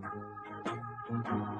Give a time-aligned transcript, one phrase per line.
[0.00, 1.55] ちょっと。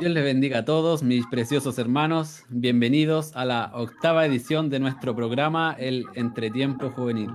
[0.00, 2.46] Dios les bendiga a todos, mis preciosos hermanos.
[2.48, 7.28] Bienvenidos a la octava edición de nuestro programa, El Entretiempo Juvenil.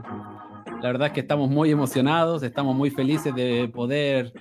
[0.81, 4.33] La verdad es que estamos muy emocionados, estamos muy felices de poder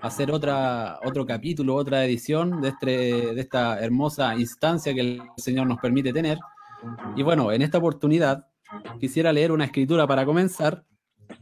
[0.00, 5.66] hacer otra, otro capítulo, otra edición de, este, de esta hermosa instancia que el Señor
[5.66, 6.38] nos permite tener.
[7.16, 8.46] Y bueno, en esta oportunidad
[8.98, 10.86] quisiera leer una escritura para comenzar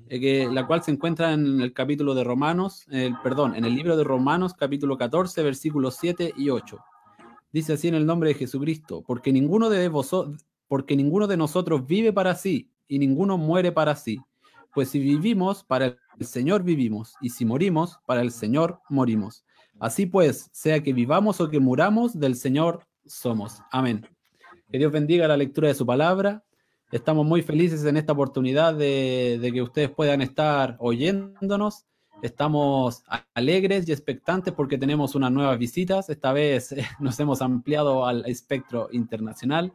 [0.09, 2.87] eh, que, la cual se encuentra en el capítulo de Romanos,
[3.23, 6.79] perdón, en el libro de Romanos capítulo 14, versículos 7 y 8.
[7.53, 11.87] Dice así en el nombre de Jesucristo, porque ninguno de vosotros, porque ninguno de nosotros
[11.87, 14.21] vive para sí y ninguno muere para sí.
[14.75, 19.45] Pues si vivimos, para el Señor vivimos, y si morimos, para el Señor morimos.
[19.79, 23.63] Así pues, sea que vivamos o que muramos, del Señor somos.
[23.70, 24.07] Amén.
[24.70, 26.45] Que Dios bendiga la lectura de su palabra
[26.92, 31.84] Estamos muy felices en esta oportunidad de, que ustedes puedan estar oyéndonos.
[32.23, 33.03] Estamos
[33.34, 36.09] alegres y expectantes porque tenemos unas nuevas visitas.
[36.09, 39.73] Esta vez nos hemos ampliado al espectro internacional.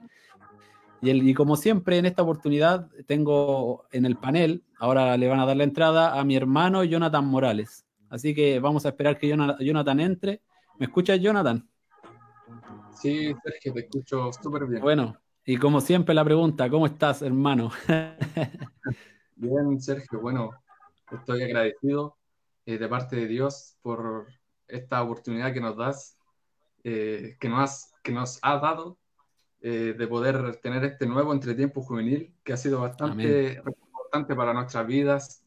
[1.02, 5.46] Y, y, como siempre, en esta oportunidad tengo en el panel, ahora le van a
[5.46, 7.86] dar la entrada a mi hermano Jonathan Morales.
[8.10, 10.42] Así que vamos a esperar que Jonathan entre.
[10.80, 11.68] ¿Me escuchas, Jonathan?
[12.94, 14.82] Sí, Sergio, te escucho súper bien.
[14.82, 15.18] Bueno,
[15.52, 17.72] y como siempre la pregunta, ¿cómo estás, hermano?
[19.36, 20.22] Bien, Sergio.
[20.22, 20.52] Bueno,
[21.12, 22.16] estoy agradecido
[22.66, 24.28] eh, de parte de Dios por
[24.70, 26.18] esta oportunidad que nos das,
[26.86, 28.98] eh, que, nos has, que nos ha dado
[29.60, 34.88] eh, de poder tener este nuevo entretiempo juvenil que ha sido bastante importante para nuestras
[34.88, 35.44] vidas.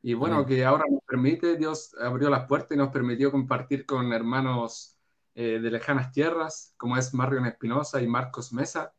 [0.00, 4.14] Y bueno, que ahora nos permite, Dios abrió las puertas y nos permitió compartir con
[4.14, 4.96] hermanos
[5.34, 8.94] de lejanas tierras, como es Marion Espinosa y Marcos Mesa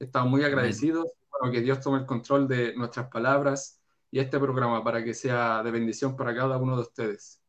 [0.00, 1.06] Estamos muy agradecidos.
[1.30, 3.80] Bueno, que Dios tome el control de nuestras palabras
[4.10, 7.40] y este programa para que sea de bendición para cada uno de ustedes.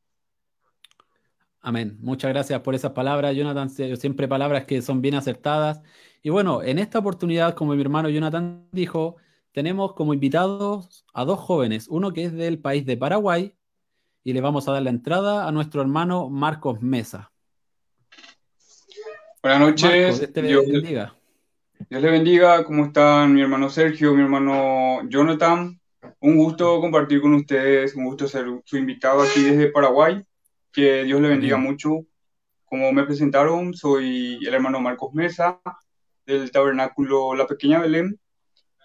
[1.62, 1.98] Amén.
[2.02, 3.70] Muchas gracias por esas palabras, Jonathan.
[3.70, 5.82] Siempre palabras que son bien acertadas.
[6.22, 9.16] Y bueno, en esta oportunidad, como mi hermano Jonathan dijo,
[9.54, 13.56] tenemos como invitados a dos jóvenes, uno que es del país de Paraguay,
[14.24, 17.32] y le vamos a dar la entrada a nuestro hermano Marcos Mesa.
[19.42, 20.34] Buenas noches.
[20.34, 21.16] bendiga.
[21.90, 22.64] Dios le bendiga.
[22.64, 25.80] ¿Cómo están mi hermano Sergio, mi hermano Jonathan?
[26.20, 30.22] Un gusto compartir con ustedes, un gusto ser su invitado aquí desde Paraguay.
[30.72, 32.06] Que Dios le bendiga mucho.
[32.66, 35.62] Como me presentaron, soy el hermano Marcos Mesa
[36.26, 38.20] del tabernáculo La Pequeña Belén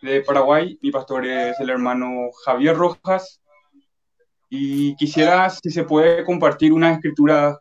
[0.03, 0.79] de Paraguay.
[0.83, 3.41] Mi pastor es el hermano Javier Rojas.
[4.49, 7.59] Y quisiera, si se puede, compartir una escritura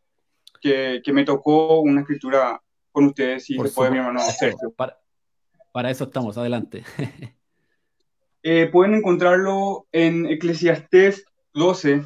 [0.61, 4.71] que, que me tocó, una escritura con ustedes, si se puede, mi hermano Sergio.
[4.75, 4.97] Para,
[5.75, 6.85] para eso estamos, adelante.
[8.47, 11.25] Eh, pueden encontrarlo en Eclesiastés
[11.55, 12.03] 12.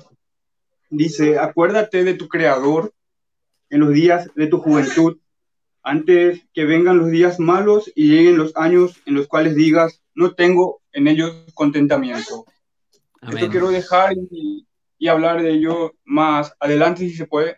[0.90, 2.94] Dice, acuérdate de tu Creador
[3.70, 5.18] en los días de tu juventud,
[5.84, 10.34] antes que vengan los días malos y lleguen los años en los cuales digas, no
[10.34, 12.46] tengo en ellos contentamiento.
[13.22, 14.66] Esto quiero dejar y,
[15.10, 17.58] hablar de ello más adelante si se puede.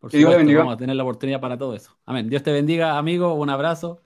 [0.00, 0.58] Por que Dios bendiga.
[0.58, 1.96] Vamos a tener la oportunidad para todo eso.
[2.06, 2.28] Amén.
[2.28, 3.34] Dios te bendiga, amigo.
[3.34, 4.02] Un abrazo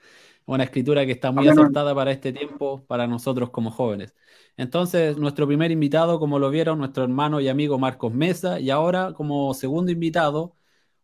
[0.46, 4.14] una escritura que está muy acertada para este tiempo, para nosotros como jóvenes.
[4.56, 9.12] Entonces, nuestro primer invitado, como lo vieron, nuestro hermano y amigo Marcos Mesa, y ahora
[9.12, 10.54] como segundo invitado,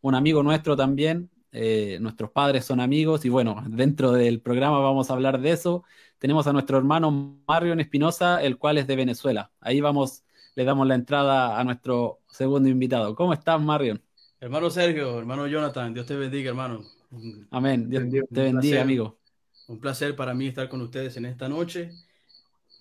[0.01, 5.11] un amigo nuestro también, eh, nuestros padres son amigos, y bueno, dentro del programa vamos
[5.11, 5.85] a hablar de eso.
[6.19, 9.51] Tenemos a nuestro hermano Marion Espinosa, el cual es de Venezuela.
[9.61, 10.25] Ahí vamos,
[10.55, 13.15] le damos la entrada a nuestro segundo invitado.
[13.17, 14.01] ¿Cómo estás, Marion?
[14.41, 16.83] Hermano Sergio, hermano Jonathan, Dios te bendiga, hermano.
[17.51, 19.22] Amén, Dios te bendiga, amigo.
[19.73, 21.93] Un placer para mí estar con ustedes en esta noche.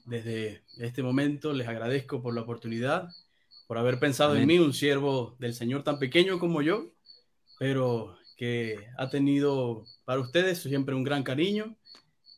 [0.04, 3.08] Desde este momento les agradezco por la oportunidad,
[3.66, 6.92] por haber pensado en mí, un siervo del Señor tan pequeño como yo,
[7.58, 11.78] pero que ha tenido para ustedes siempre un gran cariño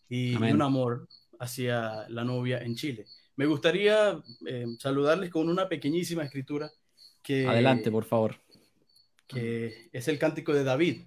[0.08, 1.08] y un amor
[1.40, 3.08] hacia la novia en Chile.
[3.36, 6.70] Me gustaría eh, saludarles con una pequeñísima escritura
[7.24, 7.48] que...
[7.48, 8.36] Adelante, por favor.
[9.26, 11.06] Que es el cántico de David.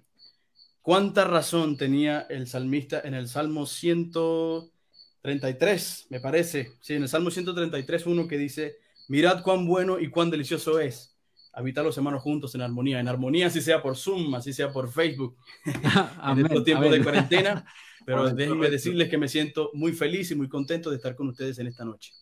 [0.87, 6.71] ¿Cuánta razón tenía el salmista en el Salmo 133, me parece?
[6.79, 8.77] Sí, en el Salmo 133, uno que dice,
[9.09, 11.17] mirad cuán bueno y cuán delicioso es
[11.51, 13.01] habitar los hermanos juntos en armonía.
[13.01, 15.35] En armonía, así sea por Zoom, así sea por Facebook,
[15.65, 17.65] en estos tiempos de cuarentena.
[18.05, 21.59] Pero déjenme decirles que me siento muy feliz y muy contento de estar con ustedes
[21.59, 22.13] en esta noche.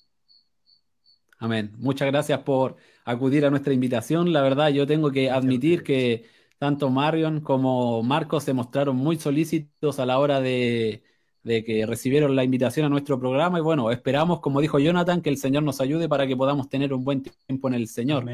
[1.38, 1.72] Amén.
[1.78, 4.34] Muchas gracias por acudir a nuestra invitación.
[4.34, 10.00] La verdad, yo tengo que admitir que tanto Marion como Marcos se mostraron muy solícitos
[10.00, 11.04] a la hora de,
[11.44, 13.60] que recibieron la invitación a nuestro programa.
[13.60, 16.94] Y bueno, esperamos, como dijo Jonathan, que el Señor nos ayude para que podamos tener
[16.94, 18.26] un buen tiempo en el Señor.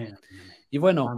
[0.69, 1.09] Y bueno,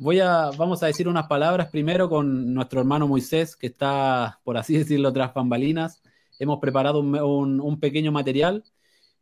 [0.00, 4.56] Voy a, vamos a decir unas palabras primero con nuestro hermano Moisés, que está, por
[4.56, 6.02] así decirlo, tras bambalinas.
[6.38, 8.62] Hemos preparado un, pequeño material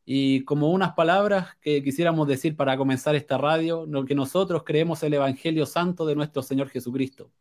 [0.09, 5.03] y como unas palabras que quisiéramos decir para comenzar esta radio, lo que nosotros creemos
[5.03, 7.33] el Evangelio Santo de nuestro Señor Jesucristo.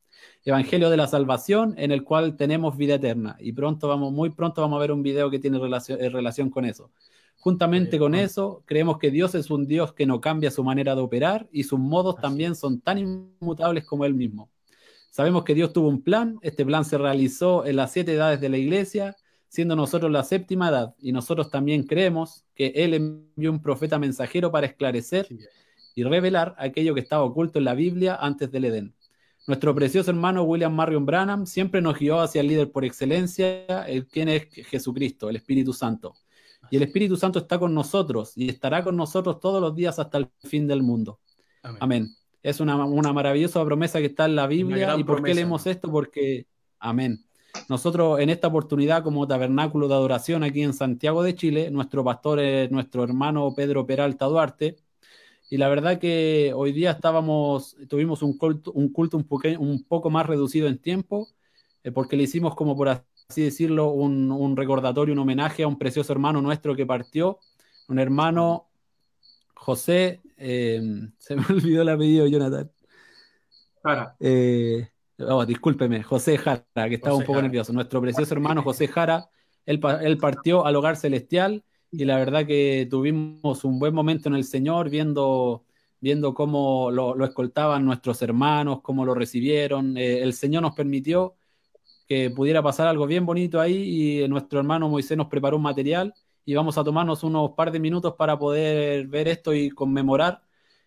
[0.43, 3.35] Evangelio de la salvación en el cual tenemos vida eterna.
[3.39, 6.49] Y pronto vamos, muy pronto vamos a ver un video que tiene relación, eh, relación
[6.49, 6.89] con eso.
[7.37, 11.01] Juntamente con eso, creemos que Dios es un Dios que no cambia su manera de
[11.01, 14.49] operar y sus modos también son tan inmutables como Él mismo.
[15.11, 18.49] Sabemos que Dios tuvo un plan, este plan se realizó en las siete edades de
[18.49, 19.15] la iglesia,
[19.55, 24.51] siendo nosotros la séptima edad, y nosotros también creemos que Él envió un profeta mensajero
[24.51, 25.27] para esclarecer
[25.95, 28.93] y revelar aquello que estaba oculto en la Biblia antes del Edén.
[29.47, 34.07] Nuestro precioso hermano William Marion Branham siempre nos guió hacia el líder por excelencia, el
[34.07, 36.15] quien es Jesucristo, el Espíritu Santo
[36.69, 40.17] y el Espíritu Santo está con nosotros y estará con nosotros todos los días hasta
[40.17, 41.19] el fin del mundo.
[41.79, 42.09] Amén.
[42.41, 44.95] Es una, maravillosa promesa que está en la Biblia.
[44.97, 45.91] ¿Y por qué leemos esto?
[45.91, 46.47] Porque,
[46.79, 47.25] amén.
[47.69, 52.39] Nosotros en esta oportunidad como tabernáculo de adoración aquí en Santiago de Chile, nuestro pastor
[52.39, 54.77] es nuestro hermano Pedro Peralta Duarte.
[55.49, 59.27] Y la verdad que hoy día estábamos, tuvimos un culto un, culto un,
[59.59, 61.27] un poco más reducido en tiempo,
[61.83, 66.11] eh, porque le hicimos como por así decirlo, un, recordatorio, un homenaje a un precioso
[66.13, 67.39] hermano nuestro que partió,
[67.87, 68.67] un hermano
[69.53, 70.81] José, eh,
[71.17, 72.71] se me olvidó el apellido, Jonathan.
[73.83, 74.15] Jara.
[74.19, 74.89] Eh,
[75.19, 77.73] oh, discúlpeme, José Jara, que estaba un poco nervioso.
[77.73, 79.29] Nuestro precioso hermano José Jara,
[79.65, 79.79] él,
[80.19, 84.89] partió al hogar celestial y la verdad que tuvimos un buen momento en el Señor
[84.89, 85.63] viendo
[86.01, 89.97] viendo cómo lo, escoltaban nuestros hermanos, cómo lo recibieron.
[89.97, 91.35] Eh, el Señor nos permitió
[92.07, 96.13] que pudiera pasar algo bien bonito ahí y nuestro hermano Moisés nos preparó un material
[96.45, 100.41] y vamos a tomarnos unos par de minutos para poder ver esto y conmemorar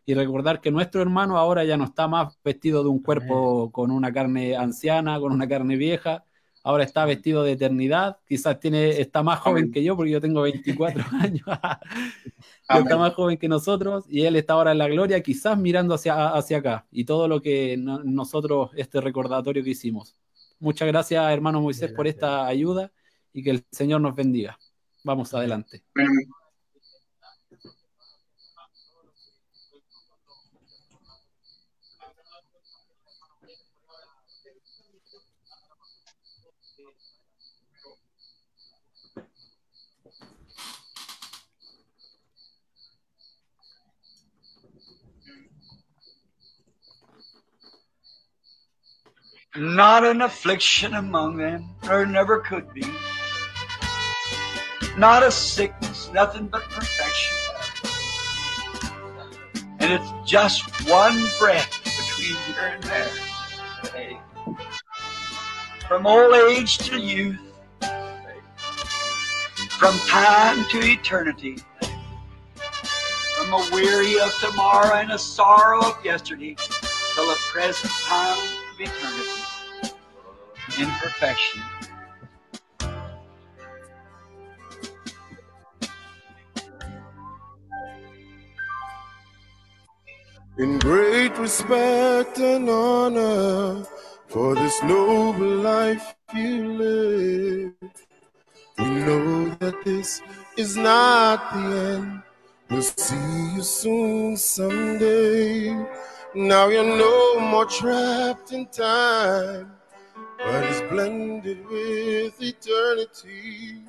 [0.08, 3.90] y recordar que nuestro hermano ahora ya no está más vestido de un cuerpo con
[3.90, 6.25] una carne anciana, con una carne vieja,
[6.62, 10.40] ahora está vestido de eternidad, quizás tiene, está más joven que yo porque yo tengo
[10.40, 11.46] 24 años,
[12.66, 16.28] está más joven que nosotros y él está ahora en la gloria, quizás mirando hacia,
[16.28, 20.16] hacia acá y todo lo que nosotros, este recordatorio que hicimos.
[20.58, 22.90] Muchas gracias, hermano Moisés, por esta ayuda
[23.34, 24.58] y que el Señor nos bendiga.
[25.04, 25.82] Vamos adelante.
[49.58, 52.84] Not an affliction among them, or never could be.
[54.96, 57.36] Not a sickness, nothing but perfection.
[59.80, 63.10] And it's just one breath between here and there.
[65.88, 67.40] From old age to youth,
[69.70, 71.58] from time to eternity,
[73.36, 76.54] from a weary of tomorrow and a sorrow of yesterday,
[77.14, 79.38] till the present time of eternity
[80.80, 81.61] in perfection.
[90.58, 93.85] In great respect and honor
[94.28, 97.73] for this noble life you live,
[98.78, 100.20] we know that this
[100.56, 102.23] is not the end.
[102.70, 105.70] We'll see you soon someday.
[106.35, 109.77] Now you're no more trapped in time
[110.38, 113.83] but is blended with eternity.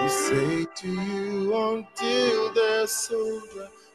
[0.00, 3.42] We say to you until their souls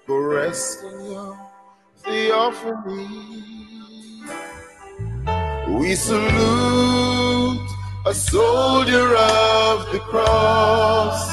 [0.08, 1.38] go rest in your
[1.98, 3.42] theophany.
[5.68, 7.70] We salute
[8.06, 11.30] a soldier of the cross,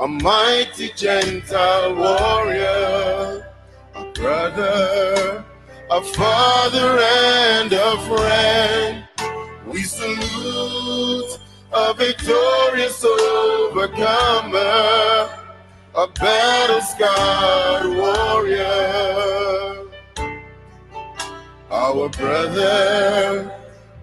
[0.00, 3.52] a mighty Gentile warrior,
[3.94, 5.44] a brother,
[5.90, 9.08] a father, and a friend.
[9.74, 11.38] We salute
[11.72, 14.54] a victorious overcomer,
[15.96, 18.62] a battle scarred warrior.
[21.72, 23.52] Our brother,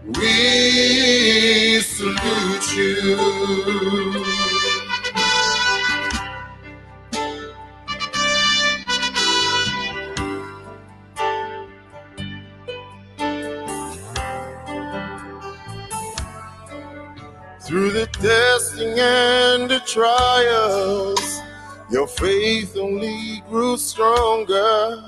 [0.04, 4.31] we salute you.
[17.72, 21.40] Through the testing and the trials,
[21.90, 25.02] your faith only grew stronger.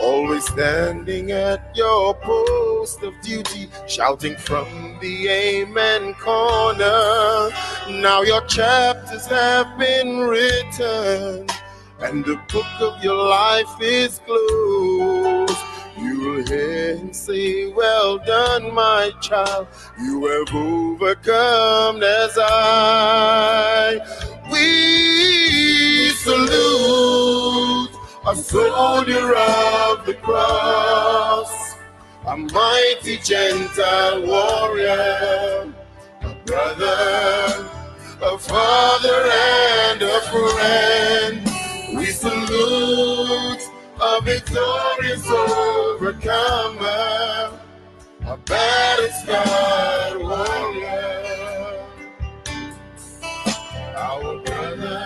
[0.00, 4.66] Always standing at your post of duty, shouting from
[5.00, 7.50] the Amen corner.
[7.88, 11.46] Now your chapters have been written,
[12.00, 15.31] and the book of your life is closed.
[16.46, 19.68] Him say, Well done, my child.
[19.98, 23.98] You have overcome as I.
[24.50, 27.90] We salute
[28.26, 31.74] a soldier of the cross,
[32.26, 35.72] a mighty Gentile warrior,
[36.22, 37.70] a brother,
[38.22, 41.48] a father, and a friend.
[41.96, 43.61] We salute
[44.02, 46.32] a victorious overcomer,
[48.26, 51.86] a battle scarred warrior,
[53.96, 55.02] our brother.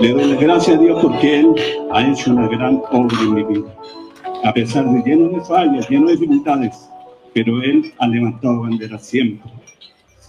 [0.00, 1.54] Le doy las gracias a Dios porque Él
[1.92, 3.72] ha hecho una gran obra en mi vida.
[4.42, 6.90] A pesar de lleno de fallas, lleno de dificultades,
[7.32, 9.48] pero Él ha levantado bandera siempre.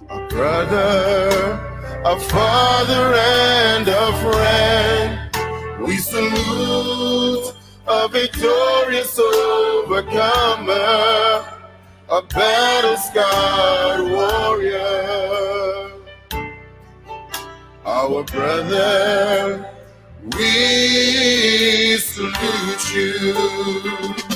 [0.09, 1.59] A brother,
[2.05, 5.29] a father, and a friend.
[5.85, 7.53] We salute
[7.87, 10.73] a victorious overcomer,
[12.09, 15.91] a battle scarred warrior.
[17.85, 19.69] Our brother,
[20.37, 24.32] we salute you.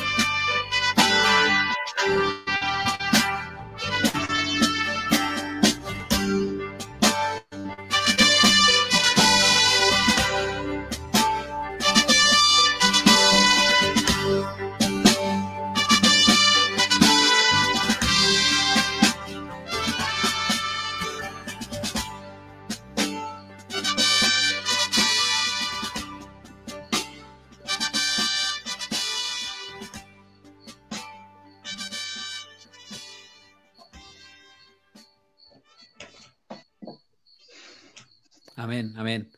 [38.68, 39.32] Amén, amén.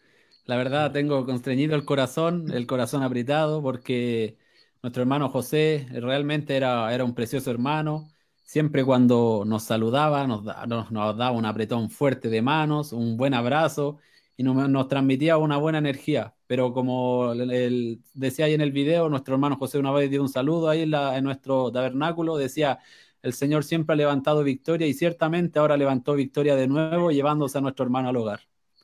[0.46, 4.38] La verdad tengo constreñido el corazón, el corazón apretado, porque
[4.82, 8.12] nuestro hermano José realmente era, era un precioso hermano.
[8.44, 13.18] Siempre cuando nos saludaba, nos, da- nos, nos daba un apretón fuerte de manos, un
[13.18, 14.00] buen abrazo
[14.36, 16.36] y nos, nos transmitía una buena energía.
[16.48, 20.22] Pero como el- el- decía ahí en el video, nuestro hermano José una vez dio
[20.24, 22.80] un saludo ahí en, la- en nuestro tabernáculo, decía,
[23.22, 27.62] el Señor siempre ha levantado victoria y ciertamente ahora levantó victoria de nuevo, llevándose a
[27.62, 28.40] nuestro hermano al hogar.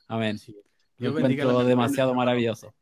[0.07, 0.37] Amén.
[0.37, 0.55] Sí.
[0.97, 2.73] Lo encuentro demasiado maravilloso.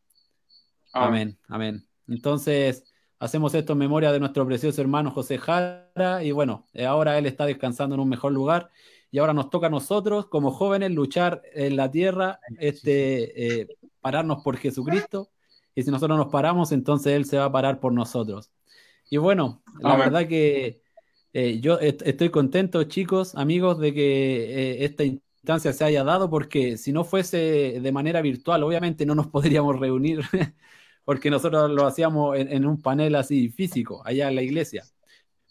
[0.91, 1.37] Amén.
[1.47, 1.87] Amén, amén.
[2.07, 2.83] Entonces,
[3.19, 7.25] hacemos esto en memoria de nuestro precioso hermano José Jara y bueno, eh, ahora él
[7.25, 8.69] está descansando en un mejor lugar
[9.09, 13.67] y ahora nos toca a nosotros como jóvenes luchar en la tierra, este, eh,
[14.01, 15.29] pararnos por Jesucristo
[15.73, 18.51] y si nosotros nos paramos, entonces él se va a parar por nosotros.
[19.09, 20.09] Y bueno, la Amén.
[20.11, 20.81] verdad que
[21.33, 24.43] eh, yo est- estoy contento, chicos, amigos, de que
[24.81, 25.03] eh, esta
[25.43, 29.79] instancia se haya dado, porque si no fuese de manera virtual, obviamente no nos podríamos
[29.79, 30.21] reunir,
[31.05, 34.83] porque nosotros lo hacíamos en, en un panel así físico, allá en la iglesia.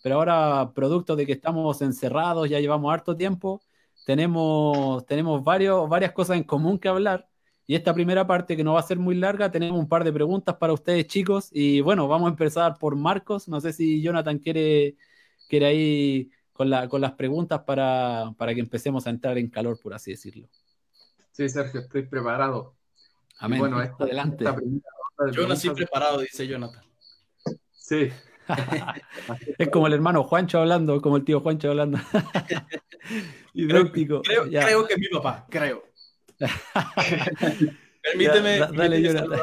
[0.02, 3.62] Pero ahora, producto de que estamos encerrados, ya llevamos harto tiempo,
[4.06, 7.28] tenemos, tenemos varios, varias cosas en común que hablar.
[7.66, 10.12] Y esta primera parte, que no va a ser muy larga, tenemos un par de
[10.12, 11.49] preguntas para ustedes, chicos.
[11.52, 13.49] Y bueno, vamos a empezar por Marcos.
[13.49, 14.96] No sé si Jonathan quiere,
[15.49, 16.30] quiere ahí
[16.62, 20.12] con, la, con las preguntas para, para que empecemos a entrar en calor, por así
[20.12, 20.49] decirlo.
[21.33, 22.75] Sí, Sergio, estoy preparado.
[23.33, 23.59] Y Amén.
[23.59, 24.45] bueno, esta, Adelante.
[24.45, 24.85] esta primera
[25.19, 26.85] ronda de Yo nací preparado, dice Jonathan.
[27.73, 28.11] Sí,
[29.59, 31.99] Es como el hermano Juancho hablando, como el tío Juancho hablando.
[33.54, 34.23] Idéntico.
[34.23, 34.64] Creo, Ya.
[34.64, 35.83] creo que es mi papá, creo.
[38.02, 39.28] Permíteme, Ya, da- dale, permíteme Jonathan.
[39.28, 39.40] saludar,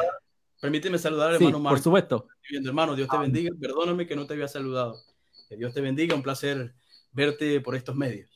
[0.60, 1.82] permíteme saludar al Sí, hermano por Marco.
[1.82, 2.28] supuesto.
[2.48, 3.50] Viviendo, hermano, Dios te bendiga.
[3.60, 4.96] Perdóname que no te había saludado.
[5.48, 6.14] Que Dios te bendiga.
[6.14, 6.74] Un placer
[7.12, 8.30] verte por estos medios?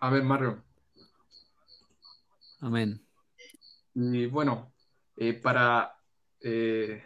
[0.00, 0.62] A ver, Mario.
[2.60, 3.00] Amén.
[3.94, 4.72] Y bueno,
[5.16, 5.96] eh, para
[6.40, 7.02] eh,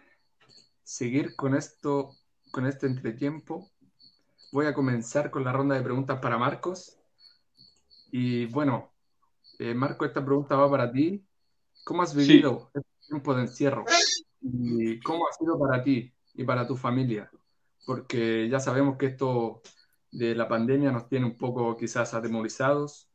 [0.82, 2.16] seguir con esto,
[2.50, 3.70] con este entretiempo,
[4.52, 6.98] voy a comenzar con la ronda de preguntas para Marcos.
[8.10, 8.92] Y bueno,
[9.58, 11.24] eh, Marco, esta pregunta va para ti.
[11.84, 13.84] ¿Cómo has vivido este tiempo de encierro?
[14.40, 17.30] ¿Y cómo ha sido para ti y para tu familia?
[17.84, 19.62] Porque ya sabemos que esto
[20.10, 23.08] de la pandemia nos tiene un poco quizás atemorizados,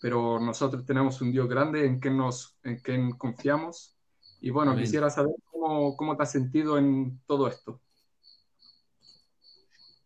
[0.00, 3.96] pero nosotros tenemos un Dios grande en quien, nos, en quien confiamos.
[4.40, 4.84] Y bueno, Amén.
[4.84, 7.80] quisiera saber cómo, cómo te has sentido en todo esto.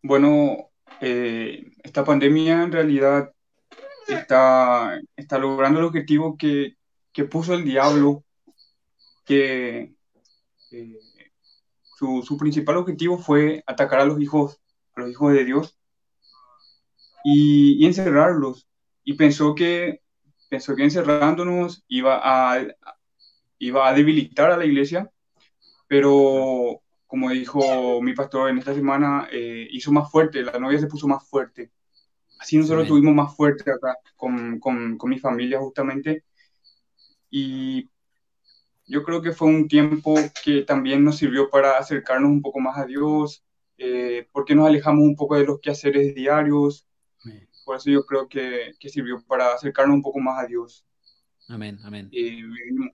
[0.03, 3.33] Bueno, eh, esta pandemia en realidad
[4.09, 6.77] está, está logrando el objetivo que,
[7.13, 8.25] que puso el diablo,
[9.25, 9.95] que
[10.71, 10.99] eh,
[12.01, 14.59] su, su principal objetivo fue atacar a los hijos,
[14.95, 15.79] a los hijos de Dios
[17.23, 18.67] y, y encerrarlos.
[19.05, 20.01] Y pensó que,
[20.49, 22.67] pensó que encerrándonos iba a,
[23.59, 25.11] iba a debilitar a la iglesia,
[25.89, 30.87] pero como dijo mi pastor en esta semana, eh, hizo más fuerte, la novia se
[30.87, 31.71] puso más fuerte.
[32.39, 32.87] Así nosotros Amén.
[32.87, 36.25] estuvimos más fuerte acá con, con, con mi familia justamente.
[37.29, 37.91] Y
[38.91, 42.77] yo creo que fue un tiempo que también nos sirvió para acercarnos un poco más
[42.77, 43.43] a Dios,
[43.79, 46.87] eh, porque nos alejamos un poco de los quehaceres diarios.
[47.25, 47.49] Amén.
[47.65, 50.85] Por eso yo creo que, que sirvió para acercarnos un poco más a Dios.
[51.49, 52.09] Amén, amén.
[52.13, 52.91] Eh, vivimos-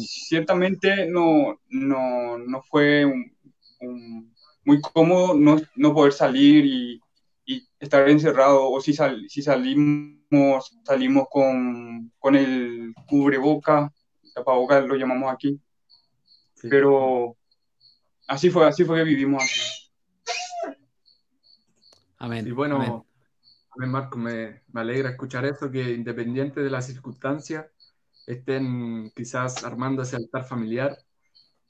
[0.00, 3.32] ciertamente no, no, no fue un-
[3.80, 4.32] un-
[4.64, 7.00] muy cómodo no, no poder salir y,
[7.44, 13.92] y estar encerrado, o si, sal- si salimos, salimos con, con el cubreboca,
[14.34, 15.60] tapabocas lo llamamos aquí,
[16.54, 16.68] Sí.
[16.70, 17.36] pero
[18.28, 20.76] así fue, así fue que vivimos aquí.
[22.18, 22.46] Amén.
[22.46, 22.92] Y bueno, amén.
[22.92, 27.66] a mí, Marco, me, me alegra escuchar eso, que independiente de las circunstancias,
[28.26, 30.96] estén quizás armando ese altar familiar.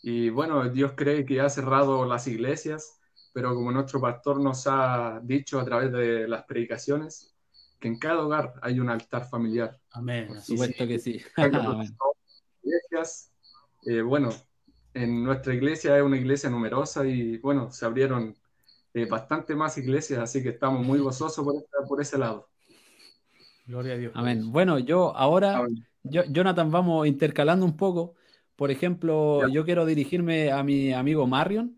[0.02, 3.00] Y bueno, Dios cree que ha cerrado las iglesias,
[3.32, 7.34] pero como nuestro pastor nos ha dicho a través de las predicaciones,
[7.80, 9.80] que en cada hogar hay un altar familiar.
[9.92, 10.28] Amén.
[10.28, 10.86] Por supuesto sea.
[10.86, 11.22] que sí.
[12.62, 13.32] Iglesias,
[13.86, 14.30] eh, bueno,
[14.94, 18.34] en nuestra iglesia es una iglesia numerosa y bueno, se abrieron
[18.94, 22.48] eh, bastante más iglesias, así que estamos muy gozosos por, esta- por ese lado.
[23.66, 24.12] Gloria a Dios.
[24.14, 24.50] Amén.
[24.52, 25.86] Bueno, yo ahora, Amén.
[26.02, 28.14] yo, Jonathan, vamos intercalando un poco.
[28.56, 29.52] Por ejemplo, Ya.
[29.54, 31.76] yo quiero dirigirme a mi amigo Marion.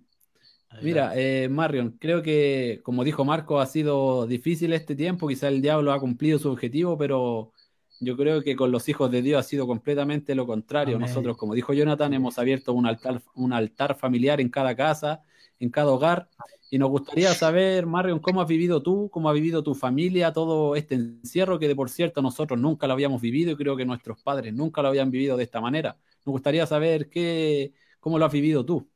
[0.82, 5.28] Mira, eh, Marion, creo que, como dijo Marco, ha sido difícil este tiempo.
[5.28, 7.52] Quizá el diablo ha cumplido su objetivo, pero
[8.00, 10.96] yo creo que con los hijos de Dios ha sido completamente lo contrario.
[10.96, 11.08] Amén.
[11.08, 15.22] Nosotros, como dijo Jonathan, hemos abierto un altar, un altar familiar en cada casa,
[15.58, 16.28] en cada hogar.
[16.70, 20.74] Y nos gustaría saber, Marion, cómo has vivido tú, cómo ha vivido tu familia todo
[20.76, 24.20] este encierro que de por cierto nosotros nunca lo habíamos vivido y creo que nuestros
[24.20, 25.96] padres nunca lo habían vivido de esta manera.
[26.24, 28.88] Nos gustaría saber qué, cómo lo has vivido tú.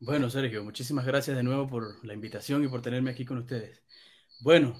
[0.00, 3.82] Bueno, Sergio, muchísimas gracias de nuevo por la invitación y por tenerme aquí con ustedes.
[4.40, 4.76] Bueno,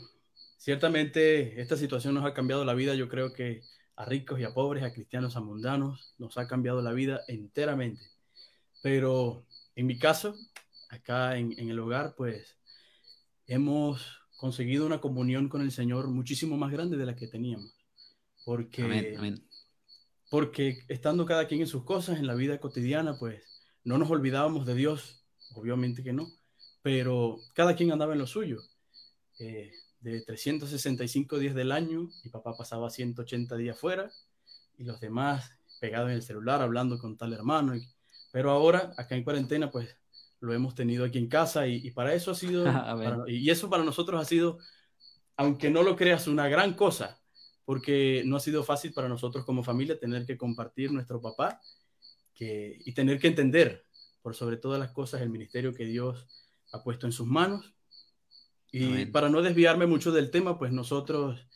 [0.64, 3.60] ciertamente esta situación nos ha cambiado la vida, yo creo que
[3.96, 8.02] a ricos y a pobres, a cristianos, a mundanos, nos ha cambiado la vida enteramente.
[8.82, 9.46] Pero
[9.76, 10.34] en mi caso,
[10.88, 12.56] acá en, en el hogar, pues
[13.46, 17.74] hemos conseguido una comunión con el Señor muchísimo más grande de la que teníamos.
[18.42, 19.48] Porque Amén, amén.
[20.30, 23.42] porque estando cada quien en sus cosas, en la vida cotidiana, pues
[23.84, 26.26] no nos olvidábamos de Dios, obviamente que no,
[26.82, 28.60] pero cada quien andaba en lo suyo.
[29.38, 29.72] Eh,
[30.04, 34.10] de 365 días del año, mi papá pasaba 180 días fuera
[34.76, 37.74] y los demás pegados en el celular hablando con tal hermano.
[37.74, 37.88] y-
[38.30, 39.96] pero ahora, acá en cuarentena, pues
[40.40, 42.64] lo hemos tenido aquí en casa y, y para eso ha sido,
[43.04, 44.58] para- y eso para nosotros ha sido,
[45.36, 47.20] aunque no lo creas, una gran cosa,
[47.64, 51.60] porque no ha sido fácil para nosotros como familia tener que compartir nuestro papá
[52.34, 53.86] que, y tener que entender,
[54.20, 56.26] por sobre todas las cosas, el ministerio que Dios
[56.72, 57.73] ha puesto en sus manos.
[58.74, 59.12] Y Amén.
[59.12, 61.46] para no desviarme mucho del tema, pues nosotros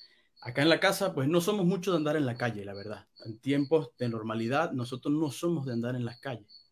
[0.41, 3.09] acá en la casa, pues no somos mucho de andar en la calle, la verdad.
[3.25, 6.69] En tiempos de normalidad, nosotros no somos de andar en las calles.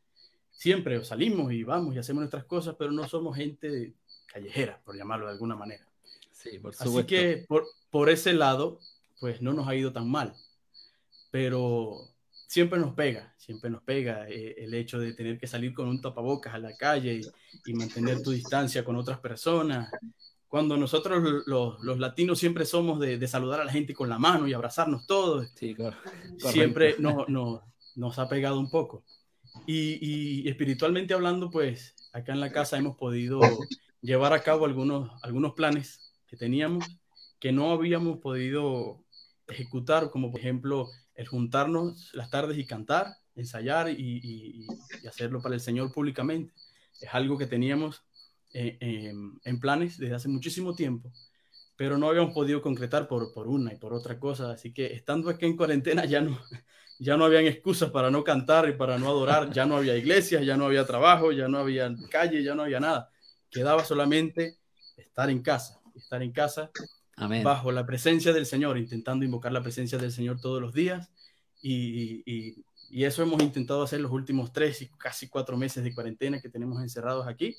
[0.53, 3.95] Siempre salimos y vamos y hacemos nuestras cosas, pero no somos gente
[4.33, 5.85] callejera, por llamarlo de alguna manera.
[6.31, 7.09] Sí, por Así supuesto.
[7.09, 8.79] que por, por ese lado,
[9.19, 10.33] pues no nos ha ido tan mal.
[11.33, 12.09] Pero
[12.47, 16.01] siempre nos pega, siempre nos pega eh, el hecho de tener que salir con un
[16.01, 19.91] tapabocas a la calle y, y mantener tu distancia con otras personas.
[20.49, 24.19] Cuando nosotros los, los latinos siempre somos de, de saludar a la gente con la
[24.19, 25.77] mano y abrazarnos todos, Sí,
[26.39, 27.63] siempre nos, nos,
[27.95, 29.05] nos ha pegado un poco.
[29.67, 33.41] Y, y espiritualmente hablando, pues acá en la casa hemos podido
[34.01, 36.85] llevar a cabo algunos, algunos planes que teníamos
[37.39, 39.05] que no habíamos podido
[39.49, 44.67] ejecutar, como por ejemplo el juntarnos las tardes y cantar, ensayar y,
[45.09, 46.53] hacerlo para el Señor públicamente.
[47.01, 48.03] Es algo que teníamos
[48.53, 51.13] eh, em, en planes desde hace muchísimo tiempo,
[51.77, 54.53] pero no habíamos podido concretar por, por una y por otra cosa.
[54.53, 56.39] Así que estando aquí en cuarentena ya no,
[56.99, 60.45] ya no habían excusas para no cantar y para no adorar, ya no había iglesias,
[60.45, 63.11] ya no había trabajo, ya no había calle, ya no había nada.
[63.51, 64.57] Quedaba solamente
[64.97, 66.71] estar en casa, estar en casa
[67.43, 71.11] bajo la presencia del Señor, intentando invocar la presencia del Señor todos los días.
[71.63, 75.95] Y, y, y, eso hemos intentado hacer los últimos tres y casi cuatro meses de
[75.95, 77.57] cuarentena que tenemos encerrados aquí.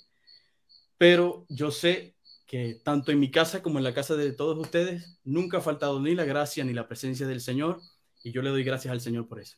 [0.97, 5.19] Pero yo sé que tanto en mi casa como en la casa de todos ustedes,
[5.23, 7.81] nunca ha faltado ni la gracia ni la presencia del Señor.
[8.23, 9.57] Y yo le doy gracias al Señor por eso.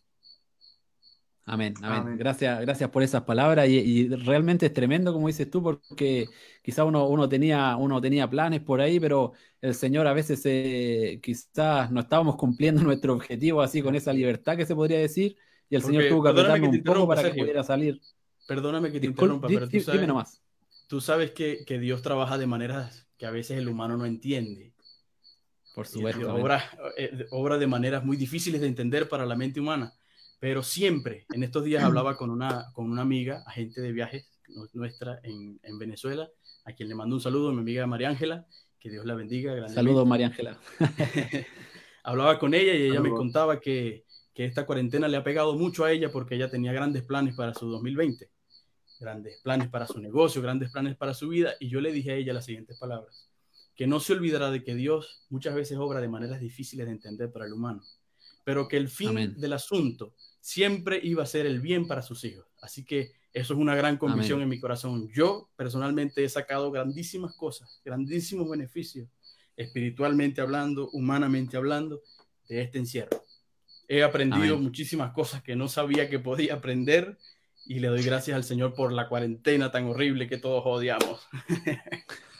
[1.45, 2.15] Amén, amén.
[2.15, 6.27] Gracias, gracias por esas palabras y, realmente es tremendo, como dices tú, porque
[6.61, 11.19] quizá uno, uno, tenía, uno tenía planes por ahí, pero el Señor a veces eh,
[11.23, 15.37] quizás no estábamos cumpliendo nuestro objetivo así con esa libertad que se podría decir
[15.69, 17.99] y el Señor tuvo que apretarnos un poco para que pudiera salir.
[18.47, 20.43] Perdóname que te interrumpa, pero tú sabes, nomás.
[20.89, 24.73] Tú sabes que, que, Dios trabaja de maneras que a veces el humano no entiende.
[25.75, 26.33] Por supuesto.
[26.33, 26.63] Obra,
[26.97, 29.93] eh, obra de maneras muy difíciles de entender para la mente humana.
[30.39, 34.27] Pero siempre, en estos días hablaba con una, con una amiga, agente de viajes
[34.73, 36.27] nuestra en, en Venezuela,
[36.65, 38.47] a quien le mando un saludo, mi amiga María Ángela,
[38.79, 39.69] que Dios la bendiga.
[39.69, 40.57] Saludos, María Ángela.
[42.03, 45.85] hablaba con ella y ella me contaba que, que esta cuarentena le ha pegado mucho
[45.85, 48.27] a ella porque ella tenía grandes planes para su 2020,
[48.99, 52.15] grandes planes para su negocio, grandes planes para su vida, y yo le dije a
[52.15, 53.29] ella las siguientes palabras,
[53.75, 57.31] que no se olvidará de que Dios muchas veces obra de maneras difíciles de entender
[57.31, 57.81] para el humano,
[58.43, 62.45] pero que el fin del asunto siempre iba a ser el bien para sus hijos.
[62.61, 65.07] Así que eso es una gran convicción en mi corazón.
[65.13, 69.07] Yo personalmente he sacado grandísimas cosas, grandísimos beneficios,
[69.55, 72.01] espiritualmente hablando, humanamente hablando,
[72.47, 73.23] de este encierro.
[73.87, 77.17] He aprendido muchísimas cosas que no sabía que podía aprender
[77.69, 81.27] y le doy gracias al Señor por la cuarentena tan horrible que todos odiamos.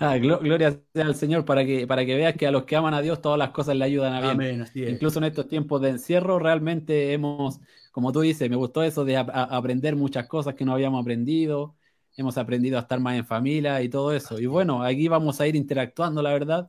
[0.00, 2.92] ah, gloria sea al Señor para que, para que veas que a los que aman
[2.92, 4.66] a Dios todas las cosas le ayudan a bien.
[4.74, 7.60] Incluso en estos tiempos de encierro realmente hemos,
[7.92, 11.76] como tú dices, me gustó eso de aprender muchas cosas que no habíamos aprendido.
[12.16, 14.40] Hemos aprendido a estar más en familia y todo eso.
[14.40, 16.68] Y bueno, aquí vamos a ir interactuando, la verdad.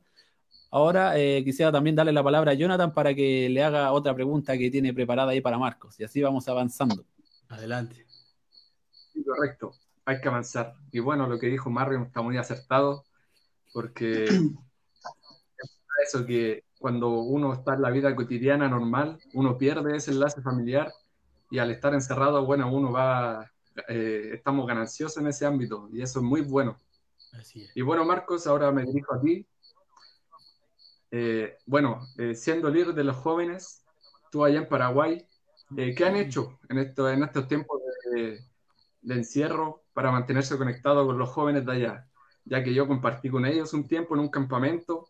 [0.70, 4.56] Ahora eh, quisiera también darle la palabra a Jonathan para que le haga otra pregunta
[4.56, 5.98] que tiene preparada ahí para Marcos.
[5.98, 7.04] Y así vamos avanzando.
[7.48, 8.06] Adelante.
[9.24, 9.72] correcto
[10.08, 10.74] hay que avanzar.
[10.90, 13.04] Y bueno, lo que dijo Mario está muy acertado,
[13.74, 14.24] porque
[16.02, 20.90] eso que cuando uno está en la vida cotidiana normal, uno pierde ese enlace familiar
[21.50, 23.52] y al estar encerrado, bueno, uno va,
[23.86, 26.78] eh, estamos gananciosos en ese ámbito y eso es muy bueno.
[27.74, 29.46] Y bueno, Marcos, ahora me dirijo a ti.
[31.10, 33.84] Eh, bueno, eh, siendo líder de los jóvenes,
[34.32, 35.26] tú allá en Paraguay,
[35.76, 37.80] ¿qué han hecho en, esto, en estos tiempos
[38.12, 38.40] de,
[39.02, 42.08] de encierro para mantenerse conectado con los jóvenes de allá,
[42.44, 45.08] ya que yo compartí con ellos un tiempo en un campamento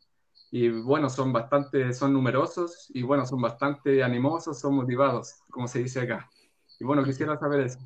[0.50, 5.80] y bueno, son bastante, son numerosos y bueno, son bastante animosos, son motivados, como se
[5.80, 6.28] dice acá.
[6.80, 7.78] Y bueno, quisiera saber eso.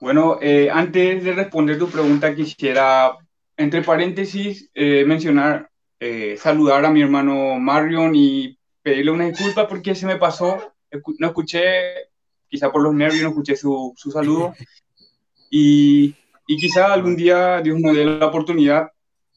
[0.00, 3.16] Bueno, eh, antes de responder tu pregunta, quisiera,
[3.56, 9.94] entre paréntesis, eh, mencionar, eh, saludar a mi hermano Marion y pedirle una disculpa porque
[9.94, 10.72] se me pasó,
[11.18, 12.08] no escuché,
[12.48, 14.54] quizá por los nervios, no escuché su, su saludo.
[15.50, 16.14] Y,
[16.46, 18.90] y quizá algún día Dios nos dé la oportunidad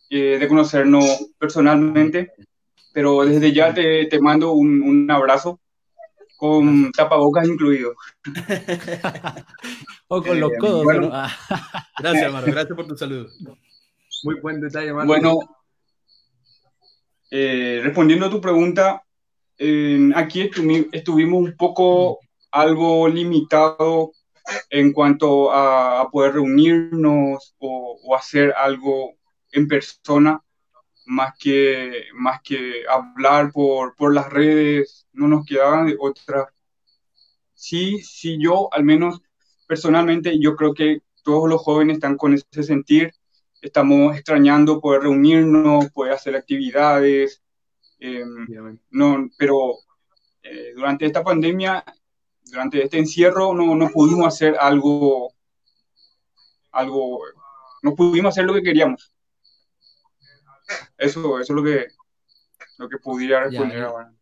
[0.10, 2.34] eh, de conocernos personalmente,
[2.94, 5.60] pero desde ya te, te mando un, un, abrazo
[6.38, 7.96] con tapabocas incluido.
[10.08, 10.86] o con los eh, codos.
[11.98, 13.28] gracias, Maro, gracias por tu saludo.
[14.24, 15.08] Muy buen detalle, Maro.
[15.08, 15.40] Bueno,
[17.32, 19.04] eh, respondiendo a tu pregunta,
[20.16, 20.50] aquí
[20.92, 22.20] estuvimos un poco
[22.52, 24.12] algo limitado
[24.70, 29.14] en cuanto a, poder reunirnos o, hacer algo
[29.52, 30.42] en persona,
[31.06, 36.54] más que, más que hablar por, por las redes, no nos quedaba otra.
[37.54, 39.22] Sí, sí, yo al menos
[39.68, 43.12] personalmente, yo creo que todos los jóvenes están con ese sentir,
[43.62, 47.43] estamos extrañando poder reunirnos, poder hacer actividades,
[48.04, 49.80] em, no, pero
[50.44, 51.84] eh, durante esta pandemia
[52.54, 55.34] durante este encierro no, no pudimos hacer algo,
[56.72, 57.20] algo,
[57.82, 59.12] no pudimos hacer lo que queríamos.
[60.98, 61.88] Eso, eso es lo que,
[62.78, 64.14] lo que pudiera responder ahora.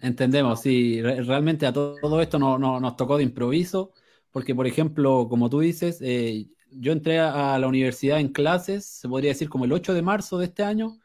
[0.00, 3.92] entendemos, sí, realmente a todo, esto no, nos tocó de improviso,
[4.30, 9.08] porque por ejemplo, como tú dices, eh, yo entré a, la universidad en clases, se
[9.08, 10.98] podría decir como el 8 de marzo de este año.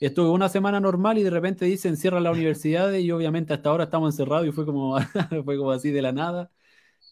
[0.00, 3.84] Estuve una semana normal y de repente dice encierra la universidad y obviamente hasta ahora
[3.84, 4.96] estamos encerrados y fue como,
[5.44, 6.50] fue como así de la nada.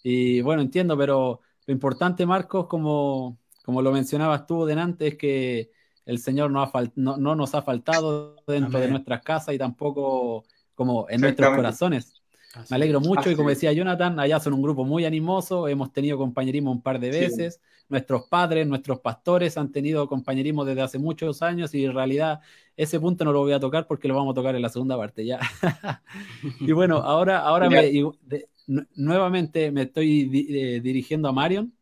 [0.04, 5.72] Y bueno, entiendo, pero lo importante, Marcos, como, como lo mencionabas tú delante, es que
[6.04, 10.44] el Señor no, ha no, nos ha faltado dentro de nuestras casas y tampoco
[10.76, 12.15] como en nuestros corazones.
[12.70, 16.18] Me alegro mucho y como decía Jonathan, allá son un grupo muy animoso, hemos tenido
[16.18, 21.42] compañerismo un par de veces, nuestros padres, nuestros pastores han tenido compañerismo desde hace muchos
[21.42, 22.40] años y en realidad
[22.76, 24.96] ese punto no lo voy a tocar porque lo vamos a tocar en la segunda
[24.96, 25.40] parte ya.
[26.60, 27.68] y bueno, ahora, ahora
[28.96, 31.72] nuevamente me estoy eh, dirigiendo a Marion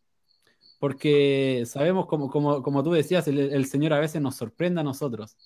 [0.79, 5.37] porque sabemos, como, como, como tú decías, el Señor a veces nos sorprende a nosotros.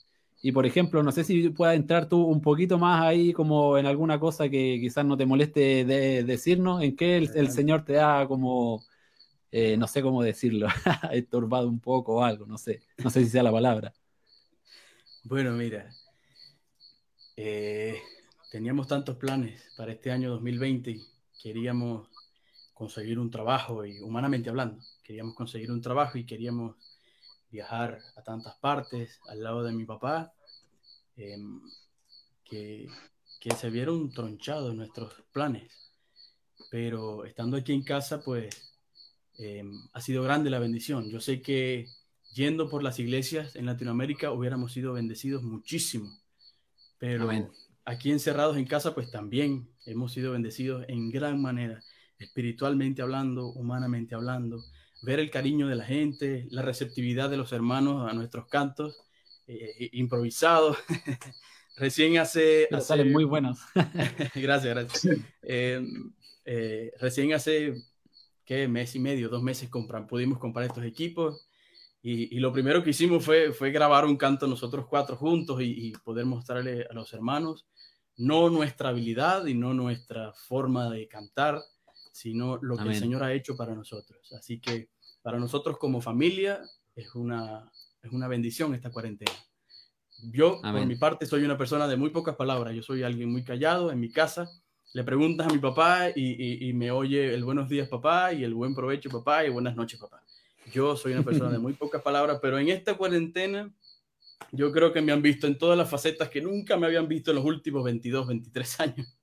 [0.40, 3.86] Y por ejemplo, no sé si puedas entrar tú un poquito más ahí como en
[3.86, 8.26] alguna cosa que quizás no te moleste de, decirnos, en qué el, Señor te ha
[8.28, 8.84] como,
[9.50, 10.68] eh, no sé cómo decirlo,
[11.12, 13.92] estorbado un poco o algo, no sé, no sé si sea la palabra.
[15.24, 15.90] Bueno, mira,
[17.36, 18.00] eh,
[18.52, 21.00] teníamos tantos planes para este año 2020,
[21.42, 22.08] queríamos
[22.74, 26.76] conseguir un trabajo y humanamente hablando, queríamos conseguir un trabajo y queríamos
[27.50, 30.32] viajar a tantas partes al lado de mi papá,
[31.16, 31.60] em,
[32.44, 32.88] que,
[33.40, 35.92] que, se vieron tronchados nuestros planes.
[36.70, 38.74] Pero estando aquí en casa, pues
[39.38, 41.08] em, ha sido grande la bendición.
[41.10, 41.86] Yo sé que
[42.34, 46.10] yendo por las iglesias en Latinoamérica hubiéramos sido bendecidos muchísimo,
[46.98, 47.30] pero
[47.84, 51.82] aquí encerrados en casa, pues también hemos sido bendecidos en gran manera,
[52.18, 54.62] espiritualmente hablando, humanamente hablando
[55.02, 58.96] ver el cariño de la gente, la receptividad de los hermanos a nuestros cantos
[59.46, 60.76] eh, improvisados.
[61.76, 63.60] recién hace, Salen muy buenos.
[64.34, 65.16] gracias, gracias.
[65.42, 65.86] Eh,
[66.44, 67.74] eh, recién hace,
[68.44, 68.68] ¿qué?
[68.68, 71.46] Mes y medio, dos meses compran, pudimos comprar estos equipos.
[72.00, 76.24] Y, lo primero que hicimos fue, fue grabar un canto nosotros cuatro juntos y, poder
[76.24, 77.66] mostrarle a los hermanos
[78.16, 81.60] no nuestra habilidad y no nuestra forma de cantar,
[82.18, 84.32] sino lo que el Señor ha hecho para nosotros.
[84.32, 84.88] Así que
[85.22, 86.60] para nosotros como familia
[86.96, 87.70] es una,
[88.02, 89.30] es una bendición esta cuarentena.
[90.32, 92.74] Yo, por mi parte, soy una persona de muy pocas palabras.
[92.74, 94.50] Yo soy alguien muy callado en mi casa.
[94.94, 98.52] Le preguntas a mi papá y, y, me oye el buenos días papá y el
[98.52, 100.20] buen provecho papá y buenas noches papá.
[100.72, 103.72] Yo soy una persona de muy pocas palabras, pero en esta cuarentena
[104.50, 107.30] yo creo que me han visto en todas las facetas que nunca me habían visto
[107.30, 109.17] en los últimos 22, 23 años.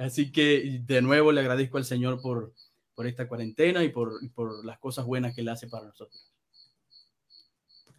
[0.00, 2.54] Así que de nuevo le agradezco al Señor por,
[2.94, 6.32] por esta cuarentena y por, por, las cosas buenas que Él hace para nosotros.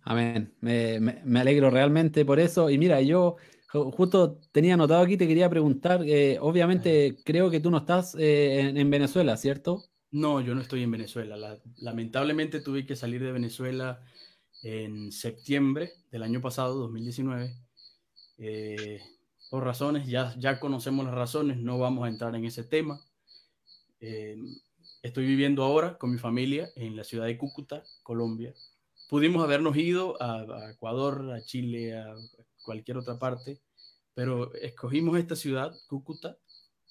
[0.03, 0.55] Amén.
[0.61, 2.71] Me, me, alegro realmente por eso.
[2.71, 3.35] Y mira, yo
[3.67, 8.73] justo tenía anotado aquí, te quería preguntar, eh, obviamente creo que tú no estás eh,
[8.75, 9.83] en, Venezuela, ¿cierto?
[10.09, 11.59] No, yo no estoy en Venezuela.
[11.77, 14.01] lamentablemente tuve que salir de Venezuela
[14.63, 17.55] en septiembre del año pasado, 2019.
[18.39, 18.99] Eh,
[19.51, 23.01] por razones, ya, ya conocemos las razones, no vamos a entrar en ese tema.
[23.99, 24.37] Eh,
[25.03, 28.53] estoy viviendo ahora con mi familia en la ciudad de Cúcuta, Colombia.
[29.09, 32.15] Pudimos habernos ido a, Ecuador, a Chile, a
[32.63, 33.59] cualquier otra parte,
[34.13, 36.37] pero escogimos esta ciudad, Cúcuta,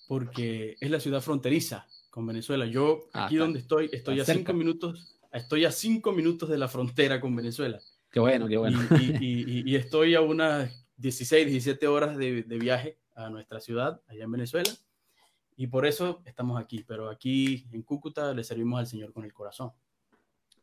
[0.07, 2.67] porque es la ciudad fronteriza con Venezuela.
[2.67, 6.69] Yo ah, aquí donde estoy, estoy a cinco minutos, estoy a cinco minutos de la
[6.69, 7.81] frontera con Venezuela.
[8.11, 8.81] Qué bueno, qué bueno.
[9.01, 14.33] Y, y estoy a unas 16, 17 horas de, viaje a nuestra ciudad, allá en
[14.33, 14.71] Venezuela.
[15.57, 19.33] Y por eso estamos aquí, pero aquí en Cúcuta le servimos al Señor con el
[19.33, 19.73] corazón.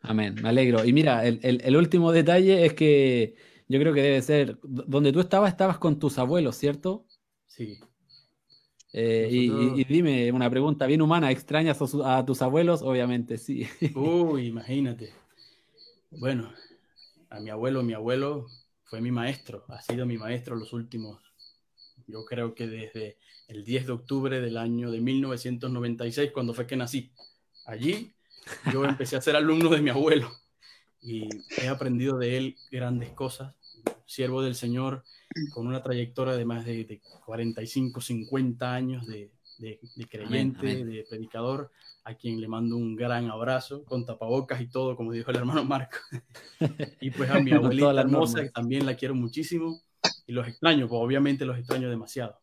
[0.02, 0.86] Amén, me alegro.
[0.86, 3.36] Y mira, el, último detalle es que
[3.68, 7.06] yo creo que debe ser, donde tú estabas, estabas con tus abuelos, ¿cierto?
[7.48, 7.80] Sí.
[8.94, 12.82] Eh, y, dime una pregunta bien humana, ¿extrañas a, tus abuelos?
[12.84, 13.68] Obviamente, sí.
[13.96, 15.14] Uy, imagínate.
[16.12, 16.54] Bueno,
[17.30, 18.48] a mi abuelo, mi abuelo
[18.90, 21.22] fue mi maestro, ha sido mi maestro los últimos,
[22.08, 26.76] yo creo que desde el 10 de octubre del año de 1996, cuando fue que
[26.76, 27.12] nací.
[27.66, 28.14] Allí
[28.72, 30.32] yo empecé a ser alumno de mi abuelo
[31.02, 31.28] y
[31.62, 33.56] he aprendido de él grandes cosas.
[34.06, 35.04] Siervo del Señor
[35.54, 39.32] con una trayectoria de más de, 45, 50 años de,
[40.10, 41.72] creyente, de predicador,
[42.04, 45.64] a quien le mando un gran abrazo, con tapabocas y todo, como dijo el hermano
[45.66, 45.98] Marco.
[47.02, 49.82] y pues a mi abuelita hermosa, que también la quiero muchísimo,
[50.26, 52.38] y los extraño, pues obviamente los extraño demasiado.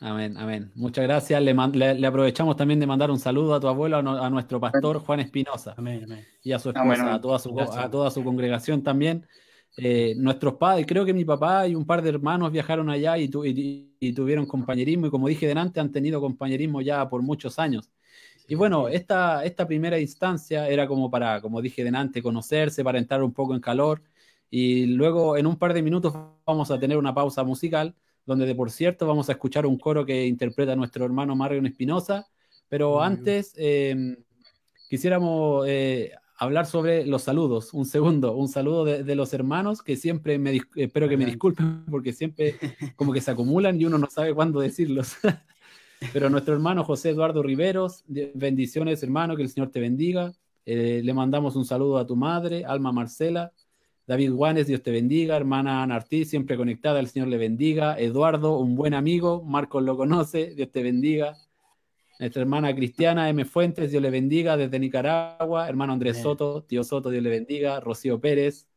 [0.00, 0.70] Amén, amén.
[0.76, 1.42] Muchas gracias.
[1.42, 5.74] Le, aprovechamos también de mandar un saludo a tu abuelo, a, nuestro pastor Juan Espinosa.
[5.76, 6.24] Amén, amén.
[6.42, 9.26] Y a su esposa, a, toda su, a toda su congregación también.
[9.76, 13.28] Eh, nuestros padres, creo que mi papá y un par de hermanos viajaron allá y,
[13.28, 17.88] tuvieron compañerismo y como dije delante, han tenido compañerismo ya por muchos años.
[18.48, 23.22] Y bueno, esta, esta primera instancia era como para, como dije delante, conocerse, para entrar
[23.22, 24.02] un poco en calor.
[24.50, 26.14] Y luego en un par de minutos
[26.46, 30.06] vamos a tener una pausa musical, donde de por cierto vamos a escuchar un coro
[30.06, 32.26] que interpreta nuestro hermano Marion Espinosa.
[32.68, 34.16] Pero antes em,
[34.88, 37.74] quisiéramos eh, hablar sobre los saludos.
[37.74, 42.12] Un segundo, un saludo de, los hermanos que siempre me espero que me disculpen porque
[42.12, 42.54] siempre
[42.96, 45.16] como que se acumulan y uno no sabe cuándo decirlos.
[46.12, 50.32] Pero nuestro hermano José Eduardo Riveros, bendiciones hermano, que el Señor te bendiga.
[50.64, 53.52] Eh, le mandamos un saludo a tu madre, Alma Marcela.
[54.06, 55.36] David Juanes, Dios te bendiga.
[55.36, 57.98] Hermana Ana siempre conectada, el Señor le bendiga.
[57.98, 59.42] Eduardo, un buen amigo.
[59.42, 61.36] Marcos lo conoce, Dios te bendiga.
[62.18, 63.44] Nuestra hermana Cristiana M.
[63.44, 65.68] Fuentes, Dios le bendiga desde Nicaragua.
[65.68, 67.78] Hermano Andrés Soto, tío Soto, Dios le bendiga.
[67.80, 68.68] Rocío Pérez.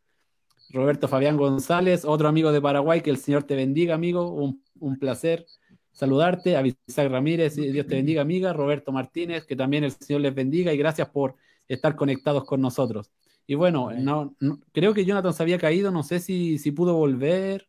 [0.69, 4.32] Roberto Fabián González, otro amigo de Paraguay, que el Señor te bendiga, amigo.
[4.32, 5.45] Un, un placer
[5.91, 6.56] saludarte.
[6.56, 6.63] A
[7.10, 8.54] Ramírez, Dios te bendiga, amiga.
[8.54, 11.36] Roberto Martínez, que también el Señor les bendiga y gracias por
[11.67, 13.12] estar conectados con nosotros.
[13.47, 14.36] Y bueno, no,
[14.71, 17.67] creo que Jonathan se había caído, no sé si, si pudo volver.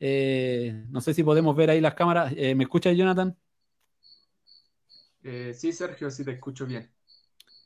[0.00, 2.32] Eh, no sé si podemos ver ahí las cámaras.
[2.36, 3.36] Eh, ¿Me escucha Jonathan?
[5.24, 6.90] Eh, sí, Sergio, sí te escucho bien.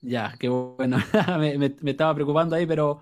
[0.02, 0.98] Ya, qué bueno.
[1.38, 3.00] me, estaba preocupando ahí, pero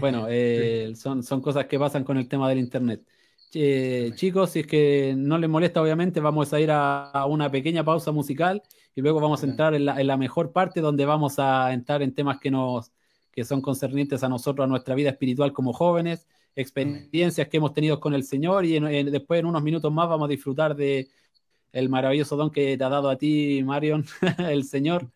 [0.00, 3.02] bueno, eh, son, son cosas que pasan con el tema del Internet.
[3.50, 8.12] chicos, si es que no les molesta, obviamente, vamos a ir a, una pequeña pausa
[8.12, 8.62] musical
[8.94, 12.38] y luego vamos a entrar en la, mejor parte donde vamos a entrar en temas
[12.38, 12.92] que, nos,
[13.32, 18.00] que son concernientes a nosotros, a nuestra vida espiritual como jóvenes, experiencias que hemos tenido
[18.00, 21.08] con el Señor y después en unos minutos más vamos a disfrutar de
[21.76, 24.02] el maravilloso don que te ha dado a ti, Marion,
[24.38, 25.10] el Señor,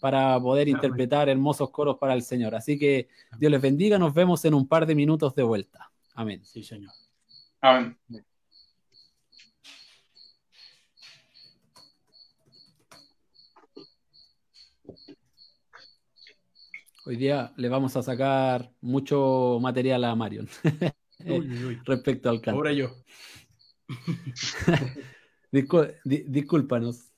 [0.00, 2.54] para poder interpretar hermosos coros para el Señor.
[2.54, 5.90] Así que Dios les bendiga, nos vemos en un par de minutos de vuelta.
[6.14, 6.42] Amén.
[6.42, 6.90] Sí, Señor.
[7.60, 7.98] Amén.
[17.04, 20.48] Hoy día le vamos a sacar mucho material a Marion
[21.84, 22.56] respecto al canto.
[22.56, 22.90] Ahora yo.
[25.50, 27.12] discúlpanos.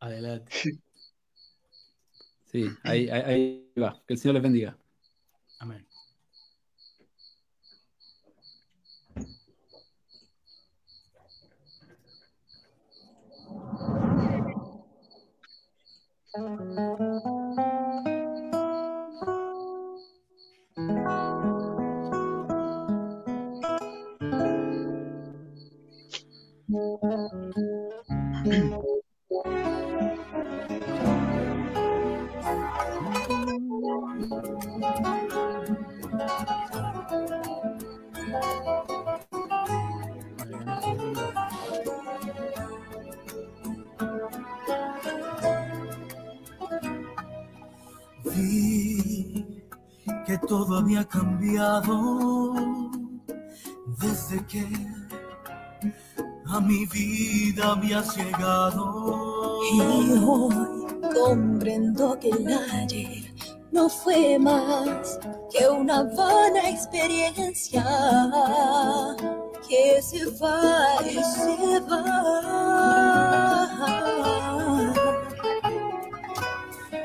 [0.00, 0.52] Adelante.
[2.46, 4.02] Sí, ahí, ahí, va.
[4.06, 4.78] Que el Señor les bendiga.
[5.60, 5.86] Amén.
[27.00, 27.06] Vi
[50.26, 52.54] que todo había cambiado
[54.00, 54.66] desde que
[56.48, 59.60] a mi vida había llegado.
[59.72, 63.34] Y hoy comprendo que el ayer
[63.70, 65.18] no fue más
[65.52, 67.84] que una vana experiencia
[69.68, 72.44] que se va y se va.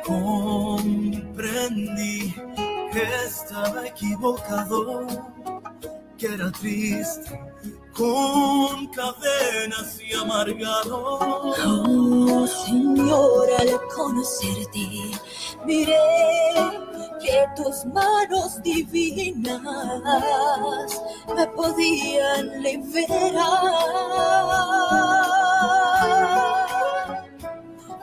[0.05, 1.53] Comprendí
[2.91, 5.05] que estaba equivocado,
[6.17, 7.39] que era triste
[7.93, 11.19] con cadenas y amargado.
[11.65, 15.11] Oh, Señor, al conocerte,
[15.65, 15.97] miré
[17.21, 19.61] que tus manos divinas
[21.35, 23.43] me podían liberar.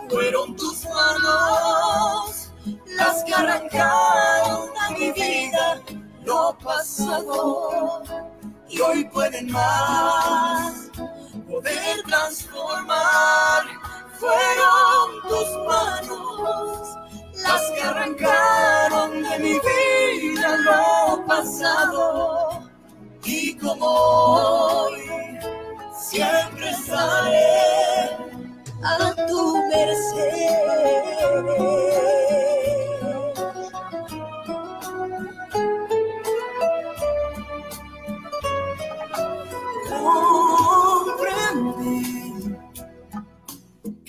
[0.08, 2.52] Fueron tus manos
[2.96, 5.82] las que arrancaron a mi vida
[6.24, 8.02] lo pasado
[8.70, 10.90] y hoy pueden más
[11.48, 13.64] poder transformar.
[14.18, 16.96] Fueron tus manos
[17.42, 22.60] las que arrancaron de mi vida lo pasado
[23.24, 25.00] y como hoy
[25.98, 28.16] siempre estaré
[28.82, 30.60] a tu merced.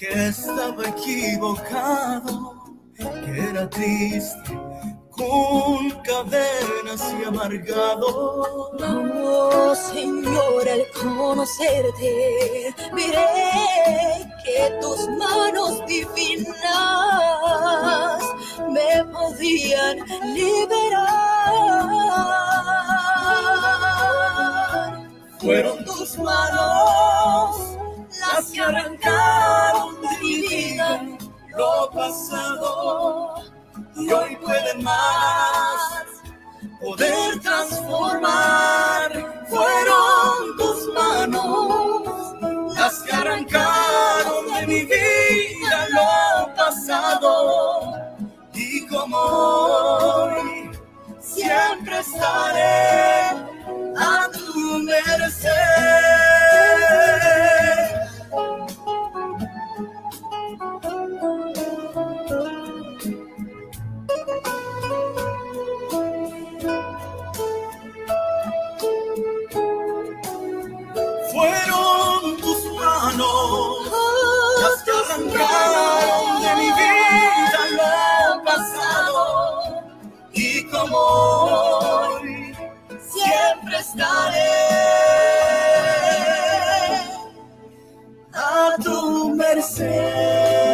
[0.01, 2.55] Que estaba equivocado,
[2.97, 4.59] que era triste
[5.11, 8.07] con cadenas así amargado.
[8.79, 13.27] Oh Señor, al conocerte, miré
[14.43, 16.57] que tus manos divinas
[18.69, 19.99] me podían
[20.33, 21.11] liberar.
[25.39, 27.70] Fueron tus manos
[28.33, 31.01] las que arrancaron de mi vida
[31.57, 33.35] lo pasado
[33.95, 36.05] y hoy pueden más
[36.81, 39.11] poder transformar.
[39.49, 47.93] Fueron tus manos las que arrancaron de mi vida lo pasado
[48.53, 50.71] y como hoy
[51.19, 53.29] siempre estaré
[53.97, 56.30] a tu merced.
[75.29, 79.63] De mi vida lo pasado
[80.33, 82.55] y como hoy
[82.99, 84.51] siempre estaré
[88.33, 90.70] a tu merced.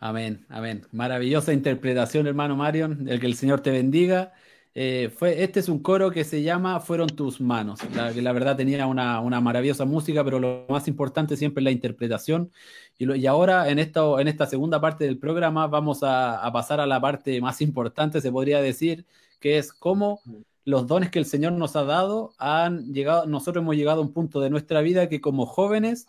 [0.00, 0.86] Amén, amén.
[0.92, 3.08] Maravillosa interpretación, hermano Marion.
[3.08, 4.32] El que el Señor te bendiga.
[4.74, 7.80] Eh, fue, este es un coro que se llama Fueron tus manos.
[7.96, 11.64] La, que la verdad tenía una, una maravillosa música, pero lo más importante siempre es
[11.64, 12.52] la interpretación.
[12.96, 16.78] Y, y ahora en, esto, en esta segunda parte del programa vamos a, a pasar
[16.80, 19.04] a la parte más importante, se podría decir,
[19.40, 20.22] que es cómo
[20.64, 24.12] los dones que el Señor nos ha dado han llegado, nosotros hemos llegado a un
[24.12, 26.06] punto de nuestra vida que como jóvenes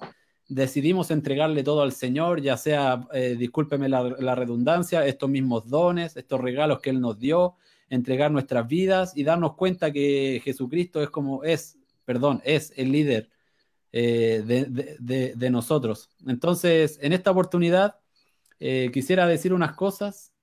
[0.49, 6.41] decidimos entregarle todo al Señor, ya sea, eh, discúlpeme la, redundancia, estos mismos dones, estos
[6.41, 7.55] regalos que Él nos dio,
[7.89, 13.29] entregar nuestras vidas y darnos cuenta que Jesucristo es como es, perdón, es el líder
[13.91, 16.09] eh, de nosotros.
[16.27, 17.95] Entonces, en esta oportunidad,
[18.59, 20.33] eh, quisiera decir unas cosas.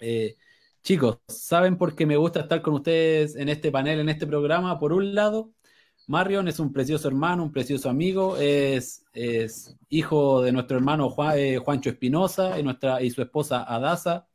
[0.00, 0.36] Eh,
[0.82, 4.78] chicos, ¿saben por qué me gusta estar con ustedes en este panel, en este programa?
[4.78, 5.52] Por un lado,
[6.08, 11.38] Marion es un precioso hermano, un precioso amigo, es, es hijo de nuestro hermano Juan-
[11.38, 14.26] eh, Juancho Espinosa y, nuestra, y su esposa Adasa.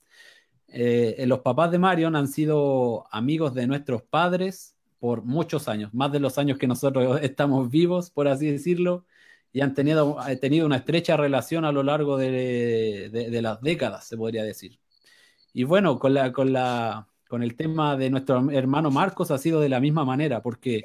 [0.68, 5.94] Eh, eh, los papás de Marion han sido amigos de nuestros padres por muchos años,
[5.94, 9.06] más de los años que nosotros estamos vivos, por así decirlo,
[9.52, 13.62] y han tenido, eh, tenido una estrecha relación a lo largo de, de- de las
[13.62, 14.80] décadas, se podría decir.
[15.54, 19.60] Y bueno, con, la, con, la, con el tema de nuestro hermano Marcos ha sido
[19.60, 20.84] de la misma manera, porque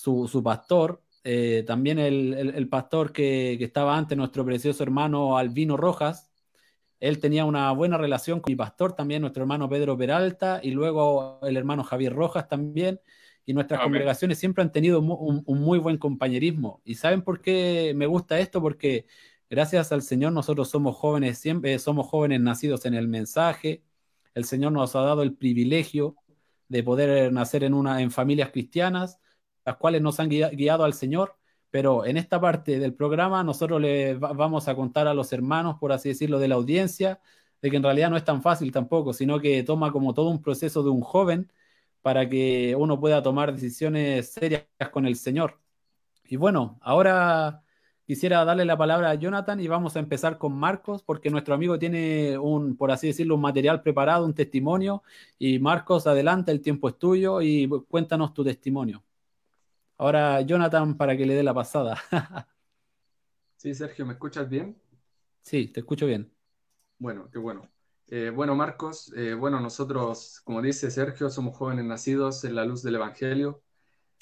[0.00, 4.82] su, su pastor, eh, también el, el- el pastor que, que estaba antes, nuestro precioso
[4.82, 6.30] hermano Albino Rojas,
[7.00, 11.40] él tenía una buena relación con mi pastor también, nuestro hermano Pedro Peralta, y luego
[11.42, 13.00] el hermano Javier Rojas también.
[13.46, 13.92] Y nuestras Amén.
[13.92, 16.80] congregaciones siempre han tenido un, un muy buen compañerismo.
[16.84, 18.60] ¿Y saben por qué me gusta esto?
[18.60, 19.06] Porque
[19.48, 23.82] gracias al Señor nosotros somos jóvenes, siempre somos jóvenes nacidos en el mensaje.
[24.34, 26.16] El Señor nos ha dado el privilegio
[26.68, 29.18] de poder nacer en, una, en familias cristianas,
[29.70, 31.36] las cuales nos han guia- guiado al Señor.
[31.70, 35.76] Pero en esta parte del programa nosotros le va- vamos a contar a los hermanos,
[35.78, 37.20] por así decirlo, de la audiencia,
[37.62, 40.42] de que en realidad no es tan fácil tampoco, sino que toma como todo un
[40.42, 41.52] proceso de un joven
[42.02, 45.60] para que uno pueda tomar decisiones serias con el Señor.
[46.24, 47.62] Y bueno, ahora
[48.06, 51.78] quisiera darle la palabra a Jonathan y vamos a empezar con Marcos, porque nuestro amigo
[51.78, 55.02] tiene un, por así decirlo, un material preparado, un testimonio.
[55.38, 59.02] Y Marcos, adelante, el tiempo es tuyo y cuéntanos tu testimonio.
[60.00, 62.00] Ahora, Jonathan, para que le dé la pasada.
[63.56, 64.80] Sí, Sergio, ¿me escuchas bien?
[65.42, 66.32] Sí, te escucho bien.
[66.98, 67.68] Bueno, qué bueno.
[68.06, 72.82] Eh, bueno, Marcos, eh, bueno, nosotros, como dice Sergio, somos jóvenes nacidos en la luz
[72.82, 73.62] del Evangelio.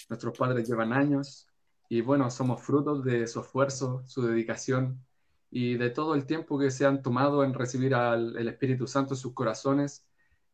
[0.09, 1.47] Nuestros padres llevan años
[1.89, 5.07] y bueno, somos frutos de su esfuerzo, su dedicación
[5.49, 9.14] y de todo el tiempo que se han tomado en recibir al el Espíritu Santo
[9.14, 10.08] en sus corazones.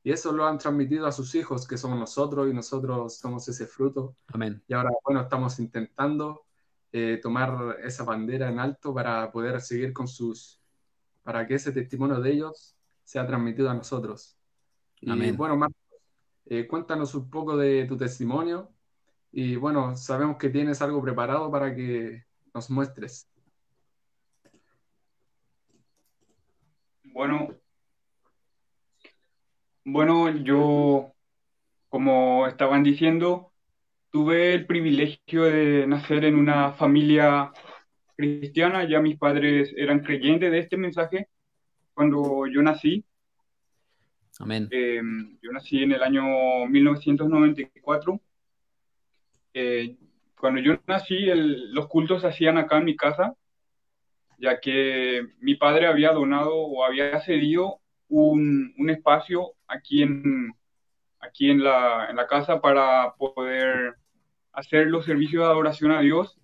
[0.06, 3.66] Y eso lo han transmitido a sus hijos, que somos nosotros, y nosotros somos ese
[3.66, 4.14] fruto.
[4.28, 4.62] Amén.
[4.68, 6.44] Y ahora, bueno, estamos intentando
[6.92, 10.60] eh, tomar esa bandera en alto para poder seguir con sus,
[11.22, 14.36] para que ese testimonio de ellos sea transmitido a nosotros.
[15.00, 15.38] Y Amén.
[15.38, 15.80] bueno, Marcos,
[16.44, 18.70] eh, cuéntanos un poco de tu testimonio
[19.32, 23.26] Y bueno, sabemos que tienes algo preparado para que nos muestres.
[27.04, 27.48] Bueno,
[29.84, 31.12] bueno, yo,
[31.88, 33.52] como estaban diciendo,
[34.10, 37.52] tuve el privilegio de nacer en una familia
[38.16, 41.28] cristiana, ya mis padres eran creyentes de este mensaje
[41.94, 43.04] cuando yo nací.
[44.40, 44.68] Amén.
[44.70, 45.00] Eh,
[45.42, 48.20] yo nací en el año 1994.
[49.52, 49.96] Eh,
[50.38, 53.34] cuando yo nací, el- los cultos se hacían acá en mi casa,
[54.38, 60.54] ya que mi padre había donado o había cedido un, un espacio aquí en,
[61.20, 63.96] aquí en la, en la casa para poder
[64.52, 66.38] hacer los servicios de adoración a Dios,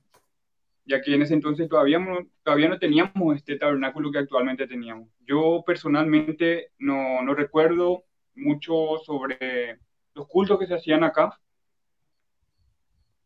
[0.84, 5.08] ya que en ese entonces todavía no, todavía no teníamos este tabernáculo que actualmente teníamos.
[5.20, 8.04] Yo personalmente no, no recuerdo
[8.34, 9.78] mucho sobre
[10.14, 11.38] los cultos que se hacían acá,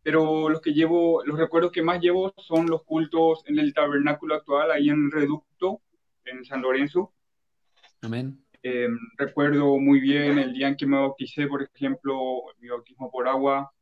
[0.03, 4.35] pero los que llevo, los recuerdos que más llevo son los cultos en el tabernáculo
[4.35, 5.81] actual, ahí en Reducto,
[6.27, 7.14] en San Lorenzo.
[8.05, 8.39] Amén.
[8.63, 13.27] Eh, recuerdo muy bien el día en que me bauticé, por ejemplo, mi bautismo por
[13.27, 13.73] agua.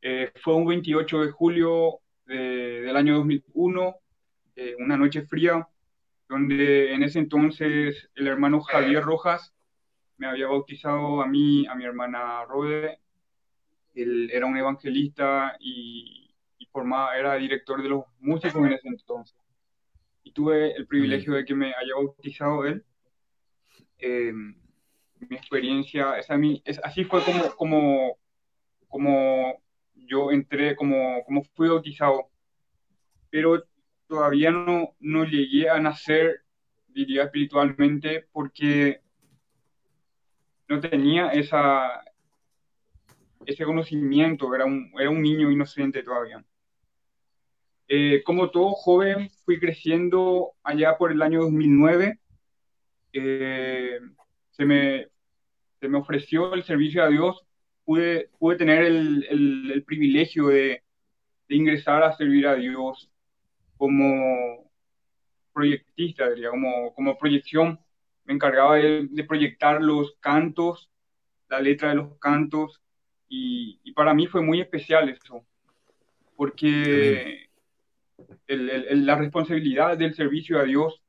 [0.00, 3.96] Eh, fue un 28 de julio de- del año 2001,
[4.56, 5.68] eh, una noche fría,
[6.28, 9.52] donde en ese entonces el hermano Javier Rojas
[10.16, 13.00] me había bautizado a mí, a mi hermana Rode.
[13.94, 19.36] Él era un evangelista y, y formaba, era director de los músicos en ese entonces.
[20.22, 22.82] Y tuve el privilegio de que me haya bautizado él
[24.02, 28.18] eh, mi experiencia, esa, mi, es, así fue como, como,
[28.88, 29.62] como
[29.94, 32.28] yo entré, como, como fui bautizado,
[33.30, 33.64] pero
[34.08, 36.42] todavía no, no llegué a nacer,
[36.88, 39.00] diría espiritualmente, porque
[40.68, 42.02] no tenía esa,
[43.46, 46.44] ese conocimiento, era un, era un niño inocente todavía.
[47.86, 52.18] Eh, como todo joven, fui creciendo allá por el año 2009
[53.12, 54.00] eh,
[54.50, 55.08] se, me,
[55.80, 57.44] se me ofreció el servicio a Dios,
[57.84, 60.82] pude, pude tener el, el, el privilegio de,
[61.48, 63.10] de, ingresar a servir a Dios
[63.76, 64.70] como
[65.52, 67.78] proyectista, diría, como, como proyección.
[68.24, 70.90] Me encargaba de, de, proyectar los cantos,
[71.48, 72.80] la letra de los cantos,
[73.28, 75.44] y, y para mí fue muy especial eso,
[76.36, 77.48] porque
[78.46, 81.02] el, la responsabilidad del servicio a Dios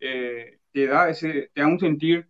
[0.00, 2.28] eh, te da ese, te da un sentir,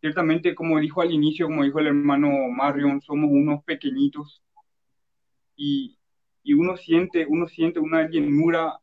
[0.00, 4.42] ciertamente como dijo al inicio, como dijo el hermano Marion, somos unos pequeñitos
[5.56, 5.98] y,
[6.42, 8.78] y uno siente, uno siente una llenura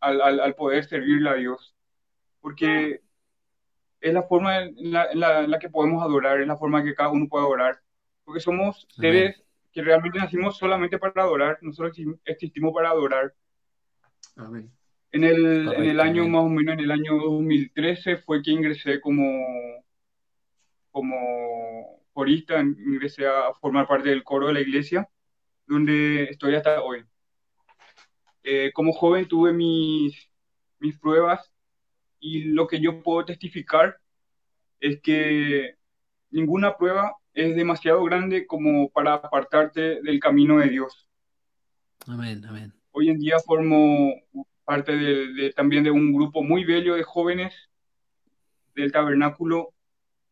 [0.00, 1.74] al, al, al, poder servirle a Dios,
[2.40, 3.00] porque
[4.00, 6.84] es la forma en la, en, la, en la, que podemos adorar, es la forma
[6.84, 7.80] que cada uno puede adorar,
[8.24, 9.46] porque somos seres Amén.
[9.72, 13.34] que realmente nacimos solamente para adorar, nosotros existimos para adorar.
[14.36, 14.70] Amén.
[15.14, 19.00] En el, en el año más o menos, en el año 2013 fue que ingresé
[19.00, 19.24] como,
[20.90, 25.08] como corista, ingresé a formar parte del coro de la iglesia,
[25.68, 27.04] donde estoy hasta hoy.
[28.42, 30.18] Eh, como joven tuve mis,
[30.80, 31.48] mis pruebas
[32.18, 34.00] y lo que yo puedo testificar
[34.80, 35.76] es que
[36.30, 41.08] ninguna prueba es demasiado grande como para apartarte del camino de Dios.
[42.08, 42.72] Amén, amén.
[42.90, 44.12] Hoy en día formo
[44.64, 47.54] parte de, de, también de un grupo muy bello de jóvenes
[48.74, 49.74] del tabernáculo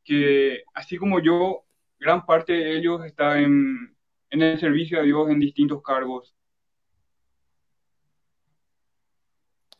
[0.05, 1.65] que, así como yo,
[1.99, 3.97] gran parte de ellos está en,
[4.31, 6.35] en el servicio a Dios en distintos cargos.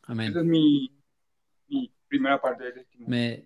[0.03, 0.29] Amén.
[0.29, 0.93] Esa es mi,
[1.67, 3.09] mi primera parte del testimonio.
[3.09, 3.45] Me,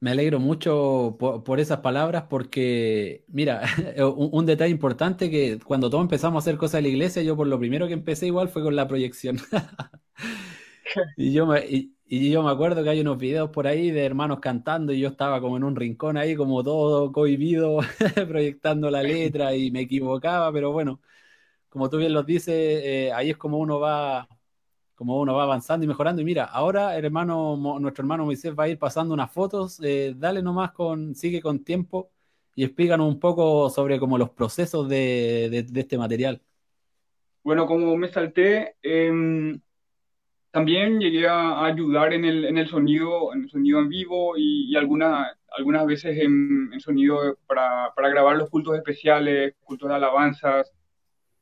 [0.00, 3.62] me alegro mucho por, por, esas palabras porque, mira,
[3.98, 7.36] un, un, detalle importante que cuando todos empezamos a hacer cosas en la iglesia, yo
[7.36, 9.38] por lo primero que empecé igual fue con la proyección.
[11.16, 14.40] y, yo me, y, yo me acuerdo que hay unos videos por ahí de hermanos
[14.40, 17.78] cantando y yo estaba como en un rincón ahí como todo cohibido
[18.28, 21.00] proyectando la letra y me equivocaba, pero bueno,
[21.68, 24.28] como tú bien los dices, eh, ahí es como uno va
[24.94, 26.22] como uno va avanzando y mejorando.
[26.22, 29.80] Y mira, ahora hermano, nuestro hermano Moisés va a ir pasando unas fotos.
[29.82, 32.10] Eh, dale nomás con, sigue con tiempo
[32.54, 36.40] y explícanos un poco sobre como los procesos de, de, este material.
[37.42, 39.58] Bueno, como me salté, eh,
[40.54, 44.70] también llegué a ayudar en el, en el sonido, en el sonido en vivo y,
[44.70, 49.96] y alguna, algunas veces en, en sonido para, para, grabar los cultos especiales, cultos de
[49.96, 50.72] alabanzas.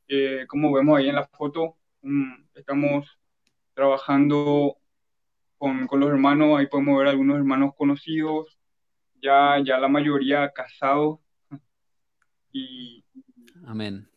[0.07, 3.19] Eh, como vemos ahí en la foto, um, estamos
[3.75, 4.77] trabajando
[5.59, 8.57] con, con, los hermanos, ahí podemos ver algunos hermanos conocidos,
[9.21, 11.19] ya, ya la mayoría casados,
[12.51, 13.05] y,
[13.67, 14.07] Amén.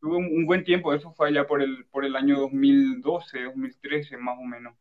[0.00, 4.16] Tuve un, un buen tiempo, eso fue allá por el, por el año 2012, 2013
[4.16, 4.74] más o menos.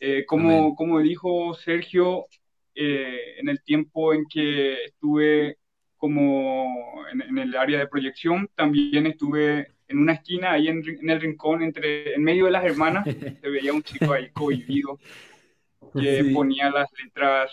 [0.00, 2.26] Eh, como, como dijo Sergio,
[2.74, 5.58] eh, en el tiempo en que estuve
[5.96, 11.10] como en, en el área de proyección, también estuve en una esquina ahí en, en
[11.10, 13.04] el rincón, entre, en medio de las hermanas,
[13.40, 14.98] se veía un chico ahí cohibido
[15.98, 16.34] que Sí.
[16.34, 17.52] ponía las letras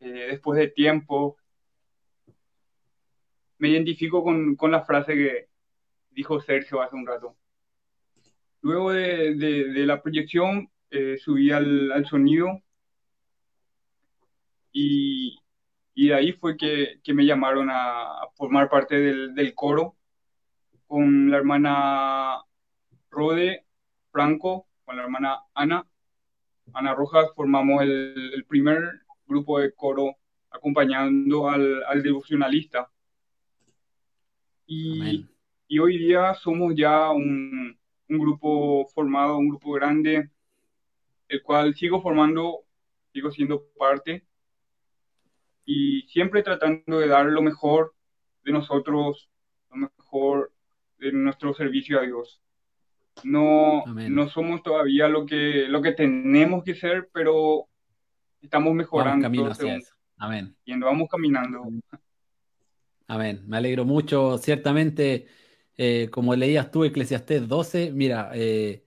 [0.00, 1.36] eh, después de tiempo.
[3.58, 5.51] Me identifico con, con la frase que
[6.14, 7.36] dijo Sergio hace un rato.
[8.60, 12.62] Luego de, de- la proyección eh, subí al, al sonido
[14.70, 15.38] y,
[15.94, 19.96] y de ahí fue que, que me llamaron a, formar parte del, del coro
[20.86, 22.42] con la hermana
[23.10, 23.66] Rode
[24.10, 25.86] Franco, con la hermana Ana.
[26.72, 28.78] Ana Rojas formamos el, primer
[29.26, 30.16] grupo de coro
[30.50, 32.90] acompañando al, al devocionalista.
[34.66, 35.31] Y.
[35.72, 37.78] y hoy día somos ya un,
[38.10, 40.28] un grupo formado, un grupo grande,
[41.28, 42.66] el cual sigo formando,
[43.10, 44.22] sigo siendo parte
[45.64, 47.94] y siempre tratando de dar lo mejor
[48.44, 49.30] de nosotros,
[49.70, 50.52] lo mejor
[50.98, 52.42] de nuestro servicio a Dios.
[53.24, 54.14] No, Amén.
[54.14, 57.66] no somos todavía lo que, lo que tenemos que ser, pero
[58.42, 59.78] estamos Vamos mejorando, camino hacia.
[60.18, 60.54] Amén.
[60.64, 61.62] yendo, vamos caminando.
[63.06, 63.42] Amén.
[63.46, 64.36] Me alegro mucho.
[64.36, 65.28] Ciertamente,
[65.76, 68.84] eh, como leías tú Eclesiastés 12, mira, eh,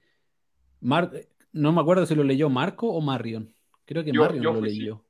[0.82, 1.12] Mar-
[1.52, 3.54] no me acuerdo si lo leyó Marco o Marion.
[3.86, 4.80] Creo que Yo- Marion yo lo sí.
[4.80, 5.06] leyó.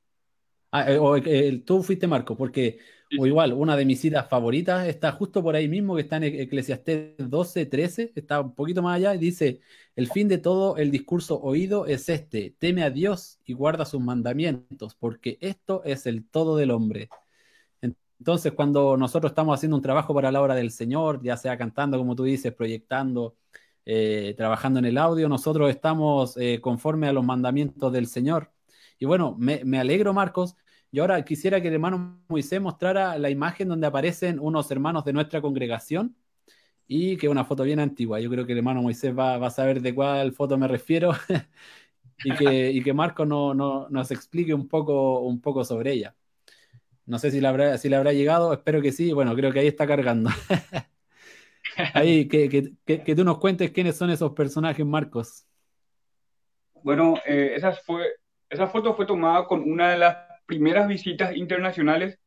[0.72, 4.28] Ah, eh, o, eh, tú fuiste Marco, porque, Sí, o igual, una de mis citas
[4.28, 8.54] favoritas está justo por ahí mismo, que está en E- Eclesiastés 12, 13, está un
[8.54, 9.60] poquito más allá y dice,
[9.94, 14.00] el fin de todo el discurso oído es este, teme a Dios y guarda sus
[14.00, 17.08] mandamientos, porque esto es el todo del hombre.
[18.18, 21.98] Entonces, cuando nosotros estamos haciendo un trabajo para la obra del Señor, ya sea cantando,
[21.98, 23.36] como tú dices, proyectando,
[23.84, 28.50] eh, trabajando en el audio, nosotros estamos eh, conforme a los mandamientos del Señor.
[28.98, 30.56] Y bueno, me, alegro, Marcos.
[30.90, 35.12] Y ahora quisiera que el hermano Moisés mostrara la imagen donde aparecen unos hermanos de
[35.12, 36.16] nuestra congregación
[36.88, 38.20] y que es una foto bien antigua.
[38.20, 41.12] Yo creo que el hermano Moisés va, a saber de cuál foto me refiero
[42.24, 46.14] y que, y Marcos no, no- nos explique un poco sobre ella.
[47.06, 49.12] No sé si le habrá, si le habrá llegado, espero que sí.
[49.12, 50.30] Bueno, creo que ahí está cargando.
[51.92, 55.46] Ahí, que, que- que- que tú nos cuentes quiénes son esos personajes, Marcos.
[56.82, 58.04] Bueno, eh, esa fue,
[58.48, 62.18] esa foto fue tomada con una de las primeras visitas internacionales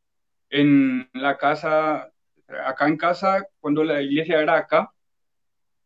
[0.50, 2.12] en la casa,
[2.66, 4.92] acá en casa, cuando la iglesia era acá.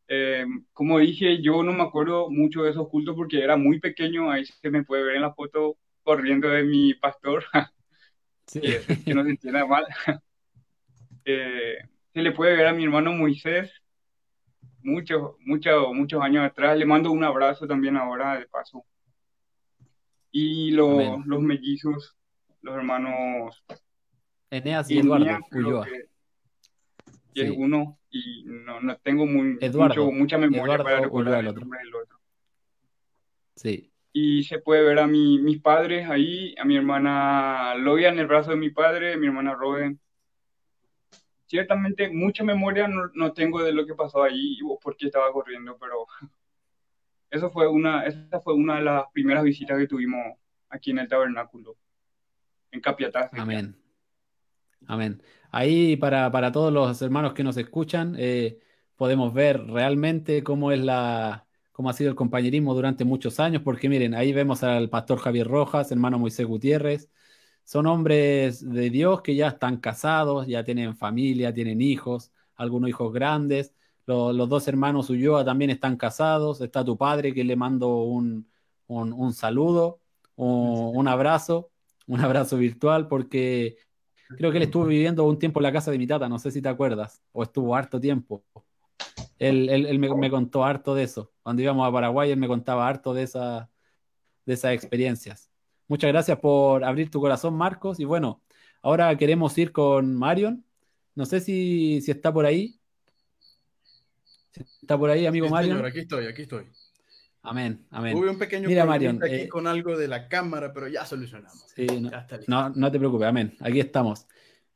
[0.08, 4.30] Eh, como dije, yo no me acuerdo mucho de esos cultos porque era muy pequeño,
[4.30, 7.44] ahí se me puede ver en la foto corriendo de mi pastor,
[8.46, 8.60] Sí.
[8.60, 9.84] que, que no se entienda mal.
[11.26, 11.78] Eh,
[12.12, 13.72] se le puede ver a mi hermano Moisés
[14.82, 16.76] muchos, muchos, muchos años atrás.
[16.76, 18.84] Le mando un abrazo también ahora de paso.
[20.30, 21.22] Y lo- Amén.
[21.24, 22.14] los mellizos,
[22.60, 23.64] los hermanos
[24.50, 25.86] Eneas y Eduardo Ulloa.
[25.86, 25.96] que
[27.42, 27.54] es Sí.
[27.56, 31.78] uno, y no, no tengo muy, Eduardo, mucho- mucha memoria Eduardo para recordar el nombre
[31.78, 32.20] del otro.
[33.56, 33.90] Sí.
[34.16, 38.28] Y se puede ver a mi, mis padres ahí, a mi hermana Loia en el
[38.28, 39.98] brazo de mi padre, a mi hermana Roden.
[41.46, 45.32] Ciertamente mucha memoria no, no tengo de lo que pasó ahí o por qué estaba
[45.32, 46.06] corriendo, pero
[47.30, 50.38] eso fue una, esa fue una de las primeras visitas que tuvimos
[50.68, 51.76] aquí en el tabernáculo,
[52.70, 53.30] en Capiatá.
[53.30, 53.42] sería.
[53.42, 53.76] Amén.
[54.86, 55.22] Amén.
[55.50, 58.60] Ahí para, para todos los hermanos que nos escuchan, eh,
[58.94, 61.43] podemos ver realmente cómo es la,
[61.74, 65.48] cómo ha sido el compañerismo durante muchos años, porque miren, ahí vemos al pastor Javier
[65.48, 67.10] Rojas, hermano Moisés Gutiérrez.
[67.64, 73.12] Son hombres de Dios que ya están casados, ya tienen familia, tienen hijos, algunos hijos
[73.12, 73.74] grandes.
[74.06, 76.60] Lo- Los, dos hermanos Ulloa también están casados.
[76.60, 78.48] Está tu padre que le mando un,
[78.86, 80.00] un- un saludo,
[80.36, 81.72] un, un abrazo,
[82.06, 83.78] un abrazo virtual, porque
[84.36, 86.50] creo que él estuvo viviendo un tiempo en la casa de mi tata, no sé
[86.50, 88.44] si te acuerdas, o estuvo harto tiempo.
[89.38, 91.32] Él, él- él me, me contó harto de eso.
[91.42, 93.68] Cuando íbamos a Paraguay, él me contaba harto de, esa,
[94.46, 95.50] de esas experiencias.
[95.88, 98.00] Muchas gracias por abrir tu corazón, Marcos.
[98.00, 98.40] Y bueno,
[98.82, 100.64] ahora queremos ir con Marion.
[101.14, 102.78] No sé si, si está por ahí.
[104.80, 105.76] Está por ahí, amigo Sí, Marion.
[105.76, 106.64] señor, aquí estoy, aquí estoy.
[107.42, 108.16] Amén, amén.
[108.16, 111.64] Hubo un pequeño Mira, Marion, aquí eh, con algo de la cámara, pero ya solucionamos.
[111.74, 112.50] Sí, no, Ya está listo.
[112.50, 113.54] no, no te preocupes, amén.
[113.60, 114.26] Aquí estamos.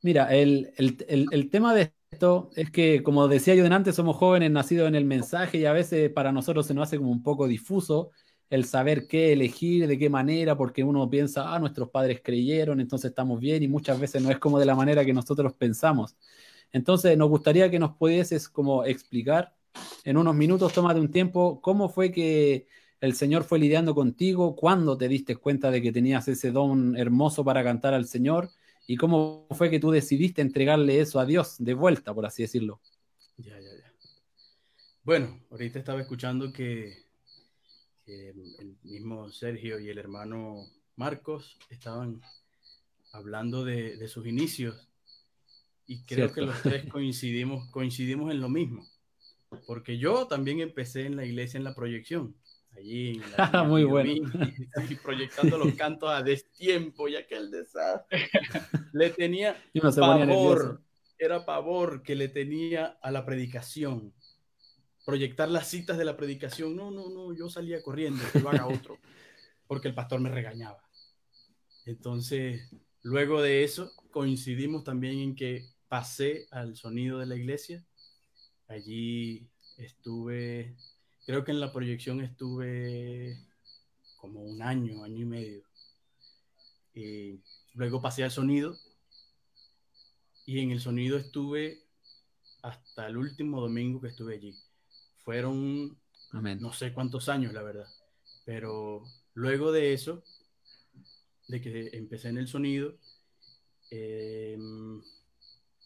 [0.03, 4.17] Mira, el, el- el- el tema de esto es que, como decía yo antes, somos
[4.17, 7.23] jóvenes nacidos en el mensaje y a veces para nosotros se nos hace como un
[7.23, 8.11] poco difuso
[8.51, 13.11] el saber qué elegir, de qué manera, porque uno piensa, ah, nuestros padres creyeron, entonces
[13.11, 16.17] estamos bien y muchas veces no es como de la manera que nosotros pensamos.
[16.73, 19.55] Entonces, nos gustaría que nos pudieses como explicar
[20.05, 22.67] en unos minutos, tómate un tiempo, cómo fue que
[23.01, 27.45] el Señor fue lidiando contigo, cuándo te diste cuenta de que tenías ese don hermoso
[27.45, 28.51] para cantar al Señor
[28.91, 32.81] y cómo fue que tú decidiste entregarle eso a Dios de vuelta, por así decirlo.
[33.37, 33.93] Ya, ya, ya.
[35.05, 37.05] Bueno, ahorita estaba escuchando que,
[38.07, 40.65] que el mismo Sergio y el hermano
[40.97, 42.23] Marcos estaban
[43.13, 44.89] hablando de, de sus inicios
[45.87, 46.35] y creo Cierto.
[46.35, 48.87] que los tres coincidimos, coincidimos en lo mismo,
[49.67, 52.35] porque yo también empecé en la iglesia en la proyección,
[52.77, 54.31] allí en la Muy bueno.
[54.89, 58.31] Y proyectando los cantos a destiempo y aquel desastre.
[58.99, 59.57] Le tenía
[59.97, 60.83] pavor,
[61.19, 64.13] era pavor que le tenía a la predicación.
[65.07, 66.75] Proyectar las citas de la predicación.
[66.75, 68.99] No, no, no, yo salía corriendo, que lo haga otro,
[69.69, 70.83] porque el pastor me regañaba.
[71.87, 72.69] Entonces,
[73.03, 77.85] luego de eso, coincidimos también en que pasé al sonido de la iglesia.
[78.67, 80.77] Allí estuve,
[81.25, 83.39] creo que en la proyección estuve
[84.17, 85.63] como un año, año y medio.
[86.95, 87.41] Y
[87.75, 88.77] luego pasé al sonido
[90.49, 91.83] y en el sonido estuve
[92.63, 94.57] hasta el último domingo que estuve allí.
[95.23, 96.01] Fueron
[96.33, 96.59] Amén.
[96.59, 97.87] no sé cuántos años, la verdad,
[98.47, 100.25] pero luego de eso,
[101.49, 102.97] de que empecé en el sonido,
[103.91, 104.57] eh,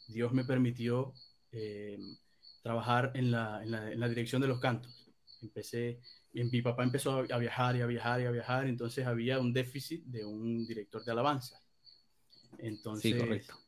[0.07, 1.13] Dios me permitió
[1.51, 1.99] eh,
[2.63, 5.11] trabajar en la, en, la, en la dirección de los cantos.
[5.43, 5.99] Empecé,
[6.35, 10.05] mi papá empezó a viajar y a viajar y a viajar, entonces había un déficit
[10.05, 11.61] de un director de alabanza.
[12.59, 13.62] Entonces, Sí, correcto.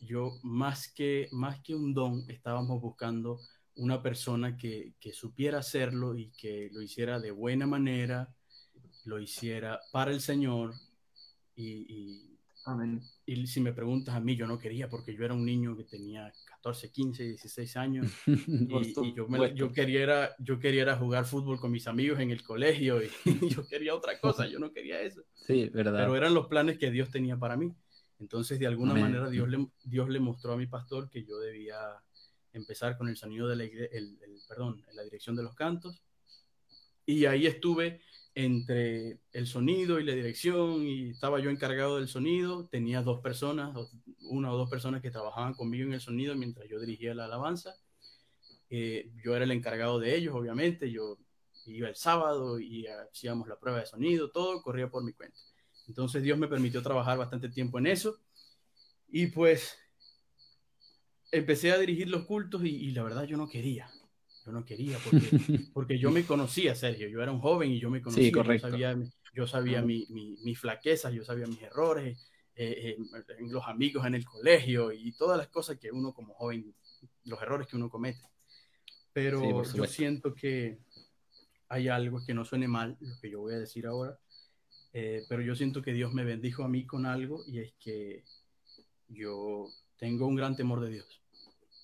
[0.00, 3.40] Yo más que, más que un don, estábamos buscando
[3.76, 8.28] una persona que, que supiera hacerlo y que lo hiciera de buena manera,
[9.04, 10.74] lo hiciera para el Señor.
[11.54, 13.00] Y, y, Amén.
[13.24, 15.84] y si me preguntas a mí, yo no quería porque yo era un niño que
[15.84, 20.96] tenía 14, 15, 16 años y, y yo, me- yo quería era, yo quería era
[20.96, 23.08] jugar fútbol con mis amigos en el colegio y
[23.48, 25.98] yo quería otra cosa, yo no quería eso Sí, verdad.
[25.98, 27.72] pero eran los planes que Dios tenía para mí.
[28.20, 29.04] Entonces, de alguna Amén.
[29.04, 31.78] manera, Dios le, Dios le mostró a mi pastor que yo debía
[32.52, 36.02] empezar con el sonido de la el, el- perdón, en la dirección de los cantos.
[37.06, 38.00] Y ahí estuve
[38.34, 42.66] entre el sonido y la dirección y estaba yo encargado del sonido.
[42.66, 43.74] Tenía dos personas,
[44.20, 47.76] una o dos personas que trabajaban conmigo en el sonido mientras yo dirigía la alabanza.
[48.70, 50.90] Eh, yo era el encargado de ellos, obviamente.
[50.90, 51.16] Yo
[51.66, 55.38] iba el sábado y hacíamos la prueba de sonido, todo corría por mi cuenta.
[55.88, 58.20] Entonces Dios me permitió trabajar bastante tiempo en eso.
[59.10, 59.76] Y pues
[61.30, 63.90] empecé a dirigir los cultos y, y la verdad yo no quería.
[64.46, 65.30] Yo no quería porque,
[65.74, 67.08] porque yo me conocía, Sergio.
[67.08, 68.30] Yo era un joven y yo me conocía.
[68.32, 68.68] correcto.
[68.68, 68.98] Yo sabía,
[69.34, 72.18] yo sabía mi- mi- mis flaquezas, yo sabía mis errores,
[72.54, 76.74] eh, eh, los amigos en el colegio y todas las cosas que uno como joven,
[77.24, 78.20] los errores que uno comete.
[79.12, 80.78] Pero Sí, yo siento que
[81.68, 84.18] hay algo que no suene mal, lo que yo voy a decir ahora,
[84.92, 88.24] eh, pero yo siento que Dios me bendijo a mí con algo y es que
[89.08, 91.22] yo tengo un gran temor de Dios.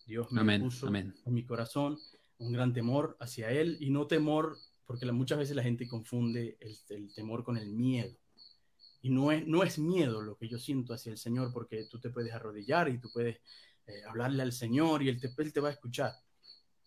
[0.06, 1.14] Dios me Amén, puso amén.
[1.24, 1.98] en mi corazón
[2.38, 6.56] un gran temor hacia Él y no temor, porque la- muchas veces la gente confunde
[6.60, 8.14] el, el temor con el miedo.
[9.00, 11.98] Y no es, no es miedo lo que yo siento hacia el Señor, porque tú
[12.00, 13.36] te puedes arrodillar y tú puedes
[13.86, 16.12] eh, hablarle al Señor y él te, él te va a escuchar.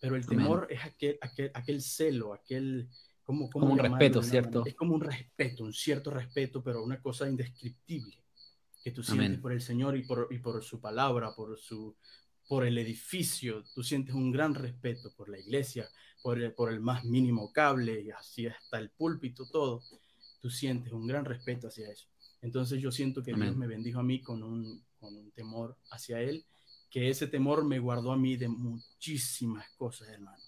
[0.00, 0.38] Pero el Amén.
[0.38, 2.88] temor es aquel, aquel, aquel celo, aquel...
[3.28, 4.58] ¿cómo, cómo Como un respeto, ¿cierto?
[4.60, 4.70] manera?
[4.70, 8.16] Es como un respeto, un cierto respeto, pero una cosa indescriptible
[8.82, 9.20] que tú Amén.
[9.20, 11.94] sientes por el Señor y por, y por su palabra, por, su,
[12.48, 13.62] por el edificio.
[13.74, 15.86] Tú sientes un gran respeto por la iglesia,
[16.22, 19.82] por el, por el más mínimo cable y así hasta el púlpito, todo.
[20.40, 22.06] Tú sientes un gran respeto hacia eso.
[22.40, 23.58] Entonces yo siento que Dios Amén.
[23.58, 26.46] me bendijo a mí con un, con un temor hacia Él,
[26.88, 30.42] que ese temor me guardó a mí de muchísimas cosas, hermano.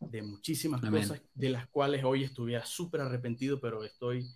[0.00, 1.02] De muchísimas Amén.
[1.02, 4.26] cosas de las cuales hoy estuviera súper arrepentido, pero estoy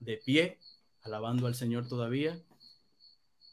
[0.00, 0.58] de pie,
[1.02, 2.38] alabando al Señor todavía.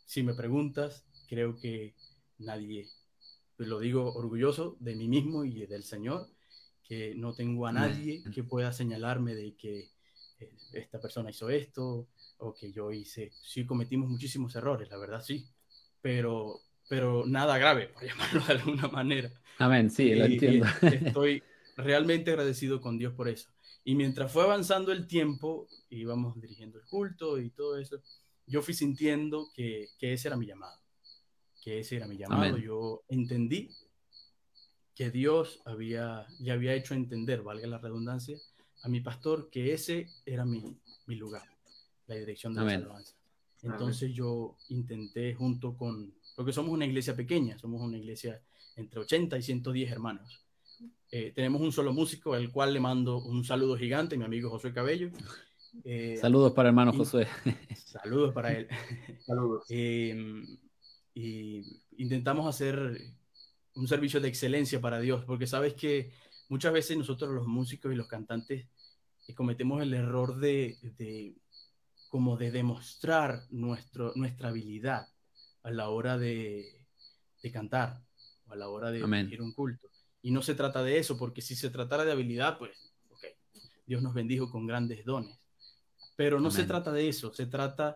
[0.05, 1.93] Si me preguntas, creo que
[2.39, 2.87] nadie,
[3.55, 6.27] pues lo digo orgulloso de mí mismo y del Señor,
[6.83, 9.91] que no tengo a nadie que pueda señalarme de que
[10.39, 12.07] eh, esta persona hizo esto
[12.39, 13.31] o que yo hice.
[13.43, 15.45] Sí cometimos muchísimos errores, la verdad sí,
[16.01, 19.31] pero, pero nada grave, por llamarlo de alguna manera.
[19.59, 20.65] Amén, sí, lo Y- entiendo.
[20.81, 21.43] estoy
[21.83, 23.49] realmente agradecido con Dios por eso.
[23.83, 28.01] Y mientras fue avanzando el tiempo, íbamos dirigiendo el culto y todo eso,
[28.45, 30.79] yo fui sintiendo que, que ese era mi llamado.
[31.63, 32.43] Que ese era mi llamado.
[32.43, 32.61] Amén.
[32.61, 33.69] Yo entendí
[34.95, 38.37] que Dios había, ya había hecho entender, valga la redundancia,
[38.83, 40.77] a mi pastor que ese era mi,
[41.07, 41.47] mi lugar,
[42.07, 43.15] la dirección de la alabanza.
[43.61, 48.41] Entonces yo intenté junto con, porque somos una iglesia pequeña, somos una iglesia
[48.75, 50.41] entre 80 y 110 hermanos.
[51.11, 54.73] Eh, tenemos un solo músico, al cual le mando un saludo gigante, mi amigo Josué
[54.73, 55.09] Cabello.
[55.83, 57.27] Eh, saludos para hermano Josué.
[57.75, 58.67] Saludos para él.
[59.25, 59.65] Saludos.
[59.69, 60.43] Eh,
[61.13, 61.63] y
[61.97, 63.01] intentamos hacer
[63.75, 66.13] un servicio de excelencia para Dios, porque sabes que
[66.47, 68.67] muchas veces nosotros los músicos y los cantantes
[69.35, 71.35] cometemos el error de, de
[72.09, 75.07] como de demostrar nuestro, nuestra habilidad
[75.63, 76.85] a la hora de,
[77.41, 78.01] de cantar
[78.47, 79.88] o a la hora de ir un culto.
[80.21, 82.71] Y no se trata de eso, porque si se tratara de habilidad, pues,
[83.09, 83.23] ok,
[83.85, 85.39] Dios nos bendijo con grandes dones.
[86.15, 87.95] Pero no se trata de eso, se trata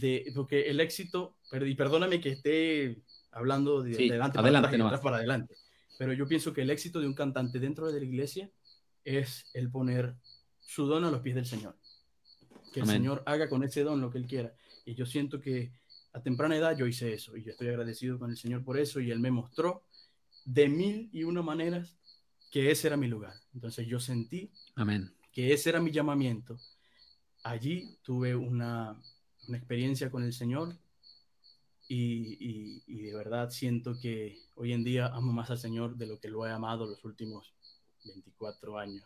[0.00, 4.38] de, porque el éxito, y perdóname que esté hablando de, adelante,
[4.78, 5.54] para, para adelante,
[5.98, 8.50] pero yo pienso que el éxito de un cantante dentro de la iglesia
[9.04, 10.14] es el poner
[10.60, 11.76] su don a los pies del Señor.
[12.72, 14.54] Que el Señor haga con ese don lo que Él quiera.
[14.84, 15.72] Y yo siento que
[16.12, 19.00] a temprana edad yo hice eso y yo estoy agradecido con el Señor por eso
[19.00, 19.84] y Él me mostró
[20.48, 21.94] de mil y una maneras
[22.50, 23.34] que ese era mi lugar.
[23.52, 25.12] Entonces yo sentí Amén.
[25.30, 26.58] que ese era mi llamamiento.
[27.42, 28.98] Allí tuve una,
[29.46, 30.74] una experiencia con el Señor
[31.86, 36.06] y, y, y, de verdad siento que hoy en día amo más al Señor de
[36.06, 37.54] lo que lo he amado los últimos
[38.04, 39.04] 24 años.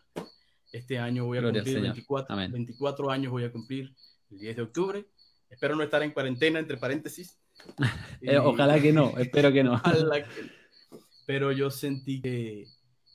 [0.71, 3.93] Este año voy a cumplir 24, 24 años, voy a cumplir
[4.31, 5.07] el 10 de octubre.
[5.49, 7.37] Espero no estar en cuarentena, entre paréntesis.
[8.21, 9.81] Eh, ojalá que no, espero que no.
[11.25, 12.67] Pero yo sentí que,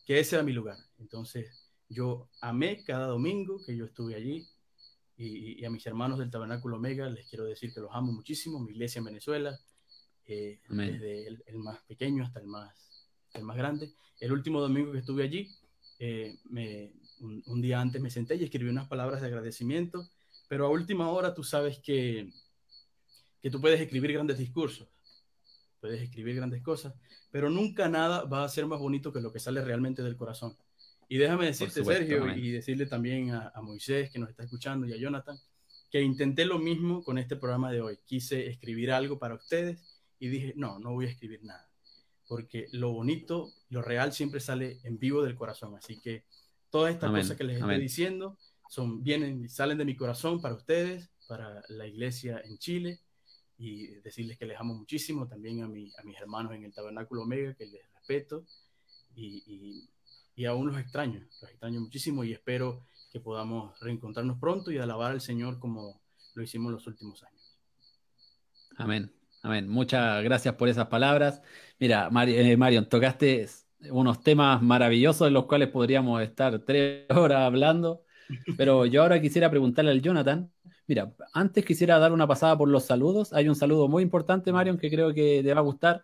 [0.07, 0.79] que ese era mi lugar.
[0.99, 4.47] Entonces, yo amé cada domingo que yo estuve allí.
[5.17, 8.61] Y, a mis hermanos del Tabernáculo Omega les quiero decir que los amo muchísimo.
[8.61, 9.59] Mi iglesia en Venezuela,
[10.27, 12.73] eh, desde el, más pequeño hasta el más,
[13.35, 13.93] el más grande.
[14.21, 15.51] El último domingo que estuve allí,
[15.99, 20.09] eh, me, un, día antes me senté y escribí unas palabras de agradecimiento,
[20.49, 22.31] pero a última hora tú sabes que,
[23.43, 24.89] que tú puedes escribir grandes discursos,
[25.81, 26.95] puedes escribir grandes cosas,
[27.31, 30.57] pero nunca nada va a ser más bonito que lo que sale realmente del corazón.
[31.09, 34.93] Y déjame decirte, Sergio, y decirle también a, a, Moisés que nos está escuchando y
[34.93, 35.39] a Jonathan,
[35.91, 37.99] que intenté lo mismo con este programa de hoy.
[38.05, 39.81] Quise escribir algo para ustedes
[40.19, 41.71] y dije, no, no voy a escribir nada,
[42.27, 45.75] porque lo bonito, lo real siempre sale en vivo del corazón.
[45.77, 46.25] Así que
[46.71, 48.37] Todas estas cosas que les estoy diciendo
[48.69, 53.01] son, vienen, salen de mi corazón para ustedes, para la iglesia en Chile
[53.59, 57.23] y decirles que les amo muchísimo, también a, mi, a mis hermanos en el Tabernáculo
[57.23, 58.45] Omega, que les respeto
[59.17, 59.89] y, y,
[60.37, 65.11] y, aún los extraño, los extraño muchísimo y espero que podamos reencontrarnos pronto y alabar
[65.11, 66.01] al Señor como
[66.35, 67.59] lo hicimos los últimos años.
[68.77, 69.69] Amén, amén.
[69.69, 71.43] Muchas gracias por esas palabras.
[71.81, 73.47] Mira, eh, Marion, tocaste
[73.91, 78.05] unos temas maravillosos en los cuales podríamos estar tres horas hablando.
[78.57, 80.53] Pero yo ahora quisiera preguntarle al Jonathan.
[80.89, 83.35] Mira, antes quisiera dar una pasada por los saludos.
[83.35, 86.03] Hay un saludo muy importante, Marion, que creo que te va a gustar.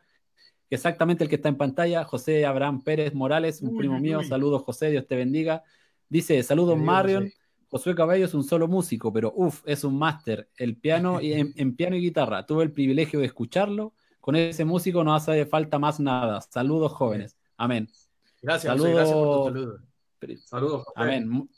[0.68, 4.22] Exactamente el que está en pantalla, José Abraham Pérez Morales, un primo mío.
[4.22, 5.62] Saludos, José, Dios te bendiga.
[6.08, 7.32] Dice, saludos, Marion.
[7.70, 10.50] Josué Caballo es un solo músico, pero uff, es un máster.
[10.56, 12.44] El piano y en, piano y guitarra.
[12.44, 13.94] Tuve el privilegio de escucharlo.
[14.20, 16.42] Con ese músico no hace falta más nada.
[16.42, 17.38] Saludos, jóvenes.
[17.56, 17.88] Amén.
[18.42, 19.78] Gracias, saludos, gracias por tu saludo.
[20.44, 20.84] Saludos.
[20.94, 21.48] Amén.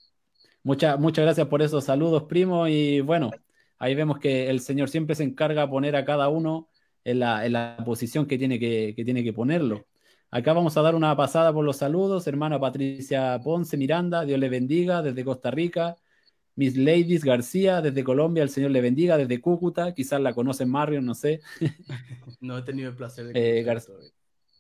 [0.67, 2.67] Muchas, muchas gracias por esos saludos, primo.
[2.67, 3.31] Y bueno,
[3.79, 6.69] ahí vemos que el Señor siempre se encarga de poner a cada uno
[7.05, 9.87] en la, en la posición que tiene que, que tiene que ponerlo.
[10.29, 12.27] Acá vamos a dar una pasada por los saludos.
[12.27, 15.95] Hermana Patricia Ponce Miranda, Dios le bendiga desde Costa Rica.
[16.57, 19.95] Miss Ladies García desde Colombia, el Señor le bendiga desde Cúcuta.
[19.95, 21.43] Quizás la conocen Mario, no sé.
[22.41, 23.33] no he tenido el placer de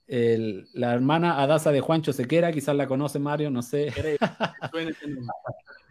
[0.09, 3.93] eh, la hermana Adasa de Juancho Sequera, quizás la conoce Mario, no sé.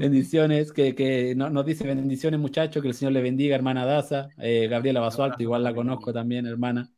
[0.00, 4.30] bendiciones, que, que nos dice bendiciones muchachos, que el Señor le bendiga, hermana Adasa.
[4.38, 6.90] Eh, Gabriela Basualto, igual la conozco también, hermana.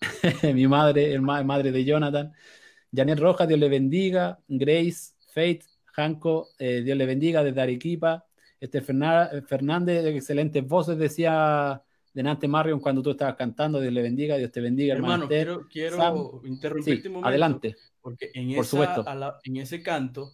[0.54, 2.32] Mi madre, madre de Jonathan.
[2.94, 4.38] Janet Rojas, Dios le bendiga.
[4.48, 8.24] Grace, Faith, Janko, eh, Dios le bendiga desde Arequipa.
[8.60, 11.82] Este Fernández, excelentes voces, decía
[12.12, 15.26] delante Marion cuando tú estabas cantando, Dios le bendiga, Dios te bendiga, hermano.
[15.28, 17.28] quiero, quiero interrumpirte un momento.
[17.28, 17.76] Adelante.
[18.00, 20.32] Porque en, esa, en ese canto,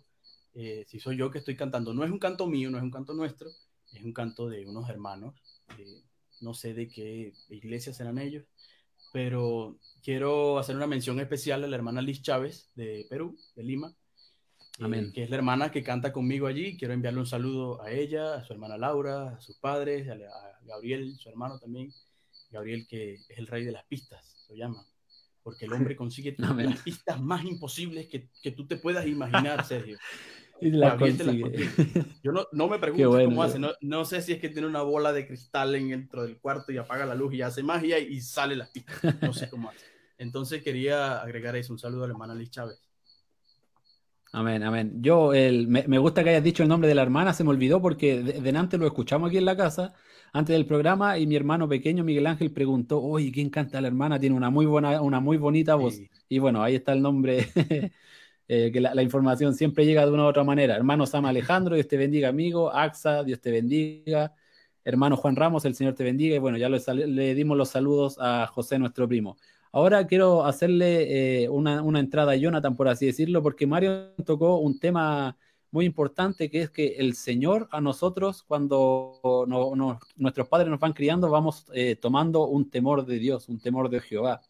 [0.54, 2.90] eh, si soy yo que estoy cantando, no es un canto mío, no es un
[2.90, 3.50] canto nuestro,
[3.92, 5.34] es un canto de unos hermanos,
[6.40, 8.44] no sé de qué iglesia serán ellos,
[9.12, 13.94] pero quiero hacer una mención especial a la hermana Liz Chávez de Perú, de Lima,
[14.78, 16.76] eh, que es la hermana que canta conmigo allí.
[16.76, 20.16] Quiero enviarle un saludo a ella, a su hermana Laura, a sus padres, a,
[20.62, 21.92] Gabriel, su hermano también.
[22.50, 24.86] Gabriel, que es el rey de las pistas, lo llama.
[25.42, 29.98] Porque el hombre consigue las pistas más imposibles que, que tú te puedas imaginar, Sergio.
[30.60, 31.68] Y la consigue.
[32.22, 33.24] Yo no, no me pregunto bueno.
[33.26, 33.58] cómo hace.
[33.58, 36.72] No, no sé si es que tiene una bola de cristal en dentro del cuarto
[36.72, 38.92] y apaga la luz y hace magia y, y sale la pista.
[39.22, 39.84] No sé cómo hace.
[40.18, 41.72] Entonces quería agregar eso.
[41.72, 42.90] Un saludo a la hermana Liz Chávez.
[44.32, 45.02] Amén, amén.
[45.02, 47.50] Yo, el, me, me gusta que hayas dicho el nombre de la hermana, se me
[47.50, 49.92] olvidó porque de, lo escuchamos aquí en la casa,
[50.32, 54.20] antes del programa, y mi hermano pequeño Miguel Ángel preguntó, oye, ¿quién canta la hermana?
[54.20, 55.96] Tiene una muy buena, una muy bonita voz.
[55.96, 56.08] Sí.
[56.28, 57.48] Y bueno, ahí está el nombre,
[58.52, 60.74] eh, que la, la información siempre llega de una u otra manera.
[60.74, 62.70] Hermano Sam Alejandro, Dios te bendiga, amigo.
[62.74, 64.34] Axa, Dios te bendiga.
[64.82, 66.34] Hermano Juan Ramos, el Señor te bendiga.
[66.34, 69.36] Y bueno, ya le dimos los saludos a José, nuestro primo.
[69.72, 74.58] Ahora quiero hacerle eh, una, una entrada a Jonathan, por así decirlo, porque Mario tocó
[74.58, 75.36] un tema
[75.70, 79.12] muy importante, que es que el Señor a nosotros, cuando
[79.46, 83.60] no- no- nuestros padres nos van criando, vamos eh, tomando un temor de Dios, un
[83.60, 84.40] temor de Jehová,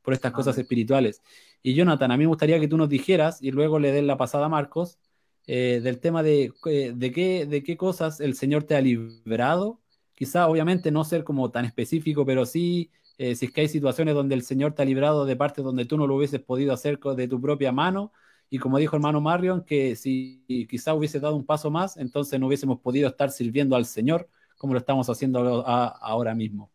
[0.00, 1.20] por estas cosas espirituales.
[1.62, 4.16] Y Jonathan, a mí me gustaría que tú nos dijeras, y luego le den la
[4.16, 4.98] pasada a Marcos,
[5.46, 9.80] eh, del tema de, eh, de, qué, de qué cosas el Señor te ha librado.
[10.14, 14.14] Quizá, obviamente, no ser como tan específico, pero sí, eh, si es que hay situaciones
[14.14, 16.98] donde el Señor te ha librado de partes donde tú no lo hubieses podido hacer
[16.98, 18.12] de tu propia mano.
[18.50, 22.48] Y como dijo hermano Marion, que si quizá hubiese dado un paso más, entonces no
[22.48, 26.70] hubiésemos podido estar sirviendo al Señor como lo estamos haciendo ahora mismo.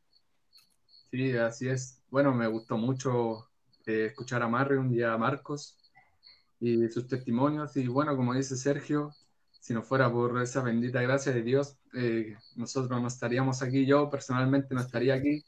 [1.11, 2.03] Sí, así es.
[2.09, 3.47] Bueno, me gustó mucho
[3.87, 5.77] eh, escuchar a Marion y a Marcos
[6.59, 7.75] y sus testimonios.
[7.77, 9.11] Y bueno, como dice Sergio,
[9.59, 13.85] si no fuera por esa bendita gracia de Dios, eh, nosotros no estaríamos aquí.
[13.85, 15.43] Yo personalmente no estaría aquí.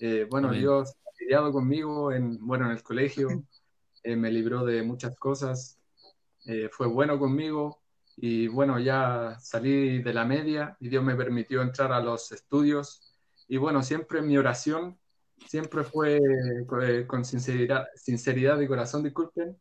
[0.00, 0.60] Eh, bueno, Amén.
[0.60, 3.44] Dios ha lidiado conmigo en, bueno, en el colegio,
[4.02, 5.78] eh, me libró de muchas cosas,
[6.46, 7.82] eh, fue bueno conmigo
[8.16, 13.14] y bueno, ya salí de la media y Dios me permitió entrar a los estudios
[13.48, 14.98] y bueno, siempre mi oración
[15.46, 19.56] siempre fue eh, con sinceridad, sinceridad de corazón, disculpen,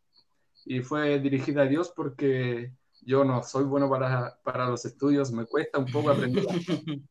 [0.66, 5.46] y fue dirigida a Dios porque yo no soy bueno para, para los estudios, me
[5.46, 6.46] cuesta un poco aprender,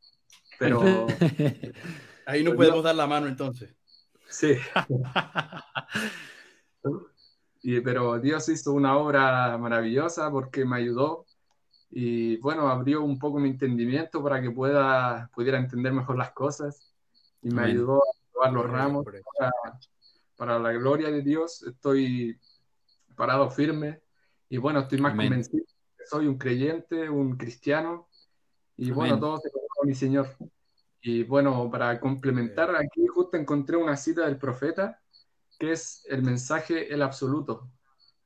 [0.59, 1.07] pero
[2.27, 3.75] Ahí no Pues podemos dar la mano entonces.
[4.29, 4.57] sí.
[7.63, 11.27] Y, pero Dios hizo una obra maravillosa porque me ayudó
[11.91, 16.95] y bueno, abrió un poco mi entendimiento para que pueda, pudiera entender mejor las cosas
[17.43, 17.63] y me Amén.
[17.63, 18.03] ayudó
[18.37, 19.53] probar los ramos para,
[20.37, 21.63] para la gloria de Dios.
[21.63, 22.39] Estoy
[23.15, 24.03] parado firme
[24.49, 25.29] y bueno, estoy más Amén.
[25.29, 25.65] convencido
[25.97, 28.09] que soy un creyente, un cristiano
[28.77, 29.21] y bueno, Amén.
[29.21, 30.29] todo se a mi Señor.
[31.01, 35.01] Y bueno, para complementar, aquí justo encontré una cita del profeta
[35.59, 37.71] que es el mensaje el absoluto,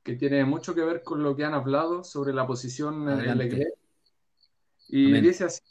[0.03, 3.13] que tiene mucho que ver con lo que han hablado sobre la posición en la
[3.13, 3.45] Adelante.
[3.45, 3.73] iglesia.
[4.89, 5.23] Y Amén.
[5.23, 5.61] dice así,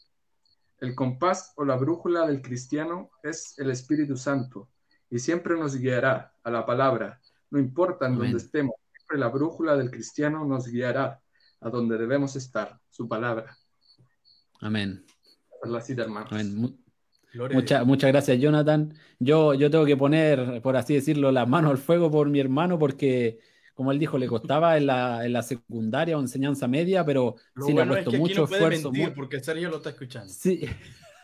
[0.81, 4.69] el compás o la brújula del cristiano es el Espíritu Santo
[5.11, 7.21] y siempre nos guiará a la palabra,
[7.51, 11.21] no importa en donde estemos, siempre la brújula del cristiano nos guiará
[11.61, 13.57] a donde debemos estar, su palabra.
[14.61, 15.05] Amén.
[15.65, 16.33] La cita, hermanos.
[16.33, 16.79] Amén.
[17.53, 18.93] Mucha- muchas gracias, Jonathan.
[19.19, 22.79] Yo, yo tengo que poner, por así decirlo, las manos al fuego por mi hermano
[22.79, 23.39] porque,
[23.81, 27.65] como él dijo, le costaba en la, en la secundaria o enseñanza media, pero Lo
[27.65, 28.93] sí le ha bueno es puesto que mucho no esfuerzo.
[28.93, 30.29] mentir mu- porque Sergio lo está escuchando.
[30.31, 30.61] Sí,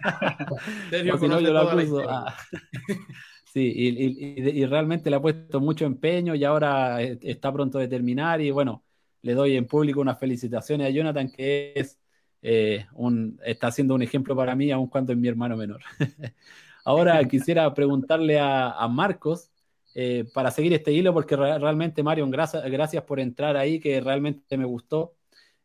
[0.89, 2.03] Sergio si no, yo lo acuso.
[2.09, 2.35] Ah.
[3.53, 7.53] Sí, y, y- y- y realmente le ha puesto mucho empeño y ahora eh, está
[7.53, 8.41] pronto de terminar.
[8.41, 8.85] Y bueno,
[9.23, 11.99] le doy en público unas felicitaciones a Jonathan, que es
[12.41, 15.81] eh, un, está siendo un ejemplo para mí, aun cuando es mi hermano menor.
[16.87, 19.51] Ahora quisiera preguntarle a, a Marcos
[19.99, 24.59] eh, para seguir este hilo, porque re- realmente, Marion, gracias, por entrar ahí, que realmente
[24.59, 25.14] me gustó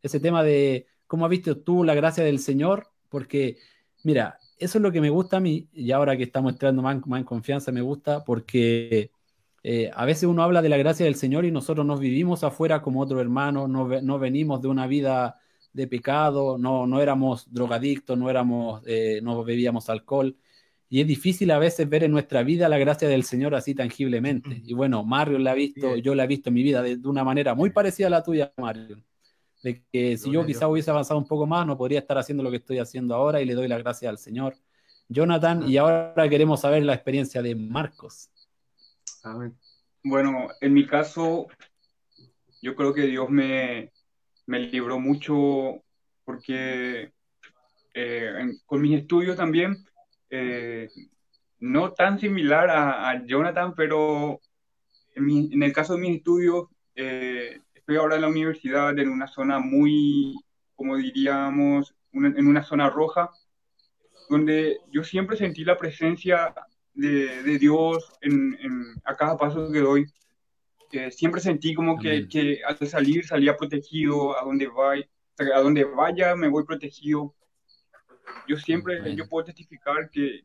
[0.02, 3.58] ese tema de cómo has visto tú la gracia del Señor, porque,
[4.04, 7.06] mira, eso es lo que me gusta a mí, y ahora que estamos entrando más,
[7.08, 9.12] más en confianza, me gusta, porque
[9.64, 12.82] eh, a veces uno habla de la gracia del Señor y nosotros nos vivimos afuera
[12.82, 15.40] como otro hermano, no, no venimos de una vida
[15.74, 20.36] de pecado, no, no éramos drogadictos, no, éramos, eh, no bebíamos alcohol.
[20.94, 24.62] Y es difícil a veces ver en nuestra vida la gracia del Señor así tangiblemente.
[24.66, 27.08] Y bueno, Mario la ha visto, yo la he visto en mi vida de, de
[27.08, 29.02] una manera muy parecida a la tuya, Mario.
[29.64, 32.52] De que si yo quizá hubiese avanzado un poco más, no podría estar haciendo lo
[32.52, 34.56] que estoy haciendo ahora y le doy las gracias al Señor.
[35.08, 38.30] Jonathan, y ahora queremos saber la experiencia de Marcos.
[39.24, 39.56] Amén.
[40.04, 41.48] Bueno, en mi caso,
[42.62, 43.92] yo creo que Dios me,
[44.46, 45.84] me libró mucho
[46.26, 47.12] porque
[47.94, 49.86] eh, en- con mis estudios también,
[50.32, 50.90] eh,
[51.60, 54.40] no tan similar a, a Jonathan, pero
[55.16, 56.66] en, mi- en el caso de mis estudios,
[56.96, 60.36] eh, estoy ahora en la universidad en una zona muy,
[60.76, 63.30] como diríamos, una- en una zona roja,
[64.30, 66.54] donde yo siempre sentí la presencia
[66.94, 70.06] de, de Dios en, en- a cada paso que doy.
[70.94, 75.06] eh, siempre sentí como que, que, al salir salía protegido, a donde, vaya,
[75.56, 77.34] a donde vaya me voy protegido.
[78.48, 80.44] Yo siempre, yo puedo testificar que,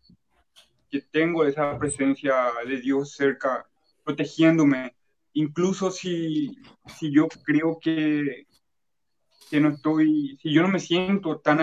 [0.91, 2.34] que tengo esa presencia
[2.66, 3.66] de Dios cerca,
[4.05, 4.95] protegiéndome,
[5.32, 6.57] incluso si,
[6.99, 8.47] si yo creo que,
[9.51, 11.59] que no estoy, si yo no me siento tan,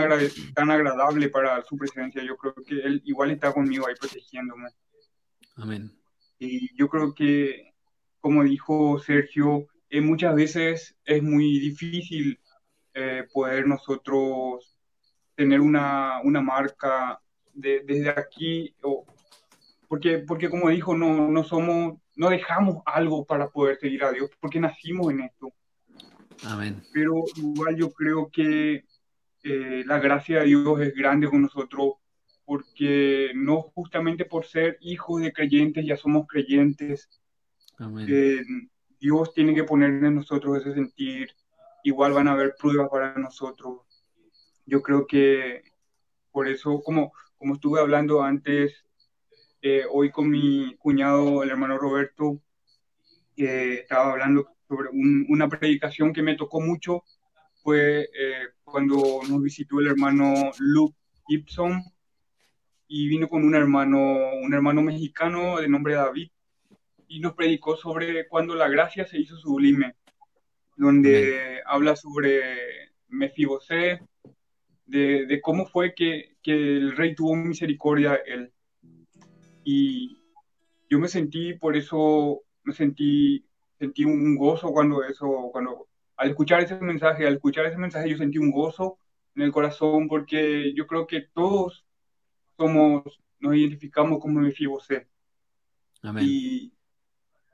[0.54, 4.70] tan agradable para su presencia, yo creo que Él igual está conmigo ahí protegiéndome.
[5.56, 5.92] Amén.
[6.40, 7.74] Y yo creo que,
[8.20, 12.40] como dijo Sergio, eh, muchas veces es muy difícil
[12.94, 14.73] eh, poder nosotros
[15.36, 17.20] tener una, una marca
[17.54, 19.06] de, desde aquí, o,
[19.88, 24.30] porque, porque como dijo, no, no somos, no dejamos algo para poder seguir a Dios,
[24.40, 25.52] porque nacimos en esto.
[26.46, 26.82] Amén.
[26.92, 28.86] Pero igual yo creo que
[29.44, 31.94] eh, la gracia de Dios es grande con nosotros
[32.46, 37.10] porque no justamente por ser hijos de creyentes ya somos creyentes.
[39.00, 41.30] Dios tiene que poner en nosotros ese sentir.
[41.84, 43.82] Igual van a haber pruebas para nosotros.
[44.66, 45.64] Yo creo que
[46.32, 48.86] por eso, como, como estuve hablando antes,
[49.62, 52.42] eh, hoy con mi cuñado, el hermano Roberto,
[53.38, 57.04] eh, estaba hablando sobre una predicación que me tocó mucho.
[57.64, 60.98] Fue eh, cuando nos visitó el hermano Luke
[61.28, 61.82] Gibson,
[62.96, 63.98] y vino con un hermano,
[64.44, 66.30] un hermano mexicano de nombre David
[67.08, 69.96] y nos predicó sobre cuando la gracia se hizo sublime,
[70.78, 74.02] donde habla sobre Mefibosé,
[74.86, 78.54] de, de, cómo fue que, que, el rey tuvo misericordia de él.
[79.64, 80.18] Y
[80.90, 83.46] yo me sentí, por eso me sentí,
[83.80, 88.18] sentí un gozo cuando eso, cuando al escuchar ese mensaje, al escuchar ese mensaje yo
[88.18, 88.98] sentí un gozo
[89.36, 91.86] en el corazón porque yo creo que todos
[92.58, 93.04] somos,
[93.40, 95.08] nos identificamos como Mefibosé.
[96.02, 96.26] Amén.
[96.28, 96.74] Y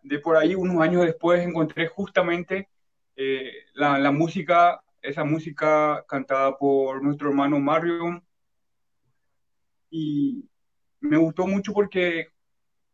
[0.04, 2.70] de por ahí, unos años después, encontré justamente
[3.16, 8.24] eh, la, la, música, esa música cantada por nuestro hermano Marion.
[9.90, 10.46] Y
[11.00, 12.28] me gustó mucho porque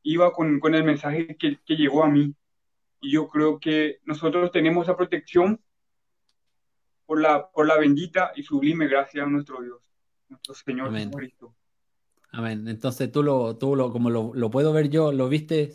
[0.04, 2.34] iba con, con el mensaje que, que, llegó a mí.
[3.02, 5.62] Y yo creo que nosotros tenemos esa protección
[7.06, 9.82] por la, por la bendita y sublime gracia de nuestro Dios,
[10.30, 11.56] nuestro Señor Jesucristo.
[12.32, 12.68] Amén.
[12.68, 15.74] Entonces tú lo, tú lo, como lo, lo, puedo ver yo, lo viste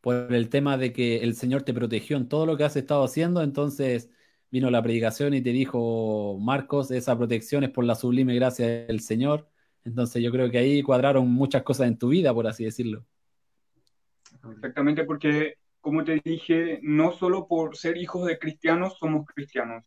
[0.00, 3.04] por el tema de que el Señor te protegió en todo lo que has estado
[3.04, 4.10] haciendo, entonces
[4.50, 9.00] vino la predicación y te dijo, Marcos, esa protección es por la sublime gracia del
[9.00, 9.48] Señor.
[9.84, 13.06] Entonces yo creo que ahí cuadraron muchas cosas en tu vida, por así decirlo.
[14.52, 19.86] Exactamente, porque como te dije, no solo por ser hijos de cristianos somos cristianos.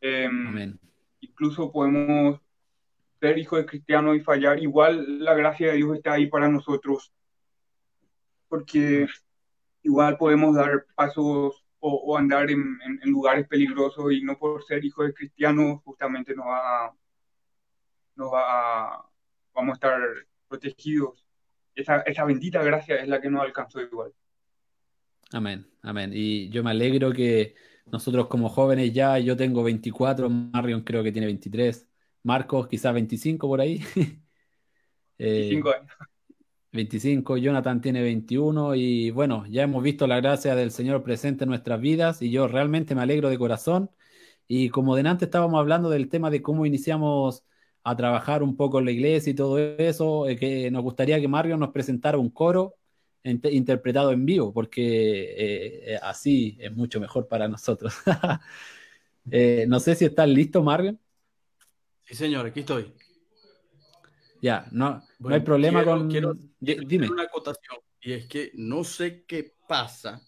[0.00, 0.78] Eh, Amén.
[1.20, 2.40] Incluso podemos
[3.20, 7.12] ser hijo de cristiano y fallar, igual la gracia de Dios está ahí para nosotros,
[8.48, 9.06] porque
[9.82, 15.14] igual podemos dar pasos o, andar en, lugares peligrosos y no por ser hijo de
[15.14, 16.94] cristiano justamente nos va,
[18.16, 19.08] nos va
[19.54, 20.00] vamos a estar
[20.48, 21.24] protegidos.
[21.74, 24.12] Esa, esa bendita gracia es la que nos alcanzó igual.
[25.32, 26.10] Amén, amén.
[26.12, 27.54] Y yo me alegro que
[27.86, 31.86] nosotros como jóvenes ya, yo tengo 24, Marion creo que tiene 23,
[32.22, 33.82] Marcos quizás 25 por ahí.
[35.18, 35.92] 25 años.
[36.72, 41.50] 25, Jonathan tiene 21 y bueno, ya hemos visto la gracia del Señor presente en
[41.50, 43.90] nuestras vidas y yo realmente me alegro de corazón.
[44.46, 47.44] Y como delante estábamos hablando del tema de cómo iniciamos
[47.84, 51.28] a trabajar un poco en la iglesia y todo eso, eh, que nos gustaría que
[51.28, 52.74] Mario nos presentara un coro
[53.24, 57.94] interpretado en vivo, porque eh, eh, así es mucho mejor para nosotros.
[59.68, 60.98] no sé si estás listo, Mario.
[62.04, 62.92] Sí, señor, aquí estoy.
[64.40, 66.10] Ya, no, no hay problema con.
[66.10, 67.08] Quiero, Dime.
[67.10, 70.22] una acotación, y es que no sé qué pasa.